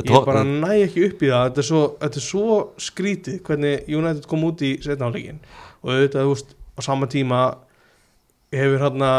Ég 0.00 0.26
bara 0.26 0.42
næ 0.42 0.70
ekki 0.88 1.04
upp 1.06 1.22
í 1.22 1.30
það. 1.30 1.44
Þetta 1.46 1.62
er 1.62 1.68
svo, 1.68 1.82
þetta 2.00 2.18
er 2.18 2.24
svo 2.26 2.56
skrítið 2.82 3.36
hvernig 3.46 3.92
United 3.94 4.26
kom 4.30 4.46
út 4.48 4.64
í 4.66 4.72
setnáleikin 4.82 5.38
og 5.84 5.92
auðvitað, 5.92 6.24
þú 6.24 6.32
veist, 6.32 6.56
á 6.74 6.80
sama 6.82 7.08
tíma 7.12 7.40
hefur 8.54 8.82
hérna 8.82 9.10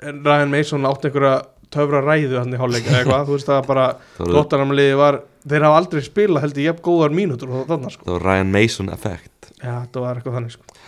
Ryan 0.00 0.50
Mason 0.50 0.88
átt 0.90 1.06
einhverja 1.06 1.36
töfra 1.74 2.02
ræðu 2.04 2.38
hann 2.40 2.54
í 2.54 2.60
hálfleik 2.60 2.88
eða 2.88 3.00
eitthvað, 3.02 3.26
þú 3.28 3.36
veist 3.36 3.50
það 3.50 3.66
bara 3.70 3.86
Tottenham-liði 4.18 4.98
var, 5.00 5.20
þeir 5.46 5.66
hafa 5.68 5.80
aldrei 5.80 6.04
spilað 6.06 6.46
held 6.46 6.60
ég 6.60 6.70
jafn 6.70 6.84
góðar 6.88 7.16
mínútur 7.16 7.54
og 7.54 7.66
þarna 7.70 7.92
sko. 7.94 8.06
Það 8.08 8.16
var 8.16 8.26
Ryan 8.28 8.54
Mason 8.54 8.92
effekt 8.94 9.50
Já, 9.60 9.74
þetta 9.84 10.04
var 10.04 10.20
eitthvað 10.20 10.38
þannig 10.38 10.54
sko. 10.56 10.78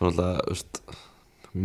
Þannig 0.00 0.24
að, 0.26 0.40
þú 0.40 0.54
veist 0.54 0.82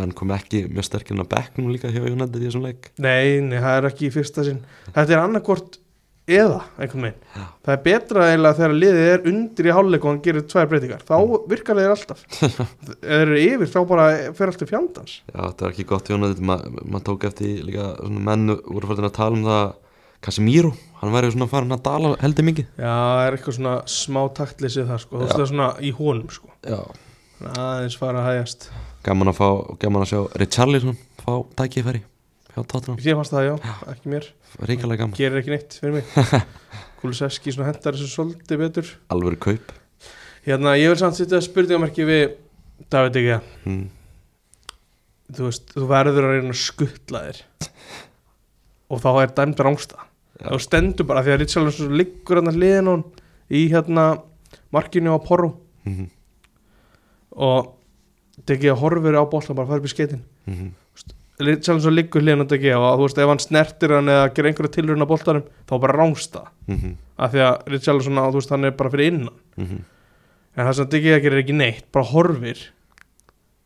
menn 0.01 0.13
kom 0.17 0.31
ekki 0.33 0.63
mjög 0.71 0.87
sterkinn 0.87 1.21
á 1.21 1.25
bekknum 1.29 1.69
líka 1.69 1.91
hjá 1.93 2.01
United 2.01 2.39
í 2.41 2.47
þessum 2.47 2.63
leik. 2.65 2.89
Nei, 2.97 3.41
nei, 3.45 3.59
það 3.61 3.75
er 3.77 3.87
ekki 3.91 4.07
í 4.07 4.13
fyrsta 4.15 4.45
sinn. 4.47 4.63
Þetta 4.95 5.13
er 5.13 5.21
annarkvort 5.21 5.77
eða 6.25 6.63
einhvern 6.81 7.05
veginn. 7.05 7.21
Já. 7.35 7.45
Það 7.65 7.73
er 7.75 7.81
betra 7.85 8.27
eiginlega 8.31 8.57
þegar 8.59 8.75
liðið 8.81 9.09
er 9.11 9.27
undir 9.31 9.69
í 9.69 9.73
hálfleik 9.77 10.05
og 10.05 10.11
hann 10.11 10.21
gerir 10.25 10.45
tvær 10.49 10.69
breytingar. 10.71 11.05
Þá 11.05 11.15
virkar 11.51 11.79
þeir 11.81 11.93
alltaf. 11.93 12.23
Þeir 13.05 13.21
eru 13.21 13.39
yfir 13.43 13.71
þá 13.71 13.79
bara 13.91 14.07
fer 14.37 14.51
alltaf 14.51 14.71
fjandans. 14.71 15.15
Já, 15.29 15.39
þetta 15.39 15.67
var 15.67 15.75
ekki 15.75 15.87
gott 15.91 16.13
maður 16.15 16.79
ma 16.89 17.01
tók 17.05 17.27
eftir 17.29 17.61
líka 17.67 17.91
svona 17.99 18.23
menn 18.31 18.55
voru 18.65 18.89
færdin 18.89 19.09
að 19.09 19.17
tala 19.19 19.37
um 19.37 19.45
það 19.49 19.65
Casemiro, 20.25 20.71
hann 21.01 21.11
væri 21.13 21.29
svona 21.33 21.45
farin 21.51 21.75
að 21.75 21.83
dala 21.85 22.15
heldur 22.17 22.45
mikið. 22.47 22.69
Já, 22.79 22.89
það 22.89 23.25
er 23.25 23.35
eitthvað 23.35 23.57
svona 23.59 23.73
smá 23.93 24.21
taktleysið 24.39 24.87
það 24.89 25.01
sko, 25.03 25.19
þú 25.19 25.21
veist 25.21 25.35
það 25.35 25.43
er 25.43 25.51
svona 25.51 25.67
í 25.77 25.91
honum 25.99 26.31
sko. 26.33 26.49
Já. 26.65 26.79
Svona 27.35 27.65
aðeins 27.65 27.97
fara 28.01 28.23
að 28.23 28.29
hægjast. 28.31 28.65
Gaman 29.05 29.29
að 29.29 29.37
fá, 29.37 29.49
gaman 29.83 30.05
að 30.05 30.11
sjá 30.13 30.21
Richarlison 30.41 30.97
fá 31.21 31.33
tækifæri 31.61 32.01
hjá 32.55 32.61
Tottenham 32.63 32.97
Ríkalega 34.63 35.03
gaman, 35.03 35.17
Gerir 35.17 35.41
ekki 35.41 35.51
neitt 35.51 35.75
fyrir 35.81 35.97
mig. 35.97 36.45
Kuliseski 37.01 37.51
hendar 37.57 37.97
þessu 37.97 38.07
svolítið 38.11 38.61
betur. 38.61 38.91
Alveg 39.11 39.39
kaup. 39.43 39.73
Hérna, 40.45 40.75
ég 40.77 40.91
vil 40.91 40.99
samt 40.99 41.17
setja 41.17 41.41
spurningamarki 41.41 42.05
við 42.05 42.25
David 42.91 43.15
Igea 43.17 43.39
mm. 43.65 43.85
Þú 45.33 45.47
veist, 45.47 45.71
þú 45.73 45.87
verður 45.89 46.27
að 46.27 46.35
reyna 46.35 46.53
að 46.53 46.59
skuttla 46.61 47.21
þér. 47.25 47.39
Og 48.93 49.01
þá 49.01 49.09
er 49.23 49.31
dæmt 49.39 49.63
rángsta 49.65 50.03
Já. 50.35 50.49
Þú 50.51 50.59
stendur 50.61 51.07
bara 51.09 51.23
því 51.25 51.33
að 51.33 51.39
Richarlison 51.41 51.95
liggur 51.95 52.41
hann 52.41 52.51
að 52.51 52.59
liðin 52.61 52.91
hún 52.91 53.03
Í 53.49 53.63
hérna 53.71 54.05
markinu 54.73 55.15
á 55.15 55.19
Porro. 55.23 55.55
Mm 55.87 56.11
Og 57.35 57.73
Igea 58.45 58.75
horfir 58.77 59.17
á 59.17 59.23
boltan 59.27 59.57
bara 59.57 59.65
að 59.65 59.71
fara 59.73 59.81
upp 59.81 59.87
í 59.89 59.91
skeitin 59.91 60.21
-hmm. 60.45 60.69
Richarlison 61.39 61.95
liggur 61.95 62.23
hliðin 62.23 62.45
á 62.45 62.55
Igea 62.55 62.77
Og 62.79 62.99
þú 62.99 63.07
veist, 63.07 63.17
ef 63.19 63.31
hann 63.31 63.43
snertir 63.43 63.95
hann 63.95 64.11
eða 64.11 64.29
gerir 64.35 64.51
einhverja 64.51 64.75
tilruna 64.77 65.07
boltanum 65.09 65.49
Þá 65.67 65.75
bara 65.79 65.97
rángsta 65.97 66.45
Mm 66.69 66.95
Af 67.15 67.31
því 67.31 67.43
að 67.45 67.69
Richarlison, 67.71 68.19
þú 68.19 68.39
veist, 68.39 68.49
hann 68.51 68.67
er 68.67 68.71
bara 68.75 68.89
fyrir 68.91 69.13
innan. 69.13 69.35
-hmm. 69.55 69.83
En 70.55 70.65
það 70.67 70.73
sem 70.73 70.89
Igea 70.99 71.19
gerir 71.19 71.43
ekki 71.43 71.53
neitt 71.55 71.85
Bara 71.91 72.05
horfir 72.05 72.59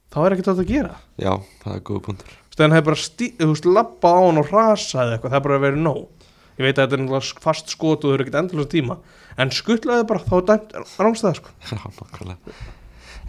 Þá 0.09 0.26
er 0.26 0.34
ekkert 0.34 0.47
að 0.47 0.65
gera. 0.65 0.95
Já, 1.22 1.34
það 1.61 1.76
er 1.76 1.82
góð 1.86 1.99
punktur. 2.07 2.38
Þegar 2.49 2.65
hann 2.65 2.76
hefði 2.78 2.86
bara 2.88 2.95
stí, 2.95 3.28
þú 3.38 3.49
veist, 3.51 3.67
lappa 3.78 4.09
á 4.09 4.20
hann 4.26 4.41
og 4.41 4.49
rasa 4.49 5.03
eða 5.03 5.13
eitthvað, 5.13 5.30
það 5.30 5.39
er 5.39 5.45
bara 5.45 5.59
verið 5.59 5.84
nóg. 5.86 6.07
Ég 6.57 6.65
veit 6.65 6.74
að 6.74 6.82
þetta 6.82 6.97
er 6.97 7.03
náttúrulega 7.03 7.43
fast 7.45 7.70
skot 7.70 8.03
og 8.03 8.09
þau 8.09 8.15
eru 8.17 8.26
ekkert 8.26 8.39
endurlega 8.41 8.72
tíma 8.74 8.97
En 9.39 9.53
skuttlaði 9.55 10.07
bara, 10.09 10.24
þá 10.26 10.34
er 10.36 10.47
dæmt 10.49 10.74
rángstæða 10.99 11.38
sko. 11.38 11.53
Já, 11.70 11.78
nokkulega 12.01 12.57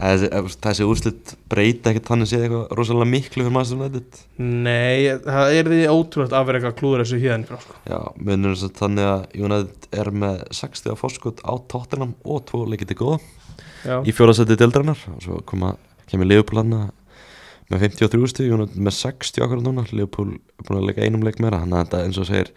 þessi, 0.01 0.57
þessi 0.65 0.87
úrslit 0.87 1.33
breyta 1.51 1.91
ekkert 1.91 2.09
þannig 2.11 2.29
séð 2.31 2.45
eitthvað 2.45 2.73
rosalega 2.77 3.09
miklu 3.11 3.45
fyrir 3.45 3.55
maður 3.55 3.77
United? 3.77 4.21
Nei, 4.37 5.11
það 5.25 5.57
er 5.57 5.69
því 5.71 5.81
ótrúlega 5.91 6.39
að 6.39 6.47
vera 6.49 6.61
eitthvað 6.61 6.77
klúður 6.79 7.03
þessu 7.03 7.19
híðan 7.21 7.45
frá 7.49 7.59
sko. 7.61 7.77
Já, 7.91 7.99
munur 8.17 8.55
þess 8.55 8.67
að 8.67 8.81
þannig 8.81 9.09
að 9.11 9.37
United 9.45 9.89
er 10.01 10.11
með 10.23 10.41
60 10.61 10.99
fórskot 11.01 11.43
á 11.45 11.53
Tottenham 11.73 12.15
og 12.25 12.43
tvo 12.49 12.63
leikið 12.71 12.91
til 12.93 12.99
góða 13.03 13.19
Já, 13.85 13.95
í 14.01 14.15
fjóðarsætti 14.15 14.57
deildarinnar. 14.61 15.05
Og 15.13 15.23
svo 15.25 15.39
koma, 15.47 15.75
kemur 16.11 16.29
Liverpool 16.29 16.63
hana 16.63 16.83
með 17.71 17.87
53 17.87 18.33
stíð, 18.33 18.53
United 18.57 18.83
með 18.83 18.97
60 18.99 19.45
akkur 19.45 19.63
núna, 19.63 19.87
Liverpool 19.93 20.35
er 20.35 20.67
búin 20.67 20.81
að 20.81 20.89
leika 20.89 21.05
einum 21.05 21.23
leik 21.25 21.39
meira 21.43 21.61
þannig 21.63 21.79
að 21.79 21.85
þetta 21.85 22.05
eins 22.07 22.19
og 22.21 22.27
segir 22.27 22.53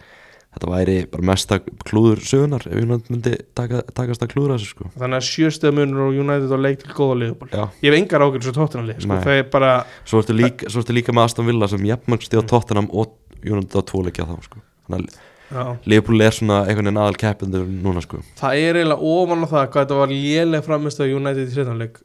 þetta 0.55 0.71
væri 0.71 0.95
bara 1.11 1.27
mesta 1.31 1.59
klúður 1.85 2.21
sögunar 2.23 2.65
ef 2.69 2.79
United 2.79 3.11
myndi 3.11 3.33
taka, 3.57 3.81
takast 3.97 4.23
að 4.23 4.31
klúðra 4.31 4.55
þessu 4.55 4.71
sko. 4.71 4.87
Þannig 4.95 5.19
að 5.19 5.27
sjöstöða 5.29 5.75
munur 5.75 6.07
og 6.07 6.19
United 6.23 6.55
og 6.55 6.63
leik 6.63 6.81
til 6.81 6.95
góða 6.95 7.19
liðból 7.23 7.51
Ég 7.51 7.89
hef 7.89 7.97
engar 7.99 8.25
ágjörð 8.25 8.47
svo 8.47 8.55
tóttunarlið 8.55 9.03
sko, 9.03 9.19
það 9.27 9.39
er 9.41 9.45
bara, 9.51 9.75
svo 10.07 10.23
ertu 10.23 10.37
líka, 10.37 10.71
líka 10.95 11.15
með 11.15 11.29
Aston 11.29 11.49
Villa 11.49 11.69
sem 11.71 11.87
jafnmörg 11.91 12.25
stíð 12.25 12.45
á 12.47 12.51
Tottenham 12.55 12.89
og 12.95 13.15
United 13.43 13.75
á 13.75 13.83
tvo 13.91 14.03
leikja 14.07 14.27
þá 14.31 14.35
sko. 14.47 14.63
Þannig 14.87 15.21
að 15.53 15.71
Liverpool 15.85 16.23
er 16.25 16.33
svona 16.33 16.63
einhvern 16.65 16.89
veginn 16.89 17.03
aðal 17.03 17.19
keppendur 17.21 17.67
núna 17.69 18.01
sko. 18.01 18.23
Það 18.39 18.63
er 18.63 18.79
eiginlega 18.79 19.13
ofan 19.13 19.45
á 19.45 19.47
það 19.51 19.67
hvað 19.69 19.83
þetta 19.83 19.99
var 19.99 20.13
léleg 20.13 20.65
framistöð 20.65 21.15
United 21.19 21.45
í 21.45 21.53
sértanleik 21.53 21.99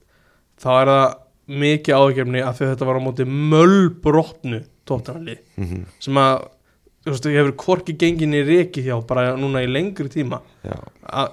þá 0.61 0.71
er 0.75 0.91
það 0.93 1.07
mikið 1.61 1.97
ágjörni 2.05 2.43
að 2.47 2.61
þetta 2.61 2.87
var 2.87 3.01
á 3.01 3.03
móti 3.03 3.27
mölbrotnu 3.27 4.61
tóttunarlið 4.87 5.41
mm 5.57 5.87
sem 6.03 6.21
að 6.21 6.45
þú 7.05 7.15
veist, 7.15 7.29
ég 7.31 7.39
hefur 7.41 7.55
hvorki 7.65 7.97
gengin 8.01 8.37
í 8.37 8.43
reki 8.47 8.85
hjá 8.87 8.97
bara 9.07 9.37
núna 9.41 9.63
í 9.65 9.71
lengri 9.71 10.11
tíma. 10.13 10.43
Já, 10.67 10.77
að 11.07 11.33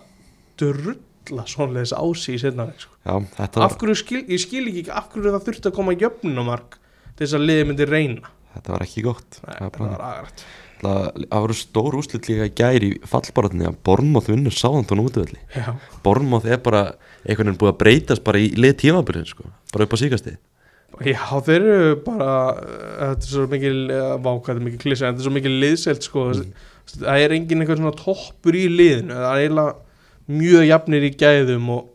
drulla 0.62 1.48
svonleis 1.50 1.94
á 1.94 2.04
sig 2.16 2.38
í 2.38 2.44
setna 2.46 2.70
sko. 2.78 2.94
af 3.06 3.78
hverju 3.80 3.98
skil, 4.00 4.24
ég 4.28 4.42
skil 4.42 4.66
ekki 4.72 4.88
af 4.92 5.12
hverju 5.14 5.34
það 5.36 5.50
þurfti 5.50 5.72
að 5.72 5.78
koma 5.80 5.98
jöfnumark 5.98 6.80
til 7.18 7.26
þess 7.26 7.38
að 7.38 7.46
liði 7.50 7.68
myndi 7.68 7.90
reyna? 7.90 8.32
Þetta 8.56 8.74
var 8.74 8.88
ekki 8.88 9.04
gott. 9.06 9.42
Nei, 9.44 9.58
Það 9.58 9.78
var 9.84 10.00
var 10.00 10.32
Það 10.78 11.06
það 11.24 11.44
voru 11.44 11.56
stór 11.58 11.96
úslit 11.98 12.28
líka 12.30 12.46
í 12.46 12.54
gæri 12.58 12.90
í 12.94 12.98
fallbaratinni 13.10 13.66
að 13.66 13.78
Bornmoth 13.88 14.30
vinnur 14.30 14.54
sáðantón 14.54 15.02
útvöldi 15.02 15.40
Bornmoth 16.06 16.46
er 16.46 16.60
bara 16.62 16.84
einhvern 17.26 17.50
veginn 17.50 17.58
búið 17.64 17.72
að 17.72 17.80
breytast 17.82 18.24
bara 18.28 18.42
í 18.42 18.52
lið 18.54 18.76
tímabilið 18.84 19.32
sko, 19.32 19.48
bara 19.74 19.88
upp 19.88 19.96
á 19.98 20.02
síkasti 20.04 20.36
Já 21.06 21.26
þeir 21.46 21.62
eru 21.62 21.96
bara 22.06 22.30
þetta 22.58 23.28
er 23.28 23.30
svo 23.34 23.46
mikil, 23.52 23.76
vákað 24.26 24.56
er 24.56 24.64
mikil 24.66 24.80
klisa 24.82 25.10
þetta 25.12 25.22
er 25.22 25.28
svo 25.28 25.34
mikil 25.36 25.54
liðselt 25.62 26.08
sko 26.08 26.24
Mm. 26.34 26.56
það 27.04 27.20
er 27.26 27.34
engin 27.36 27.62
einhvern 27.62 27.82
svona 27.84 27.98
toppur 28.00 28.56
í 28.56 28.64
liðinu 28.72 29.14
það 29.14 29.28
er 29.36 29.44
eiginlega 29.44 29.74
mjög 30.40 30.66
jafnir 30.70 31.04
í 31.04 31.12
gæðum 31.20 31.70
og 31.76 31.94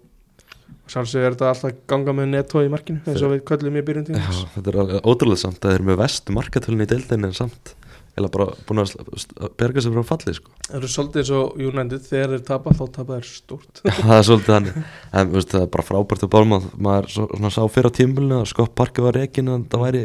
sjálfsög 0.92 1.24
er 1.24 1.32
þetta 1.34 1.48
alltaf 1.54 1.72
ganga 1.88 2.12
með 2.18 2.28
netto 2.34 2.60
í 2.60 2.68
markinu 2.72 3.00
eins 3.08 3.22
og 3.24 3.32
við 3.32 3.42
köllum 3.48 3.78
í 3.80 3.84
byrjun 3.86 4.06
tíma 4.10 4.34
þetta 4.56 4.74
er 4.74 5.00
ótrúlega 5.08 5.40
samt 5.46 5.62
að 5.64 5.70
þeir 5.72 5.78
eru 5.80 5.88
með 5.88 6.00
vestu 6.02 6.36
markatölun 6.36 6.84
í 6.84 6.88
deildinni 6.92 7.30
en 7.30 7.36
samt 7.38 7.72
eða 8.18 8.28
bara 8.34 8.46
búin 8.68 8.82
að 8.82 8.92
að 9.00 9.52
berga 9.60 9.80
sér 9.84 9.94
frá 9.96 10.04
falli 10.12 10.34
sko. 10.36 10.50
Það 10.66 10.76
eru 10.80 10.90
svolítið 10.92 11.20
eins 11.22 11.30
og 11.38 11.62
United 11.68 12.02
þegar 12.08 12.34
þeir 12.34 12.42
tapa 12.50 12.74
þá 12.76 12.82
tapa 12.98 13.16
þeir 13.20 13.28
stórt. 13.30 13.80
Já, 13.86 13.92
það 14.06 14.16
er 14.18 14.26
svolítið 14.28 14.52
þannig. 14.56 14.82
En 15.22 15.32
veist, 15.32 15.54
það 15.54 15.64
er 15.66 15.70
bara 15.76 15.86
frábært 15.88 16.26
að 16.26 16.32
Bornmoth 16.34 16.68
maður 16.88 17.08
svo, 17.14 17.28
svona 17.32 17.52
sá 17.56 17.62
fyrir 17.72 17.88
á 17.88 17.96
tímulinu 18.00 18.40
að 18.42 18.50
Scott 18.52 18.74
Parker 18.76 19.06
var 19.08 19.16
reikin 19.20 19.48
að 19.54 19.64
það 19.72 19.84
væri 19.86 20.04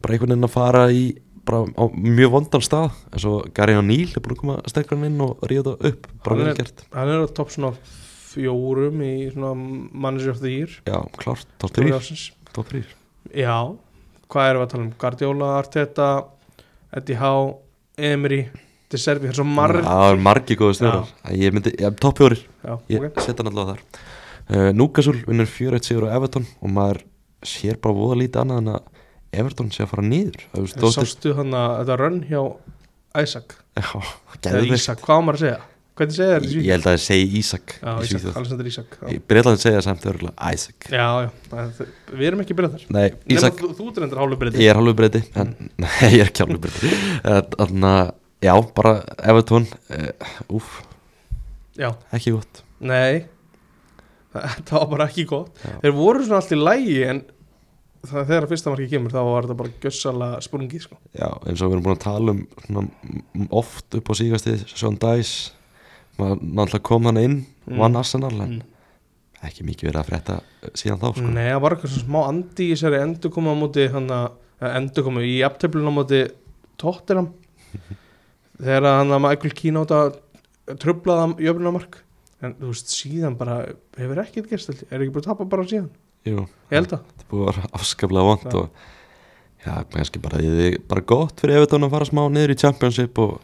bara 0.00 0.16
einhvern 0.16 0.34
veginn 0.34 0.48
að 0.48 0.54
fara 0.56 0.86
í 0.92 1.04
bara 1.44 1.60
á 1.76 1.84
mjög 1.92 2.30
vondan 2.38 2.64
stað. 2.64 2.96
Eins 3.12 3.26
og 3.28 3.50
Gary 3.56 3.74
O'Neill 3.76 4.14
er 4.16 4.24
búin 4.24 4.32
að 4.38 4.40
koma 4.40 4.56
sterkur 4.72 5.04
inn 5.04 5.20
og 5.20 5.44
ríða 5.50 5.74
það 5.74 5.90
upp, 5.90 6.08
bara 6.24 6.36
Hann 6.38 6.44
vel 6.46 6.52
er- 6.54 6.60
gert. 6.62 6.84
Hann 6.96 7.12
er 7.12 7.20
á 7.20 7.28
topp 7.36 7.52
svona 7.52 7.74
fjórum 8.32 9.02
í 9.04 9.12
svona 9.34 9.52
manager 9.92 10.32
of 10.32 10.40
the 10.40 10.50
year. 10.54 10.72
Já, 10.88 10.98
klárt, 11.20 11.44
top 11.60 11.74
fjóri 11.76 11.92
3 11.92 11.98
ársins. 11.98 12.24
Top 12.56 12.70
3 12.72 12.80
Já, 13.36 13.56
hvað 14.32 14.48
erum 14.50 14.62
við 14.62 14.66
að 14.66 14.72
tala 14.72 14.84
um? 14.86 14.90
Guardiola, 15.04 15.50
Arteta, 15.60 16.08
Eddie 16.94 17.18
Howe, 17.18 17.56
Emery 17.98 18.44
De 18.92 18.98
Serbi, 19.00 19.26
það 19.26 19.32
er 19.34 19.38
svo 19.40 19.46
marg 19.48 19.80
Það 19.82 20.04
er 20.12 20.20
margi 20.22 20.56
góði 20.60 20.76
stjórar. 20.78 21.08
Ég 21.34 21.54
myndi, 21.56 21.72
já, 21.80 21.88
top 21.98 22.20
4 22.20 22.36
Já, 22.38 22.74
Ég 22.92 23.06
ok. 23.08 23.20
setja 23.24 23.40
hann 23.42 23.50
allavega 23.50 23.74
þar. 23.74 24.02
Uh, 24.44 24.70
Núkasúl 24.76 25.22
vinnur 25.26 25.48
4-1 25.48 25.88
sigur 25.88 26.06
á 26.06 26.14
Everton 26.18 26.44
og 26.60 26.70
maður 26.76 27.00
sér 27.44 27.78
bara 27.82 27.96
voða 27.96 28.18
lítið 28.20 28.42
annað 28.44 28.60
en 28.62 28.72
að 28.74 28.90
Everton 29.40 29.70
sé 29.74 29.82
að 29.82 29.90
fara 29.94 30.04
niður. 30.06 30.44
Það 30.54 30.92
sástu 30.94 31.32
hann 31.38 31.56
að 31.58 31.72
þetta 31.80 31.96
run 32.02 32.20
hjá 32.28 32.42
Isaac? 33.24 33.56
Já, 33.74 33.88
Eða. 34.44 34.62
Ísak, 34.76 35.00
hvað 35.02 35.18
á 35.18 35.22
maður 35.24 35.38
að 35.40 35.42
segja? 35.46 35.60
Hvernig 35.94 36.16
segja 36.16 36.38
þér 36.42 36.46
Ég 36.58 36.70
held 36.74 36.86
að 36.88 36.94
það 36.96 37.02
segi 37.04 37.26
Ísak 37.38 37.74
í 37.78 38.06
Ísak, 38.08 38.64
Ísak 38.70 38.96
Breitland 39.30 39.62
segja 39.62 39.82
samt 39.86 40.06
örgulega 40.10 40.48
Isaac. 40.56 40.88
Já, 40.90 41.04
já, 41.22 41.28
það- 41.52 41.84
við 42.10 42.26
erum 42.30 42.42
ekki 42.42 42.56
þar 42.58 42.88
Nei, 42.96 43.04
Ísak 43.12 43.36
Ísak, 43.36 43.60
Þú, 43.62 43.70
þú 43.78 43.86
drendur 43.98 44.22
hálfu 44.24 44.40
byrjað 44.40 44.64
ég 44.64 44.72
er 44.72 44.80
hálfur 44.80 44.98
breyti 44.98 45.22
en, 45.38 45.54
Nei, 45.84 46.10
ég 46.16 46.24
er 46.24 46.32
ekki 46.32 46.42
hálfur 46.46 46.64
breyti 46.66 46.90
Þannig 47.54 47.86
að, 47.92 48.10
já, 48.48 48.54
bara 48.80 48.96
Everton 49.22 49.68
uh, 49.94 50.34
Úf, 50.58 50.72
Já, 51.74 51.88
ekki 52.14 52.30
gott. 52.36 52.60
Nei. 52.86 53.24
Það 54.34 54.74
var 54.78 54.90
bara 54.92 55.06
ekki 55.10 55.24
gott. 55.30 55.56
Já. 55.62 55.72
Þeir 55.82 55.94
voru 55.96 56.22
svona 56.26 56.38
allt 56.42 56.52
í 56.54 56.58
lægi 56.58 56.96
en 57.10 57.20
það, 58.04 58.20
þegar 58.28 58.46
fyrsta 58.52 58.72
marki 58.72 58.86
kemur 58.92 59.14
þá 59.14 59.20
var 59.26 59.46
þetta 59.48 59.56
bara 59.58 59.72
gjössalega 59.82 60.44
sprungi 60.46 60.80
sko. 60.82 60.98
Já, 61.18 61.28
eins 61.46 61.62
og 61.62 61.70
við 61.72 61.76
erum 61.76 61.84
búin 61.88 61.96
að 61.96 62.04
tala 62.04 62.34
um 62.36 62.44
svona, 62.66 62.84
oft 63.62 63.98
upp 63.98 64.10
á 64.10 64.14
síkasti 64.20 64.54
Sean 64.70 64.98
Dice 65.02 65.54
maður 66.18 66.82
kom 66.82 67.04
hann 67.10 67.16
inn 67.20 67.36
Mm. 67.64 67.78
vann 67.80 67.96
Arsenal 67.96 68.32
en 68.42 68.50
Mm. 68.58 68.62
ekki 69.42 69.64
mikið 69.64 69.88
verið 69.88 70.00
að 70.02 70.08
frétta 70.10 70.34
síðan 70.76 70.98
þá 71.00 71.14
sko. 71.16 71.28
Nei, 71.32 71.48
það 71.50 71.60
var 71.64 71.74
eitthvað 71.76 71.94
smá 72.04 72.18
andi 72.28 72.66
í 72.68 72.72
þessari 72.74 72.98
endurkomu 73.02 73.48
á 73.52 73.56
móti 73.56 73.86
hann 73.92 74.08
að 74.08 74.30
endurkomu 74.60 75.20
í 75.24 75.38
aftöflun 75.44 75.88
á 75.88 75.92
móti 75.96 76.20
Tottenham. 76.76 77.30
Þegar 78.60 78.86
hann 79.00 79.10
að 79.16 79.22
Michael 79.24 79.54
Keane 79.58 79.80
átt 79.82 79.94
að 79.96 80.18
trublaða 80.80 81.26
jöfnumark 81.42 81.96
en 82.44 82.54
þú 82.60 82.70
veist 82.70 82.92
síðan 82.92 83.36
bara 83.40 83.56
hefur 83.96 84.20
ekkert 84.22 84.50
gerst 84.52 84.68
er 84.74 85.00
ekki 85.00 85.10
búin 85.14 85.24
að 85.24 85.30
tapa 85.32 85.44
bara 85.48 85.64
síðan? 85.68 85.88
Jú, 86.24 86.44
ég 86.70 86.76
held 86.78 86.92
að. 86.96 87.00
Þetta 87.14 87.30
búið 87.32 87.48
að 87.48 87.56
vera 87.56 87.72
afskaplega 87.80 88.28
vond 88.28 88.54
og 88.60 88.70
já, 89.64 89.74
kannski 89.92 90.20
bara, 90.22 90.38
því- 90.38 90.78
bara 90.88 91.00
gott 91.00 91.40
fyrir 91.40 91.56
Everton 91.58 91.84
að 91.88 91.90
fara 91.96 92.04
smá 92.08 92.22
niður 92.30 92.54
í 92.54 92.60
Championship 92.60 93.18
og 93.24 93.40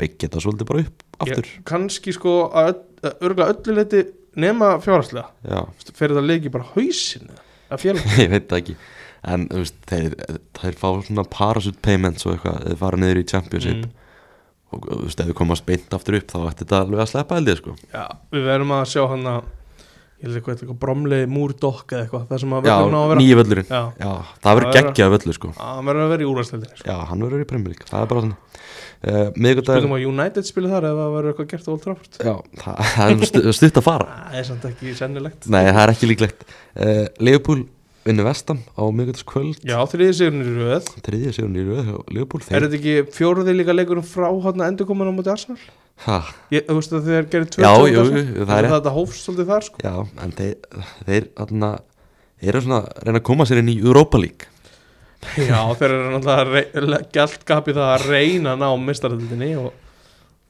byggja 0.00 0.28
þetta 0.28 0.42
svolítið 0.44 0.68
bara 0.70 0.84
upp 0.84 1.04
aftur. 1.24 1.46
ég, 1.48 1.62
kannski 1.68 2.14
sko 2.16 2.34
að 2.50 2.74
að 3.04 3.24
örgulega 3.28 3.54
öllu 3.54 3.74
leiti 3.78 4.02
nema 4.40 4.72
fjárhagslega. 4.82 5.26
Já, 5.46 5.60
fyrir 5.94 6.16
það 6.18 6.28
leiki 6.30 6.50
bara 6.54 6.70
hausin 6.74 7.28
að 7.70 7.84
ég 8.24 8.30
veit 8.32 8.48
það 8.50 8.60
ekki. 8.62 8.76
En 9.24 9.46
veist, 9.48 9.76
þeir, 9.88 10.14
þeir 10.58 10.74
fá 10.76 10.88
svona 11.06 11.24
parachute 11.32 11.80
payments 11.84 12.26
og 12.28 12.34
eitthvað 12.34 12.64
þeir 12.68 12.80
fara 12.82 12.98
niður 13.00 13.20
í 13.22 13.26
Championship. 13.30 13.84
Mm. 13.86 14.00
og 14.74 14.88
þú 14.90 14.98
veist, 15.06 15.20
ef 15.22 15.28
við 15.30 15.36
komast 15.38 15.64
beint 15.68 15.94
aftur 15.96 16.16
upp 16.18 16.32
þá 16.32 16.38
ætti 16.50 16.64
þetta 16.64 16.80
alveg 16.82 17.02
að 17.04 17.10
sleppa 17.12 17.36
held 17.38 17.52
ég 17.52 17.60
sko. 17.60 17.76
Já, 17.94 18.04
við 18.34 18.48
verðum 18.50 18.72
að 18.74 18.88
sjá 18.90 19.02
hann 19.12 19.28
að 19.30 19.44
ég 19.44 20.26
held 20.26 20.36
eitthvað, 20.40 20.56
eitthvað 20.58 20.78
bromli 20.82 21.20
múrdokk 21.30 21.94
eða 21.94 22.02
eitthvað 22.08 22.24
það 22.32 22.42
sem 22.42 22.54
að 22.58 22.66
Já, 22.68 22.74
verðum 22.74 22.96
á 22.98 23.02
að 23.04 23.08
vera. 23.12 23.22
nýja 23.22 23.38
völlurinn. 23.40 23.70
Já, 23.70 23.82
Já, 24.02 24.12
það 24.44 24.58
verður 24.58 24.68
verður- 24.72 24.88
geggjað 24.90 25.14
völlur 25.14 25.38
sko. 25.38 25.52
Hann 25.60 25.88
verður 25.88 26.04
að 26.08 26.12
vera 26.14 26.24
í 26.26 26.28
úrvarsleildinni 26.32 26.80
sko. 26.82 26.88
Já, 26.90 26.96
hann 27.12 27.24
verður 27.28 27.44
í 27.44 27.48
Premier 27.54 27.74
League, 27.74 27.88
það 27.92 28.02
er 28.04 28.10
bara 28.12 28.24
svona 28.26 28.36
uh, 29.04 29.60
Spilum 29.64 29.94
að 29.96 30.06
United 30.08 30.48
spilir 30.48 30.72
þar 30.72 30.88
það 30.88 31.14
verður 31.14 31.30
eitthvað 31.32 31.50
gert 31.52 31.68
á 31.68 31.70
Old 31.74 31.84
Trafford? 31.84 32.18
Já, 32.18 32.34
það, 32.62 32.82
það 32.94 33.14
er 33.14 33.30
stu, 33.30 33.44
stutt 33.60 33.80
að 33.80 33.86
fara. 33.86 34.18
Það 34.32 34.40
er 34.40 34.48
samt 34.50 34.66
ekki 34.70 34.96
sennilegt. 34.98 35.48
Nei, 35.52 35.62
það 35.68 35.82
er 35.84 35.94
ekki 35.94 36.10
líklegt. 36.10 36.44
Uh, 36.74 37.04
Leopold 37.24 37.70
vinnu 38.04 38.24
vestam 38.26 38.60
á 38.76 38.84
miðgutaskvöld 38.92 39.62
Já, 39.64 39.78
þriði 39.88 40.16
sigurinn 40.18 40.44
í 40.44 40.54
röð. 40.58 40.90
Þriðja 41.06 41.32
sigurinn 41.38 41.56
í 41.56 41.64
röð 41.70 41.90
Liverpool 42.12 42.42
Er 42.42 42.48
þeir, 42.50 42.66
þetta 42.66 42.78
ekki 42.80 43.16
fjóruði 43.16 43.54
líka 43.56 43.76
leikurinn 43.76 44.04
frá 44.04 44.28
hann 44.44 44.64
endur 44.66 44.88
komin 44.88 45.08
á 45.08 45.14
móti 45.16 45.32
Arsenal? 45.32 45.60
Ég, 46.52 46.66
þú 46.66 46.76
veist 46.80 46.94
að 46.96 47.08
þeir 47.08 47.28
gerir 47.32 47.50
tvö 47.54 47.64
Já, 47.64 47.70
á 47.70 47.80
jú, 47.88 48.04
það 48.42 48.56
er. 48.58 48.68
Þetta 48.74 48.94
hófst 48.96 49.24
svolítið 49.28 49.52
þar 49.52 49.66
sko. 49.68 49.84
Já, 49.84 49.94
en 50.24 50.34
þeir 50.36 50.82
þeir 51.06 51.28
þarna 51.38 51.70
eru 52.44 52.64
svona 52.64 52.80
að 52.82 53.06
reyna 53.06 53.22
að 53.22 53.26
koma 53.30 53.46
sér 53.48 53.62
inn 53.62 53.72
í 53.72 53.78
Europa 53.80 54.20
League 54.20 54.50
Já, 55.50 55.60
þeir 55.78 55.90
eru 55.90 56.10
náttúrulega 56.14 57.08
gælt 57.14 57.46
gapið 57.48 57.80
það 57.80 57.92
að 57.94 58.04
reyna 58.10 58.54
að 58.54 58.62
ná 58.62 58.68
mistaröldinni 58.84 59.50
og 59.60 59.70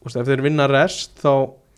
veist, 0.05 0.19
ef 0.19 0.29
þeir 0.29 0.45
vinna 0.45 0.67
rest 0.71 1.17
þá 1.23 1.31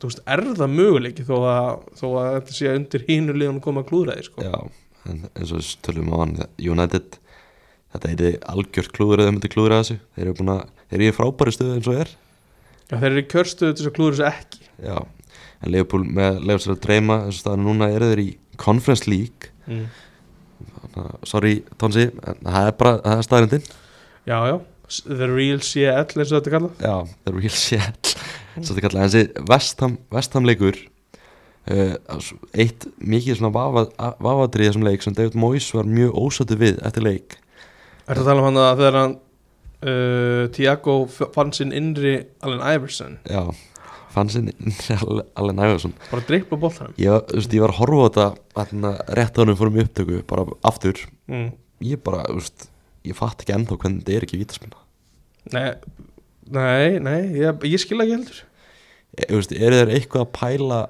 veist, 0.03 0.23
er 0.27 0.43
það 0.59 0.75
möguleiki 0.75 1.27
þó 1.27 1.37
að, 1.51 1.71
þó 2.01 2.07
að 2.11 2.31
þetta 2.39 2.57
sé 2.57 2.71
að 2.71 2.81
undir 2.81 3.07
hínu 3.09 3.37
liðan 3.37 3.63
koma 3.65 3.85
því 3.87 4.27
sko. 4.27 4.45
já, 4.47 4.57
en 5.11 5.25
eins 5.33 5.55
og 5.55 5.71
tölum 5.87 6.13
á 6.13 6.17
hann 6.23 6.37
United 6.59 7.19
þetta 7.95 8.13
er 8.13 8.39
algjört 8.53 8.95
eða 9.25 9.35
myndi 9.35 9.53
klúður 9.53 9.77
að 9.77 9.85
þessu 9.85 9.99
þeir 10.17 10.25
eru 10.27 10.39
búin 10.41 10.55
að, 10.57 10.63
þeir 10.91 10.99
eru 11.01 11.11
í 11.11 11.17
frábæri 11.17 11.57
stöðu 11.57 11.77
eins 11.77 11.91
og 11.91 12.01
er 12.05 12.15
Já, 12.87 12.97
þeir 13.01 13.11
eru 13.11 13.23
í 13.23 13.29
kjörstöðu 13.33 13.77
til 13.77 13.87
að 13.89 13.95
klúðra 13.97 14.17
þessu 14.17 14.29
ekki 14.33 14.67
já, 14.87 14.99
en 15.63 15.73
Liverpool 15.73 16.05
með 16.07 16.43
sér 16.63 16.77
að 16.77 16.83
dreyma 16.87 17.21
eins 17.25 17.39
og 17.39 17.43
staðan 17.45 17.67
núna 17.67 17.89
eru 17.95 18.11
þeir 18.13 18.23
í 18.23 18.29
Conference 18.61 19.11
League 19.11 19.53
mm. 19.67 19.87
Sorry 21.27 21.59
Tonsi, 21.81 22.09
en 22.27 22.41
það 22.47 22.69
er 22.71 22.77
bara 22.81 22.97
það 23.05 23.21
er 23.23 23.27
staðarindin 23.29 23.67
Já, 24.27 24.39
já, 24.51 24.57
the 25.07 25.29
real 25.31 25.61
CL 25.63 26.03
eins 26.03 26.33
og 26.33 26.37
þetta 26.41 26.53
kalla 26.57 26.71
Já, 26.83 26.97
the 27.27 27.35
real 27.37 27.55
shit 27.55 28.13
Svo 28.57 28.73
þetta 28.75 28.85
kallaði 28.87 29.09
þessi 29.13 29.47
Vestham, 29.51 29.97
Vestham 30.15 30.47
leikur 30.49 30.79
uh, 31.71 31.95
Eitt 32.57 32.87
mikið 33.03 33.41
svona 33.41 33.53
í 34.65 34.69
þessum 34.71 34.87
leik 34.87 35.05
sem 35.05 35.17
David 35.19 35.37
Moyes 35.39 35.69
var 35.77 35.89
mjög 35.91 36.15
ósötu 36.23 36.57
við 36.61 36.79
eftir 36.87 37.05
leik. 37.05 37.37
Er 38.07 38.15
það 38.17 38.23
að 38.23 38.29
tala 38.31 38.43
um 38.43 38.47
hann 38.49 38.61
að 38.63 38.81
þegar 38.81 38.99
hann 39.03 39.15
uh, 39.17 40.43
Tiago 40.57 40.97
f- 41.11 41.33
fann 41.35 41.53
sinn 41.57 41.75
innri 41.77 42.17
Allen 42.47 42.63
Iverson? 42.65 43.19
Já, 43.29 43.43
fann 44.17 44.31
sinn 44.33 44.49
Allen 45.37 45.61
Iverson 45.61 45.93
bara 46.11 46.23
að 46.23 46.31
drippla 46.33 46.59
boltanum. 46.65 46.97
Ég, 47.01 47.31
ég 47.37 47.63
var 47.63 47.75
að 47.75 47.81
horfa 47.83 48.01
á 48.01 48.07
þetta 48.07 48.27
þarna, 48.57 48.93
rétt 49.21 49.37
á 49.37 49.41
hann 49.45 49.57
fórum 49.61 49.77
í 49.79 49.85
upptöku 49.85 50.19
bara 50.33 50.47
aftur. 50.67 51.05
Mm. 51.31 51.51
Ég 51.85 52.01
bara, 52.07 52.25
veist, 52.33 52.69
ég 53.07 53.17
fatt 53.19 53.45
ekki 53.45 53.55
ennþá 53.57 53.77
hvernig 53.83 54.03
þetta 54.03 54.17
er 54.17 54.27
ekki 54.27 54.41
vítaspinna 54.41 54.83
Nei, 55.53 55.69
nei, 56.51 56.99
nei 56.99 57.21
ég, 57.39 57.67
ég 57.71 57.79
skil 57.85 58.01
ekki 58.03 58.17
heldur. 58.17 58.39
Ég- 59.21 59.29
Þú 59.31 59.39
veist, 59.43 59.53
eru 59.57 59.77
þeir 59.83 59.93
eitthvað 60.01 60.25
að 60.27 60.33
pæla 60.41 60.81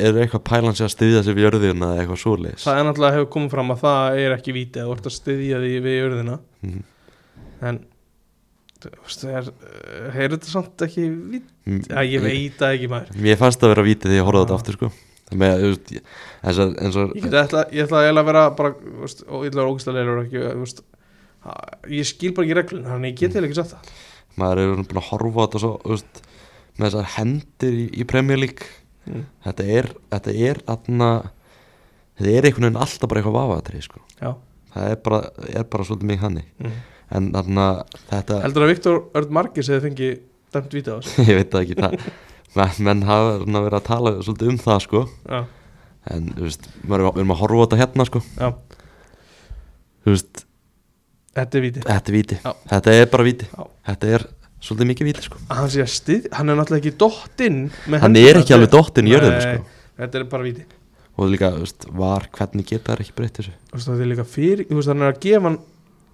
eru 0.00 0.14
þeir 0.16 0.22
eitthvað 0.24 0.40
að 0.40 0.46
pæla 0.48 0.70
hans 0.70 0.80
að 0.84 0.92
styðja 0.94 1.22
sig 1.26 1.34
við 1.36 1.44
jörðina 1.48 1.88
eða 1.92 2.04
eitthvað 2.04 2.20
svoleiðis? 2.22 2.62
Það 2.64 2.78
er 2.80 2.86
náttúrulega 2.88 3.16
hefur 3.18 3.30
komið 3.34 3.50
fram 3.56 3.72
að 3.74 3.80
það 3.82 4.20
er 4.22 4.34
ekki 4.36 4.54
víti 4.56 4.80
að 4.80 4.92
ert 4.94 5.08
að 5.10 5.16
styðja 5.16 5.58
því 5.64 5.72
við 5.84 5.96
jörðina. 5.98 6.36
Mhm. 6.64 6.84
en 7.68 7.80
það 8.84 9.36
er, 9.40 9.48
er 10.10 10.34
þetta 10.34 10.50
samt 10.50 10.84
ekki 10.86 11.06
víti? 11.10 11.46
Mm, 11.66 11.80
ég 12.08 12.24
veit 12.24 12.58
það 12.60 12.76
ekki 12.76 12.90
maður. 12.92 13.20
Mér 13.26 13.40
fannst 13.40 13.64
að 13.64 13.74
vera 13.74 13.86
vítið 13.86 14.12
þegar 14.12 14.20
ég 14.20 14.28
horfði 14.28 14.40
á 14.40 14.44
þetta 14.44 14.58
aftur 14.58 14.78
sko. 14.78 14.90
Með, 15.30 15.64
veist, 15.66 15.90
ég- 15.94 16.14
eins 16.42 16.58
og, 16.58 16.72
eins 16.82 16.96
og 16.98 17.12
Ég, 17.14 17.26
ætla, 17.30 17.64
ég 17.70 17.84
ætla 17.86 18.00
eiginlega 18.02 18.24
að 18.24 18.30
vera 18.32 18.44
bara 18.58 18.72
veist, 19.04 19.22
og 19.28 19.44
ég 19.46 19.52
ætla 19.52 19.66
að 19.68 20.00
vera 20.00 20.66
ha- 21.40 21.78
ég 21.88 22.08
skil 22.08 22.32
bara 22.36 22.46
ekki 22.46 22.56
reglun 22.58 22.88
þannig 22.88 23.12
ég 23.14 23.20
get 23.20 23.36
eða 23.38 23.48
ekki 23.48 23.60
sagt 23.60 23.74
það. 23.76 23.92
Maður 24.40 24.62
er 24.62 24.82
búin 24.82 25.00
að 25.00 25.08
horfa 25.10 25.40
á 25.40 25.44
þetta 25.46 25.62
svo, 25.62 25.72
veist, 25.86 26.22
með 26.76 26.86
þessar 26.88 27.12
hendir 27.16 27.76
í, 27.78 27.86
í 28.00 28.06
Premier 28.10 28.40
League. 28.40 28.66
Mm. 29.06 29.24
Þetta 29.46 29.68
er, 29.78 29.92
þetta 30.10 30.34
er 30.50 30.60
aðna 30.70 31.10
Þetta 32.20 32.36
er 32.36 32.46
einhvern 32.50 32.66
veginn 32.66 32.82
alltaf 32.84 33.08
bara 33.08 33.22
eitthvað 33.22 33.36
vafaðatri 33.38 33.78
sko. 33.80 34.00
Það 34.70 34.90
er 34.92 34.98
bara, 35.06 35.20
er 35.56 35.64
bara 35.72 35.84
svolítið 35.88 36.08
mig 36.10 36.18
hannig 36.20 36.48
mm. 36.60 36.74
En 37.10 37.30
þarna, 37.34 37.68
þetta, 38.10 38.40
Heldur 38.44 38.64
að 38.66 38.70
Viktor 38.74 38.98
Örd 39.18 39.32
Margis 39.34 39.70
hefði 39.72 39.88
fengið 39.88 40.12
dæmt 40.54 40.76
víti 40.76 40.92
á 40.92 40.96
þessu? 41.00 41.24
Ég 41.30 41.40
veit 41.40 41.54
það 41.54 41.64
ekki 41.64 41.78
það 41.80 41.96
menn, 42.56 42.76
menn 42.86 43.02
hafa 43.08 43.32
svona 43.44 43.62
verið 43.66 43.78
að 43.80 43.86
tala 43.88 44.12
svolítið 44.20 44.52
um 44.52 44.60
það 44.64 44.84
sko. 44.86 45.02
Já, 45.30 45.40
En, 46.10 46.30
þú 46.32 46.46
veist, 46.46 46.68
maður 46.88 47.02
er, 47.02 47.10
við 47.12 47.20
erum 47.20 47.32
að 47.34 47.40
horfa 47.42 47.60
á 47.60 47.64
þetta 47.66 47.78
hérna 47.82 48.04
sko. 48.08 48.20
Já, 48.40 48.48
Þú 50.00 50.14
veist, 50.14 50.44
þetta 51.36 51.58
er 51.58 51.64
víti. 51.66 51.82
Þetta 51.84 52.10
er 52.12 52.16
víti. 52.16 52.38
Já. 52.40 52.52
Þetta 52.70 52.94
er 52.96 53.10
bara 53.12 53.26
víti. 53.26 53.48
Já. 53.52 53.66
Þetta 53.90 54.12
er 54.16 54.24
svolítið 54.64 54.88
mikið 54.90 55.08
víti 55.10 55.24
sko. 55.26 55.40
Hann 55.50 55.68
sé 55.74 55.82
að 55.84 55.90
stið, 55.92 56.28
hann 56.38 56.52
er 56.52 56.58
náttúrulega 56.58 56.82
ekki 56.86 56.94
dottinn 57.02 57.58
með 57.68 58.04
Hann 58.06 58.16
hendurnar 58.16 58.30
er 58.32 58.40
ekki 58.40 58.56
alveg 58.56 58.72
dottinn 58.72 59.10
í 59.10 59.12
jörðinu 59.12 59.36
Nei, 59.36 59.44
sko. 59.44 59.92
Þetta 60.00 60.20
er 60.22 60.26
bara 60.32 60.46
víti. 60.48 60.64
Og 61.20 61.28
líka, 61.34 61.52
þú 61.52 61.66
veist, 61.66 61.86
var, 62.00 62.26
hvernig 62.38 62.68
geta 62.72 62.94
þær 62.94 63.04
ekki 63.04 63.16
breytt 63.20 63.40
þessu? 63.42 63.54
Þú 63.68 63.76
veist, 63.76 63.90
Það 63.90 64.02
er 64.06 64.10
líka 64.14 64.26
fyrir, 64.32 64.64
þú 64.70 64.80
veist, 64.80 64.92
hann 64.94 65.04
er 65.04 65.12
að 65.12 65.20
gefa 65.26 65.44
hann 65.50 65.60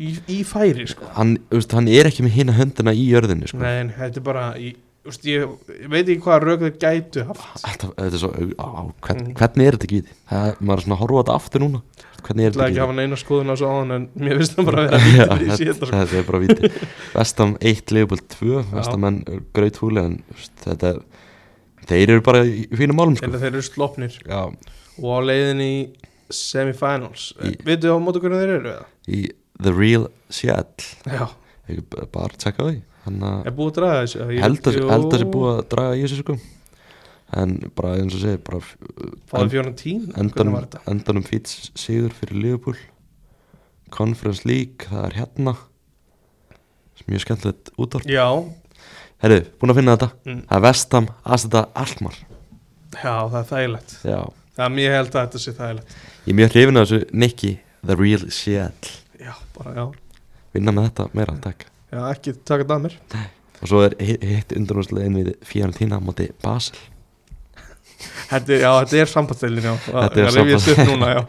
í, 0.01 0.15
í 0.29 0.41
færi 0.47 0.87
sko. 0.91 1.07
Hann, 1.17 1.37
veist, 1.53 1.73
hann 1.77 1.89
er 1.89 2.09
ekki 2.11 2.25
með 2.27 2.35
hina 2.41 2.57
höndina 2.57 2.93
í 2.97 3.07
jörðinu 3.11 3.49
sko 3.51 3.63
Nei, 3.63 3.93
þetta 3.97 4.21
er 4.21 4.27
bara 4.27 4.45
þú 4.57 5.13
veist, 5.13 5.27
ég, 5.31 5.45
ég 5.85 5.91
veit 5.93 6.03
ekki 6.11 6.23
hvað 6.25 6.45
rauk 6.49 6.65
þeir 6.67 6.77
gætu 6.83 7.25
haft 7.29 7.63
Þetta, 7.63 7.91
þetta 7.95 8.19
er 8.19 8.23
svo, 8.25 8.31
á, 8.59 8.69
hvern, 9.07 9.23
Mm. 9.27 9.35
hvernig 9.39 9.67
er 9.71 9.77
þetta 9.79 9.87
ekki? 9.87 10.01
Það, 10.31 10.49
maður 10.61 10.81
er 10.81 10.85
svona 10.87 10.97
að 10.97 11.03
horfa 11.05 11.21
þetta 11.23 11.37
aftur 11.41 11.63
núna 11.67 11.83
Hvernig 12.27 12.43
Ég 12.43 12.49
er 12.49 12.51
ætla 12.51 12.57
þetta 12.57 12.67
ekki 12.67 12.67
að 12.67 12.71
ekki 12.73 12.83
hafa 12.83 12.97
neina 12.99 13.17
skoðun 13.21 13.53
á 13.53 13.57
svo 13.61 13.69
áðan 13.71 13.93
en 13.97 14.07
mér 14.19 14.41
finnst 14.41 14.57
það 14.57 14.67
bara 14.67 14.83
að 14.87 15.05
vera 15.07 15.37
víti 15.39 15.63
í 15.63 15.69
þetta, 15.71 15.87
sko. 15.87 16.01
þetta 16.01 16.19
er 16.19 16.27
bara 16.27 16.41
víti 16.43 16.71
Vestam 17.17 17.53
1, 17.61 17.93
Leopold 17.95 18.25
2 18.35 18.65
Vestamenn 18.73 19.21
grautfúli 19.55 20.03
þetta 20.65 20.91
þeir 21.87 22.13
eru 22.17 22.25
bara 22.27 22.41
í 22.43 22.65
fínum 22.75 22.99
málum 22.99 23.15
sko. 23.21 23.31
Þeir, 23.31 23.47
eru 23.53 23.63
slopnir 23.63 24.17
Já, 24.27 24.41
og 24.51 25.07
á 25.07 25.19
leiðin 25.23 25.63
í 25.63 25.73
semifinals 26.35 27.29
Vitið 27.63 27.95
á 27.95 27.99
mótu 28.03 28.23
hvernig 28.25 28.43
þeir 28.43 28.55
eru 28.59 28.73
eða? 28.75 28.87
í 29.07 29.21
The 29.63 29.73
Real 29.73 30.09
Seattle. 30.29 31.31
Bara 32.13 32.29
að 32.31 32.39
tjekka 32.43 32.63
á 32.63 32.67
því 32.69 32.77
að 33.07 33.47
er 33.47 33.55
búið 33.55 33.71
að 33.71 33.77
draga 33.79 34.03
þessu? 34.03 34.27
Held 34.43 34.69
að 34.69 34.77
jú, 34.77 34.85
held 34.91 35.07
að 35.07 35.21
sé 35.23 35.29
búið 35.31 35.53
að 35.53 35.65
draga 35.73 35.97
í 35.97 36.03
þessu 36.05 36.19
sko. 36.23 36.37
En 37.37 37.55
bara 37.79 37.95
eins 38.01 38.17
og 38.17 38.67
Fáðu 39.31 39.53
fjóran 39.55 39.77
tím, 39.79 40.05
hvernig 40.11 40.21
endanum, 40.23 40.59
endanum 40.91 41.27
fýts 41.27 41.71
sigur 41.79 42.15
fyrir 42.15 42.39
Liverpool. 42.43 42.79
Conference 43.95 44.47
League 44.47 44.89
það 44.91 45.09
er 45.09 45.19
hérna. 45.21 45.57
Mjög 47.07 47.23
skemmtilegt 47.23 48.09
Já, 48.11 48.27
Herru, 49.23 49.39
búin 49.61 49.73
að 49.73 49.79
finna 49.79 49.95
þetta. 49.95 50.09
Mm. 50.27 50.41
Það 50.49 50.57
er 50.57 50.65
Vestam, 50.65 51.07
Aseta, 51.23 51.63
Alkmaar. 51.79 52.19
Já, 52.97 53.15
það 53.31 53.39
er 53.39 53.49
þægilegt. 53.53 53.97
Já, 54.03 54.21
Það 54.57 54.65
er 54.65 54.73
mjög 54.73 54.95
held 54.97 55.09
að 55.11 55.19
þetta 55.21 55.41
sé 55.43 55.53
þægilegt. 55.57 55.97
Ég 56.27 56.33
er 56.33 56.39
mjög 56.41 56.55
hrifin 56.55 56.81
af 56.81 56.87
þessu 56.87 57.01
Nicky, 57.23 57.53
The 57.87 57.97
Real 58.01 58.31
Seattle 58.33 59.06
Já, 59.27 59.33
bara 59.57 59.73
já. 59.75 59.87
Vinna 60.55 60.73
með 60.77 60.87
þetta 60.91 61.07
meira, 61.19 61.35
takk. 61.43 61.65
Já, 61.93 62.01
ekki 62.13 62.35
taka 62.47 62.63
þetta 62.65 62.77
að 62.79 62.85
mér. 62.87 62.99
Og 63.57 63.71
svo 63.71 63.81
er 63.87 63.97
hi- 64.05 64.21
hitt 64.35 64.53
undanúrslega 64.57 65.13
við 65.17 65.31
Fiorentina 65.49 65.99
á 65.99 66.01
móti 66.05 66.29
Basel. 66.45 66.77
Þetta, 68.31 68.53
er- 68.53 68.61
Já, 68.61 68.71
þetta 68.85 68.99
er 69.01 69.09
sambandsdeilin, 69.09 69.65
já. 69.65 69.75
Þetta 69.87 70.21
er 70.23 70.35
rifjast 70.37 70.69
upp 70.75 70.81
núna, 70.91 71.09
já. 71.15 71.21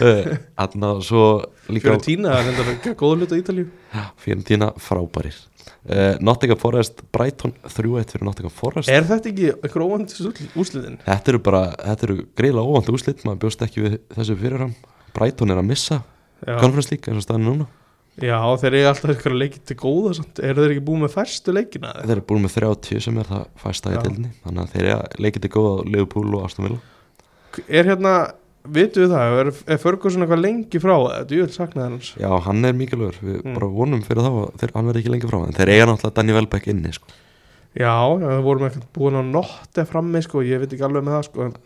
Þannig 0.60 0.86
að 0.88 1.00
svo 1.04 1.24
líka 1.68 1.92
það 1.92 2.08
er 2.08 2.48
enda 2.48 2.64
að 2.64 2.70
gera 2.86 2.96
góða 3.02 3.18
hluta 3.20 3.36
í 3.36 3.42
Ítalíu. 3.42 3.66
Fiorentina 4.24 4.70
frábærir. 4.80 5.36
Uh, 5.80 6.14
Nottingham 6.24 6.58
Forest, 6.60 7.02
Brighton 7.12 7.52
3-1 7.64 8.10
fyrir 8.14 8.24
Nottingham 8.26 8.52
Forest. 8.52 8.88
Er 8.92 9.04
þetta 9.08 9.30
ekki 9.30 9.50
einhver 9.52 9.84
óvandi 9.84 10.32
úsliðin? 10.60 10.98
Þetta 11.06 11.32
eru 11.34 11.40
bara, 11.44 11.62
þetta 11.84 12.06
eru 12.08 12.16
greiðlega 12.36 12.72
óvandi 12.72 12.94
úslit 12.96 13.22
maður 13.24 13.40
bjóst 13.46 13.64
ekki 13.64 13.84
við 13.86 13.94
þessu 14.16 14.36
fyrirfram 14.40 14.74
Brighton 15.16 15.52
er 15.54 15.60
að 15.62 15.68
missa 15.70 16.00
Conference 16.46 16.90
League 16.94 17.10
eins 17.12 17.20
og 17.22 17.26
staðinu 17.28 17.52
núna 17.54 17.66
já 18.20 18.36
þeir 18.60 18.74
eru 18.74 18.88
alltaf 18.90 19.10
eitthvað 19.14 19.36
leikið 19.40 19.60
til 19.70 19.76
góða 19.80 20.10
samt. 20.18 20.40
Eru 20.44 20.60
þeir 20.64 20.72
ekki 20.74 20.82
búið 20.84 20.98
með 21.04 21.12
færstu 21.14 21.52
leikina? 21.54 21.92
Þeir 22.02 22.12
eru 22.18 22.24
búin 22.28 22.42
með 22.44 22.54
30 22.58 23.00
sem 23.06 23.20
er 23.22 23.28
það 23.30 23.44
fæsta 23.62 23.92
í 23.94 24.00
tildinni 24.02 24.32
Þannig 24.44 24.60
að 24.64 24.74
þeir 24.74 24.88
eru 24.90 25.22
leikið 25.24 25.44
til 25.46 25.52
góða 25.54 25.70
á 25.70 25.76
Liverpool 25.94 26.34
og 26.36 26.44
Aston 26.48 26.66
Villa 26.66 27.62
Er 27.80 27.88
hérna, 27.88 28.12
vitum 28.76 29.06
við 29.06 29.14
það 29.14 29.38
Er, 29.44 29.52
er 29.74 29.80
Ferguson 29.86 30.26
eitthvað 30.26 30.42
lengi 30.44 30.82
frá 30.82 30.92
það? 30.98 31.14
Þetta 31.20 31.34
er 31.34 31.40
jöld 31.40 31.56
saknað 31.56 31.86
hans 31.88 32.10
Já, 32.20 32.30
hann 32.48 32.64
er 32.68 32.76
mikilvægur, 32.82 33.18
við 33.24 33.40
Mm. 33.40 33.54
bara 33.56 33.70
vonum 33.78 34.02
fyrir 34.04 34.26
þá 34.26 34.32
þeir, 34.60 34.74
hann 34.76 34.90
verði 34.90 35.00
ekki 35.04 35.14
lengi 35.14 35.30
frá 35.30 35.40
En 35.46 35.56
þeir 35.56 35.72
eiga 35.72 35.88
náttúrulega 35.88 36.14
Danny 36.20 36.36
Welbeck 36.36 36.68
inni 36.74 36.92
sko. 36.92 37.08
Já, 37.78 37.94
við 38.20 38.40
vorum 38.44 38.66
eitthvað 38.68 38.86
búin 38.98 39.16
að 39.22 39.30
notta 39.32 39.84
frammi 39.86 40.20
sko, 40.26 40.42
ég 40.44 40.58
veit 40.60 40.72
ekki 40.74 40.82
alveg 40.84 41.06
með 41.06 41.14
það 41.16 41.26
sko 41.30 41.44
það 41.46 41.58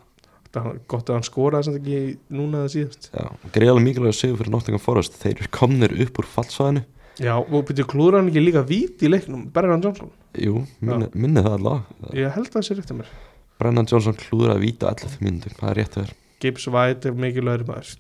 gott 0.91 1.11
að 1.11 1.19
hann 1.19 1.27
skoraði 1.27 1.69
sem 1.69 1.79
ekki 1.81 2.01
núna 2.35 2.65
eða 2.65 2.73
síðast. 2.75 3.11
Já, 3.13 3.29
greiðlega 3.55 3.85
mikilvægur 3.89 4.19
sigur 4.19 4.41
fyrir 4.41 4.55
Nottingham 4.55 4.83
Forest. 4.83 5.21
Þeir 5.23 5.49
komnir 5.55 5.95
upp 6.07 6.21
úr 6.23 6.31
fallsvæðinu. 6.35 6.85
Já, 7.23 7.35
og 7.39 7.69
byrju 7.69 7.87
klúður 7.91 8.19
hann 8.19 8.31
ekki 8.33 8.43
líka 8.43 8.65
víti 8.67 9.07
í 9.07 9.13
leiknum? 9.13 9.47
Brennan 9.55 9.85
Johnson, 9.85 10.11
Jú, 10.35 10.65
minni, 10.83 11.07
minni 11.15 11.45
það 11.45 11.57
allavega. 11.61 12.11
Ég 12.19 12.35
held 12.35 12.51
að 12.51 12.57
það 12.57 12.67
sé 12.67 12.77
rétt 12.81 12.91
að 12.91 13.01
mér. 13.03 13.15
Brennan 13.63 13.91
Johnson 13.91 14.19
klúður 14.19 14.57
að 14.57 14.65
víta 14.65 14.91
11 14.91 15.21
mínútur, 15.23 15.55
það 15.61 15.71
er 15.71 15.79
rétt 15.79 15.99
að 15.99 16.07
vera 16.07 16.21
Gibbs 16.45 16.67
White 16.69 17.09
er 17.09 17.15
mikilvægur 17.17 17.65
maður. 17.69 17.93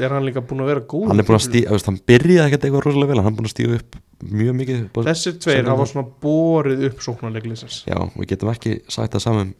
Er 0.00 0.14
hann 0.14 0.24
líka 0.26 0.42
búin 0.42 0.64
að 0.64 0.70
vera 0.72 0.82
góð 0.88 1.10
Hann 1.10 1.22
er 1.22 1.28
búin 1.28 1.38
að 1.38 1.44
stíða, 1.44 1.78
hann 1.86 1.98
byrjaði 2.10 2.48
ekkert 2.48 2.66
eitthvað 2.66 2.86
rosalega 2.86 3.12
vel 3.12 3.20
Hann 3.20 3.30
er 3.30 3.36
búin 3.36 3.48
að 3.50 3.52
stíða 3.52 3.78
upp 3.78 3.98
mjög 4.26 4.56
mikið. 4.62 4.80
Þessir 5.06 5.36
tveir 5.44 5.68
hafa 5.70 5.86
svona 5.90 6.08
borið 6.24 6.86
upp 6.88 7.04
sóknarleiklisins 7.04 7.82
Já, 7.86 7.98
við 8.16 8.30
getum 8.32 8.50
ekki 8.54 8.78
sagt 8.88 9.14
það 9.14 9.24
saman 9.26 9.52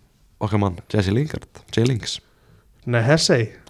okkar 0.43 0.63
mann 0.63 0.81
Jesse 0.93 1.15
Lingard, 1.15 1.63
Jay 1.77 1.87
Links 1.87 2.19
Nei, 2.87 3.03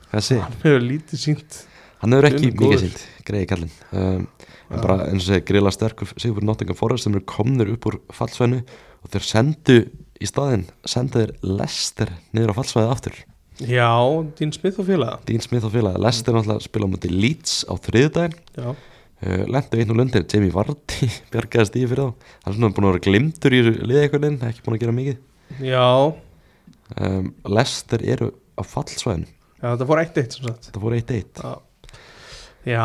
Þessi, 0.06 0.36
hann 0.38 0.58
hefur 0.62 0.84
lítið 0.84 1.20
sínt 1.20 1.60
hann 2.02 2.14
hefur 2.14 2.28
ekki 2.30 2.50
mikið 2.52 2.82
sínt 2.84 3.04
Greiði 3.26 3.46
kallinn. 3.50 3.72
Um, 3.90 4.26
En 4.66 4.82
bara 4.82 5.04
eins 5.06 5.22
og 5.22 5.28
segja 5.28 5.44
grila 5.46 5.70
sterkur 5.74 6.10
Sigur 6.18 6.44
Nottingham 6.46 6.78
Forest 6.78 7.06
sem 7.06 7.14
eru 7.14 7.22
komnir 7.28 7.70
upp 7.74 7.86
úr 7.90 8.00
fallsvæðinu 8.14 8.62
Og 9.04 9.12
þeir 9.12 9.26
sendu 9.26 9.76
í 10.18 10.28
staðinn 10.28 10.66
Sendu 10.86 11.22
þeir 11.22 11.32
Lester 11.60 12.12
niður 12.34 12.54
á 12.54 12.58
fallsvæðið 12.58 12.92
aftur. 12.94 13.18
Já, 13.56 13.88
Dín 14.36 14.52
Smith 14.52 14.80
og 14.82 14.88
félaga 14.90 15.20
Dean 15.28 15.44
Smith 15.44 15.64
og 15.64 15.72
félaga 15.72 16.02
Lester 16.02 16.36
náttúrulega 16.36 16.66
spila 16.66 16.88
á 16.88 16.92
múti 16.92 17.12
Leeds 17.12 17.54
á 17.64 17.72
þriðudaginn 17.86 18.34
já, 18.52 18.66
uh, 18.68 19.44
Lendu 19.48 19.80
einn 19.80 19.94
og 19.94 20.00
lundir 20.00 20.26
Jamie 20.28 20.52
Vardy 20.52 21.08
bjargaðist 21.32 21.78
í 21.80 21.86
fyrir 21.88 22.10
þá. 22.10 22.26
Hann 22.44 22.52
er 22.52 22.58
svona 22.58 22.76
búin 22.76 22.88
að 22.88 22.92
vera 22.92 23.04
glimtur 23.06 23.56
í 23.56 23.62
eitthvað 24.02 24.26
Ekki 24.50 24.66
búin 24.66 24.76
að 24.76 24.82
gera 24.82 24.96
mikið. 24.98 25.22
Já, 25.64 25.86
um, 27.00 27.30
Lester 27.56 28.04
eru 28.04 28.34
á 28.56 28.62
fallsvæðinu. 28.66 29.30
Já 29.60 29.68
þetta 29.70 29.88
fór 29.88 30.02
eitt 30.02 30.20
eitt 30.20 30.36
sem 30.36 30.48
sagt. 30.50 30.68
Það 30.74 30.84
fór 30.84 30.96
1-1 30.98 31.40
Já, 31.46 31.52
já 32.66 32.82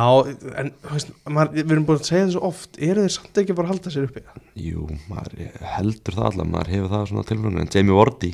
en 0.62 0.70
veist, 0.92 1.12
maður, 1.26 1.58
við 1.58 1.74
erum 1.76 1.88
búin 1.90 2.00
að 2.00 2.08
segja 2.08 2.28
þessu 2.30 2.44
oft 2.48 2.80
eru 2.80 3.04
þeir 3.06 3.14
samt 3.18 3.42
ekki 3.42 3.56
bara 3.58 3.68
að 3.68 3.74
halda 3.74 3.94
sér 3.96 4.08
uppi? 4.08 4.24
Jú, 4.62 4.86
maður 5.10 5.42
heldur 5.74 6.18
það 6.18 6.30
allavega 6.30 6.54
Maður 6.54 6.72
hefur 6.76 6.94
það 6.94 7.06
svona 7.12 7.28
tilfæðan 7.32 7.62
En 7.64 7.72
Jamie 7.76 7.98
Vardy 7.98 8.32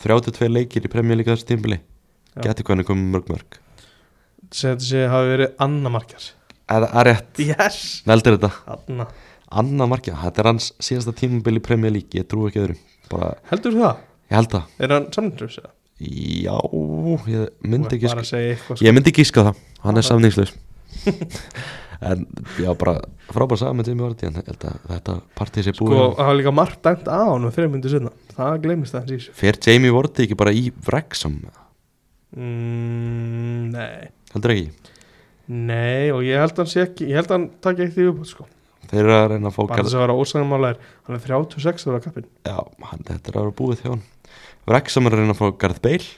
32 0.00 0.48
leikir 0.48 0.86
í 0.86 0.90
League 0.90 1.28
þessu 1.28 1.48
tímbili. 1.50 1.80
Geti 2.40 2.64
hvernig 2.64 2.86
komið 2.88 3.10
mörg 3.12 3.26
mörg. 3.34 3.58
Sem 4.50 4.72
þetta 4.72 4.86
sé 4.86 5.02
hafi 5.12 5.32
verið 5.34 5.58
Anna 5.60 5.92
Markjar. 5.92 6.28
Er 6.70 6.86
það 6.86 7.04
rétt? 7.08 7.40
yes, 7.42 7.80
Veldur 8.08 8.38
þetta? 8.38 8.50
Anna. 8.76 9.06
Anna 9.60 9.88
Markja, 9.90 10.14
þetta 10.22 10.40
er 10.42 10.48
hans 10.52 10.70
síðasta 10.80 11.12
tímabili 11.18 11.60
í 11.60 11.90
League 11.90 12.16
Ég 12.16 12.28
trú 12.30 12.46
ekki 12.48 12.62
öðru. 12.62 12.78
Bara, 13.10 13.34
heldur 13.50 13.76
það, 13.76 14.00
ég 14.30 14.38
held 14.38 14.50
það. 14.54 14.74
Er 14.78 14.94
hann 14.94 15.08
samningslaus 15.12 15.58
eða? 15.60 15.72
Já, 16.00 16.56
ég 17.28 17.50
myndi 17.68 17.98
ekki 17.98 18.08
eitthvað 18.08 18.24
sko. 18.30 18.80
Ég 18.80 18.94
myndi 18.96 19.12
gíska 19.12 19.44
það, 19.50 19.60
hann 19.84 20.00
er 20.00 20.06
samningslaus. 20.06 20.56
En 22.00 22.22
já, 22.56 22.70
bara 22.80 22.94
frábær 23.28 23.58
saga 23.60 23.76
með 23.76 23.90
Jamie 23.90 24.06
Vardy 24.06 24.28
En 24.30 24.38
ég 24.40 24.46
held 24.48 24.62
að 24.64 24.76
þetta 24.88 25.16
partí 25.36 25.64
sé 25.66 25.74
búið 25.76 25.90
sko, 25.92 26.04
það 26.16 26.28
var 26.30 26.38
líka 26.38 26.52
margt 26.56 26.78
dæmt 26.86 27.10
á 27.12 27.20
hann 27.28 27.50
fyrir 27.52 27.68
myndu 27.74 27.92
sinna, 27.92 28.12
það 28.32 28.54
gleymist 28.64 28.94
það 28.94 29.02
hans 29.02 29.10
í 29.10 29.18
þessu. 29.18 29.34
Fer 29.36 29.58
Jamie 29.66 29.92
Vardy 29.92 30.24
ekki 30.24 30.38
bara 30.40 30.54
í 30.56 30.62
Wrexham 30.86 31.34
mm, 32.32 33.66
nei. 33.74 34.08
Heldur 34.32 34.54
ekki? 34.54 34.94
Nei, 35.50 36.08
og 36.14 36.24
ég 36.24 36.40
held 36.40 36.56
að 36.56 36.62
hann 36.64 36.72
sé 36.72 36.86
ekki 36.86 37.10
ég 37.10 37.20
held 37.20 37.28
að 37.28 37.36
hann 37.36 37.46
takja 37.68 37.84
eitt 37.90 38.00
í 38.00 38.08
upp 38.08 38.24
sko. 38.32 38.48
Þeir 38.86 39.02
eru 39.02 39.16
að 39.18 39.28
reyna 39.34 39.50
að 39.50 39.56
fá 39.58 39.60
bara 39.66 39.84
þess 39.84 39.98
að 39.98 40.04
vera 40.06 40.16
ósæðumála 40.16 40.72
hann 40.80 41.18
er 41.18 41.24
36 41.26 41.84
ára 41.90 42.00
kappin 42.06 42.30
Já, 42.48 42.56
hann, 42.88 43.04
þetta 43.04 43.34
er 43.34 43.36
að 43.36 43.44
vera 43.44 43.58
búið 43.60 43.84
hann 43.84 44.00
Wrexham 44.68 45.06
er 45.08 45.16
að 45.16 45.22
reyna 45.22 45.34
að 45.36 45.40
fá 45.40 45.46
Garð 45.64 45.80
Bale. 45.84 46.08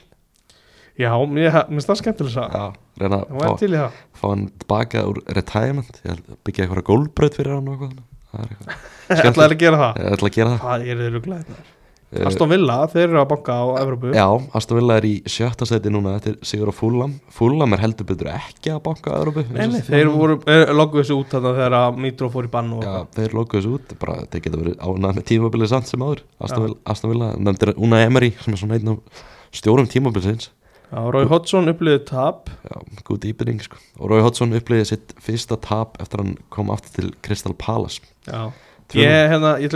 Já, 0.99 1.09
mér 1.25 1.55
finnst 1.71 1.89
það 1.89 1.99
skemmtilega 2.03 2.43
að 2.45 2.57
Já, 2.59 2.65
reyna 3.01 3.19
það 3.19 3.29
að 3.33 3.43
fá, 3.43 3.67
það. 3.75 4.01
fá 4.19 4.25
hann 4.29 4.43
tilbaka 4.61 5.05
úr 5.09 5.21
retirement. 5.37 6.01
Byggja 6.45 6.65
eitthvað 6.67 6.83
gólbraut 6.91 7.37
fyrir 7.39 7.55
hann 7.55 7.71
og 7.71 7.85
eitthvað. 7.87 8.03
Það 8.33 8.43
er 8.43 8.51
eitthvað 8.53 8.75
ég 9.23 9.31
ætlaði 9.31 9.55
að 9.55 9.61
gera 9.63 9.79
það? 9.83 10.01
Ég 10.03 10.17
ætla 10.17 10.29
að 10.29 10.37
gera 10.37 10.51
það. 10.53 10.59
Hvað 10.67 10.85
er 10.93 11.01
þeir 11.03 11.15
ruglaðið 11.17 11.53
Eh, 11.53 11.71
Aston 12.27 12.51
Villa, 12.51 12.77
þeir 12.91 13.05
eru 13.07 13.19
að 13.21 13.27
banka 13.31 13.55
á 13.57 13.65
Evrópu. 13.81 14.13
Já, 14.13 14.25
Aston 14.57 14.79
Villa 14.79 14.97
er 14.99 15.07
í 15.09 15.13
sjötta 15.29 15.67
seti 15.67 15.91
núna 15.93 16.15
er 16.19 16.37
Sigur 16.45 16.71
á 16.71 16.73
Fulham. 16.75 17.19
Fulham 17.33 17.75
er 17.75 17.83
heldur 17.83 18.07
betur 18.09 18.31
ekki 18.33 18.73
að 18.73 18.81
banka 18.85 19.13
að 19.13 19.25
Európu 19.25 19.45
Nei, 19.49 19.81
þeir 19.87 20.11
voru, 20.13 20.39
eh, 20.47 20.65
loguðu 20.73 21.03
þessu 21.03 21.19
út 21.19 21.35
þegar 21.35 21.77
að 21.79 22.01
Mitro 22.05 22.29
fór 22.33 22.49
í 22.49 22.51
bann 22.53 22.73
og 22.77 22.83
Já, 22.83 22.95
þeir 23.17 23.37
lokuðu 23.37 23.61
þessu 23.61 23.75
út 23.77 23.95
bara, 23.99 24.17
Þeir 24.29 24.41
geta 24.47 24.57
verið 24.57 24.77
ánað 24.77 25.15
með 25.17 25.27
tímabilið 25.31 25.71
samt 25.73 25.87
sem 25.87 25.99
áður. 25.99 26.23
Aston 26.39 26.67
Villa, 26.67 26.77
Aston 26.85 27.13
Villa 27.13 27.31
nefndir 27.37 27.73
Una 27.77 28.03
Emery 28.05 28.33
sem 28.39 28.53
er 28.53 28.61
svona 28.61 28.77
einn 28.77 28.93
af 28.93 29.23
stjórum 29.53 29.89
tímabilisins 29.89 30.49
Já, 30.93 31.09
Rói 31.09 31.25
Hodgson 31.25 31.65
upplýði 31.71 32.03
tap. 32.05 32.51
Já, 32.69 32.75
góð 33.01 33.25
íbyrning 33.31 33.61
sko. 33.65 33.79
og 33.97 34.11
Rói 34.11 34.21
Hodgson 34.21 34.53
upplýði 34.53 34.85
sitt 34.91 35.13
fyrsta 35.17 35.57
tap 35.57 35.97
eftir 36.03 36.21
að 36.21 36.27
hann 36.27 36.35
kom 36.53 36.69
aftur 36.69 36.93
til 36.93 37.13
Crystal 37.25 37.55
Palace. 37.57 38.03
Já, 38.27 38.51
ég, 38.93 39.31
hérna, 39.33 39.57
ég 39.57 39.73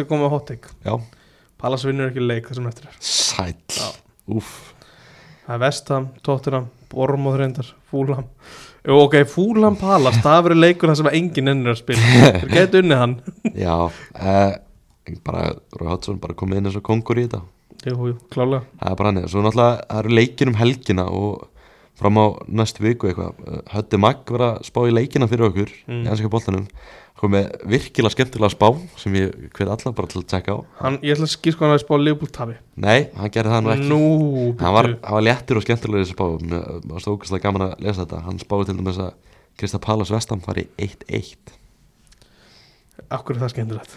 Pallas 1.58 1.86
vinnur 1.88 2.12
ekki 2.12 2.22
leik 2.24 2.48
það 2.50 2.60
sem 2.60 2.68
eftir. 2.70 2.90
Sæll. 3.00 3.56
Já. 3.74 3.88
Úff, 4.38 4.74
Það 5.48 5.56
er 5.56 5.60
Vestham, 5.64 6.06
Tottenham, 6.28 6.66
Bormóð 6.92 7.38
reyndar, 7.40 7.68
Fúlham 7.88 8.26
Jú, 8.88 8.98
ok, 9.06 9.14
Fúlham 9.32 9.78
Pallas, 9.80 10.18
það 10.24 10.42
verður 10.46 10.60
leikur 10.60 10.92
það 10.92 10.98
sem 11.00 11.10
enginn 11.16 11.52
ennur 11.54 11.74
að 11.74 11.80
spila. 11.82 12.32
Þeir 12.42 12.52
geti 12.54 12.82
unnið 12.82 13.00
hann. 13.02 13.14
Já 13.66 13.76
eh, 14.16 14.58
bara 15.28 15.46
Rói 15.80 15.90
Hodgson 15.92 16.20
bara 16.24 16.36
komið 16.40 16.60
inn 16.62 16.70
eins 16.70 16.78
og 16.80 16.84
kongur 16.88 17.20
í 17.20 17.26
þetta. 17.28 17.42
Jú, 17.88 17.96
jú, 18.12 18.16
klálega. 18.34 18.64
Það 18.82 18.92
er 18.94 19.00
bara 19.00 19.12
hann 19.14 19.28
Svo 19.32 19.44
náttúrulega 19.46 19.80
það 19.88 20.00
eru 20.04 20.16
leikir 20.20 20.52
um 20.52 20.58
helgina 20.60 21.06
og 21.08 21.48
fram 21.98 22.20
á 22.20 22.26
næstu 22.62 22.84
viku 22.86 23.10
eitthvað. 23.10 23.40
Eh, 23.48 23.62
Hötti 23.76 24.00
Magg 24.04 24.32
var 24.36 24.46
að 24.52 24.64
spá 24.68 24.82
í 24.88 24.96
leikina 25.00 25.28
fyrir 25.32 25.48
okkur 25.50 25.72
Mm. 25.88 26.04
í 26.04 26.12
ennska 26.12 26.30
boltanum 26.32 26.68
kom 27.18 27.32
með 27.34 27.48
virkilega 27.66 28.14
skemmtilega 28.14 28.54
spá 28.54 28.68
sem 29.02 29.16
ég 29.18 29.32
hvet 29.58 29.70
alla 29.74 29.92
bara 29.98 30.08
til 30.12 30.22
að 30.22 30.28
tjekka 30.30 30.54
á. 30.54 30.60
Hann, 30.84 31.00
Ég 31.02 31.16
ætla 31.18 31.26
að 31.26 31.34
skýr 31.34 31.56
sko 31.56 31.66
hann 31.66 31.74
að 31.74 31.82
spá 31.82 32.28
tabi 32.38 32.56
Nei, 32.76 33.10
hann 33.18 33.32
gerði 33.34 33.54
það 33.56 33.64
nú 33.66 33.72
ekki. 33.74 33.88
Nú, 33.90 34.02
hann 34.62 34.74
var, 34.76 34.88
bíddu. 34.92 35.00
hann 35.08 35.18
var 35.18 35.26
léttur 35.26 35.58
og 35.58 35.64
skemmtilega 35.66 35.98
í 35.98 36.06
þessu 36.06 36.16
spá. 36.18 36.28
Mér 36.46 36.92
var 36.94 37.02
stókastlega 37.02 37.44
gaman 37.48 37.66
að 37.68 37.80
lesa 37.88 38.04
þetta. 38.06 38.22
Hann 38.28 38.38
spáði 38.44 38.66
til 38.70 38.78
dæmis 38.78 39.00
að 39.02 39.14
Krista 39.58 39.80
Palas 39.82 40.12
Vestam 40.14 40.42
fari 40.46 40.68
1-1 40.78 41.56
Akkur 43.10 43.36
er 43.38 43.42
það 43.46 43.54
skemmtilegt? 43.56 43.96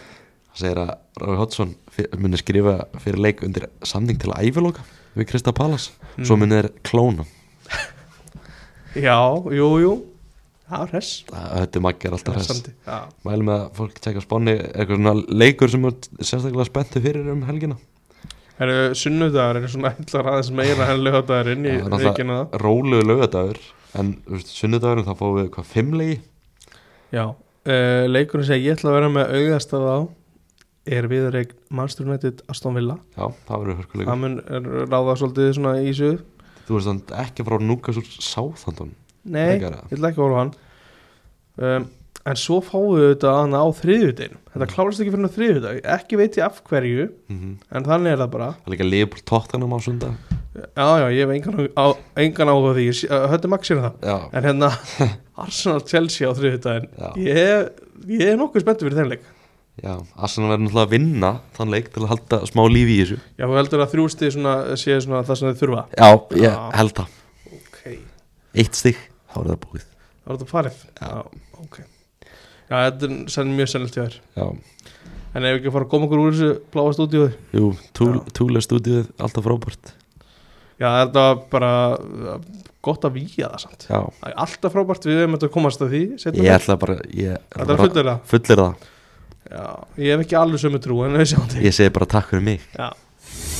Hann 0.50 0.60
segir 0.62 0.80
að 0.80 0.94
Ráði 1.20 1.36
Hoddsson 1.40 1.74
muni 2.18 2.38
skrifa 2.40 2.78
fyrir 3.04 3.20
leik 3.20 3.42
undir 3.46 3.68
samning 3.86 4.18
til 4.20 4.32
að 4.32 4.48
æfiloka 4.48 4.82
við 5.16 5.28
Krista 5.28 5.52
Palas 5.52 5.90
svo 6.22 6.36
Mm. 6.36 6.40
muni 6.40 6.56
þeir 6.56 6.70
klóna. 6.88 7.24
Já, 8.96 9.18
jú, 9.54 9.68
jú 9.78 9.92
Það 10.70 10.82
er 10.84 10.92
hress. 10.94 11.12
Þetta 11.30 11.80
er 11.80 12.14
alltaf 12.14 12.36
hress. 12.36 12.50
Hressandi, 12.50 12.74
Já, 12.86 12.98
mælum 13.26 13.48
með 13.50 13.56
að 13.56 13.72
fólk 13.80 13.96
tjekka 14.04 14.22
spáni 14.22 14.54
eitthvað 14.60 15.00
svona 15.00 15.40
leikur 15.42 15.72
sem 15.72 15.88
er 15.88 15.96
sérstaklega 16.20 16.66
spenntu 16.68 17.02
fyrir 17.02 17.30
um 17.32 17.42
helgina. 17.48 17.76
Það 18.60 18.64
eru 18.68 18.94
sunnudagar 19.00 19.58
er 19.58 19.68
svona 19.72 19.92
ætlar 19.96 20.30
aðeins 20.30 20.52
meira 20.54 20.88
en 20.92 21.02
lögadagurinn 21.02 21.66
í 21.66 21.74
Já, 21.74 21.84
það 21.88 22.06
er 22.06 22.16
það 22.30 22.56
rólegu 22.62 23.08
lögadagur 23.08 23.60
en 23.98 24.14
sunnudagurinn 24.46 25.08
þá 25.08 25.14
fáum 25.18 25.38
við 25.40 25.52
hvað 25.56 25.70
fimm 25.74 25.94
leiki? 25.98 26.18
Já, 27.10 27.24
uh, 27.26 28.02
leikurinn 28.06 28.46
sem 28.46 28.60
ég 28.62 28.76
ætla 28.78 28.92
að 28.92 28.98
vera 29.00 29.12
með 29.16 29.36
auðast 29.40 29.74
á 29.74 29.98
er 30.90 31.06
viðreik 31.10 31.56
United 31.70 32.44
Aston 32.48 32.76
Villa. 32.76 32.98
Já, 33.16 33.26
það 33.48 33.64
verður 33.64 33.80
hörkuleikur 33.80 34.10
Það 34.12 34.20
mun 34.22 34.36
ráða 34.92 35.16
svolítið 35.20 35.50
svona 35.56 35.74
í 35.82 35.96
suð 35.96 36.20
þú 36.70 36.76
veist 36.76 36.86
þannig 36.90 37.14
ekki 37.24 37.46
frá 37.46 37.56
núkas 37.64 37.98
úr 37.98 38.06
Sáþandun 38.22 38.92
Nei, 39.24 39.56
ég 39.60 39.64
ætla 39.96 40.10
ekki 40.12 40.20
að 40.20 40.26
horfa 40.26 40.36
á 40.36 40.42
hann. 40.44 40.52
Um, 41.60 41.88
En 42.28 42.36
svo 42.36 42.58
fáum 42.60 42.90
við 42.98 43.06
þetta 43.14 43.30
hana 43.32 43.62
á 43.64 43.68
þriðjudegin 43.72 44.34
Þetta 44.52 44.66
klárast 44.68 45.00
ekki 45.00 45.12
fyrir 45.14 45.24
á 45.24 45.32
þriðjudag. 45.36 45.78
Ekki 45.94 46.18
veit 46.20 46.34
ég 46.36 46.44
af 46.44 46.58
hverju 46.68 47.06
mm 47.32 47.54
En 47.72 47.86
þannig 47.86 48.12
er 48.12 48.18
það 48.20 48.30
bara. 48.34 48.48
Það 48.60 48.66
er 48.68 48.74
líka 48.74 48.86
Leopold 48.90 49.24
Tottenham 49.30 49.72
á 49.72 49.78
sundag 49.80 50.36
Já, 50.76 50.88
já, 51.00 51.06
ég 51.14 51.22
hef 51.24 51.32
engan, 51.32 51.68
á, 51.80 51.84
engan 52.20 52.50
áhuga 52.52 52.74
því. 52.76 52.84
Höttu 53.32 53.48
Max 53.48 53.70
sér 53.70 53.80
það. 53.80 53.94
Já, 54.04 54.16
En 54.36 54.48
hérna, 54.50 54.68
Arsenal 55.46 55.84
Chelsea 55.88 56.28
á 56.28 56.32
þriðjudagin 56.36 56.88
Já. 56.92 57.08
ég, 57.24 57.70
ég 58.18 58.24
er 58.34 58.36
nokkuð 58.40 58.64
spenntur 58.66 58.90
fyrir 58.90 59.00
þeim 59.00 59.12
leik. 59.14 59.24
Já, 59.80 59.94
Arsenal 60.20 60.50
verður 60.52 60.66
náttúrulega 60.66 60.88
að 60.90 60.92
vinna 60.98 61.30
þann 61.56 61.72
leik 61.72 61.88
til 61.94 62.02
að 62.04 62.10
halda 62.12 62.40
smá 62.50 62.62
lífi 62.68 62.98
í 62.98 63.00
þessu. 63.04 63.20
Já, 63.40 63.46
þú 63.46 63.56
heldur 63.62 63.84
að 63.86 63.94
þrjústi 63.94 64.32
svona, 64.36 64.54
sé 64.82 64.98
svona 65.06 65.22
það 65.24 65.40
sem 65.40 65.48
þið 65.54 65.62
þurfa? 65.62 65.86
Já, 65.96 66.10
ég 66.42 66.60
held 66.82 66.96
það. 67.00 67.16
Eitt 68.60 68.74
stig, 68.82 68.98
þá 69.30 69.38
er 69.44 69.48
það 69.52 69.60
búið. 69.66 69.86
Það 70.20 70.30
var 70.30 70.38
þetta 70.40 70.50
farið? 70.50 70.82
Já, 71.00 71.10
ok. 71.64 71.78
Já, 72.70 72.74
þetta 72.76 73.08
er 73.10 73.14
senn 73.34 73.54
mjög 73.56 73.70
sennilegt 73.72 73.98
hjá 73.98 74.04
þér. 74.06 74.18
Já, 74.36 74.46
En 75.30 75.44
ef 75.46 75.52
við 75.54 75.60
ekki 75.60 75.70
fara 75.70 75.86
að 75.86 75.90
koma 75.92 76.06
okkur 76.08 76.20
úr 76.24 76.32
þessu 76.34 76.46
bláa 76.74 76.92
stúdíóði 76.96 77.34
jú, 77.54 77.66
túl, 77.94 78.08
Já. 78.16 78.22
túle 78.34 78.62
stúdíuð 78.66 79.10
alltaf 79.22 79.44
frábært. 79.46 79.92
Já, 80.80 80.88
þetta 81.04 81.22
var 81.22 81.36
bara 81.52 81.70
gott 82.82 83.04
að 83.06 83.14
víja 83.20 83.50
það 83.52 83.62
samt. 83.62 83.86
Já, 83.86 84.00
Það 84.16 84.32
er 84.32 84.38
alltaf 84.44 84.74
frábært 84.74 85.06
við 85.06 85.20
hefum 85.20 85.36
þetta 85.36 85.52
komast 85.54 85.84
að 85.86 85.94
því 85.94 86.02
ég 86.40 86.50
ætla 86.56 86.76
bara 86.82 86.96
ég, 87.14 87.38
Þetta 87.54 87.76
er 87.76 87.82
fullir 87.84 88.10
það 88.10 88.24
fullir 88.32 88.64
það 88.64 88.88
Já, 89.50 89.66
ég 89.98 90.10
hef 90.14 90.24
ekki 90.26 90.40
alveg 90.40 90.64
sömu 90.64 90.82
trú 90.82 90.98
en 91.06 91.14
við 91.18 91.30
sjáum 91.32 91.46
til. 91.50 91.62
Ég 91.66 91.74
segi 91.78 91.94
bara 91.94 92.10
takk 92.10 92.30
fyrir 92.34 92.46
mig. 92.50 92.66
Já. 92.74 92.90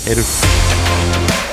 Heyrum 0.08 1.49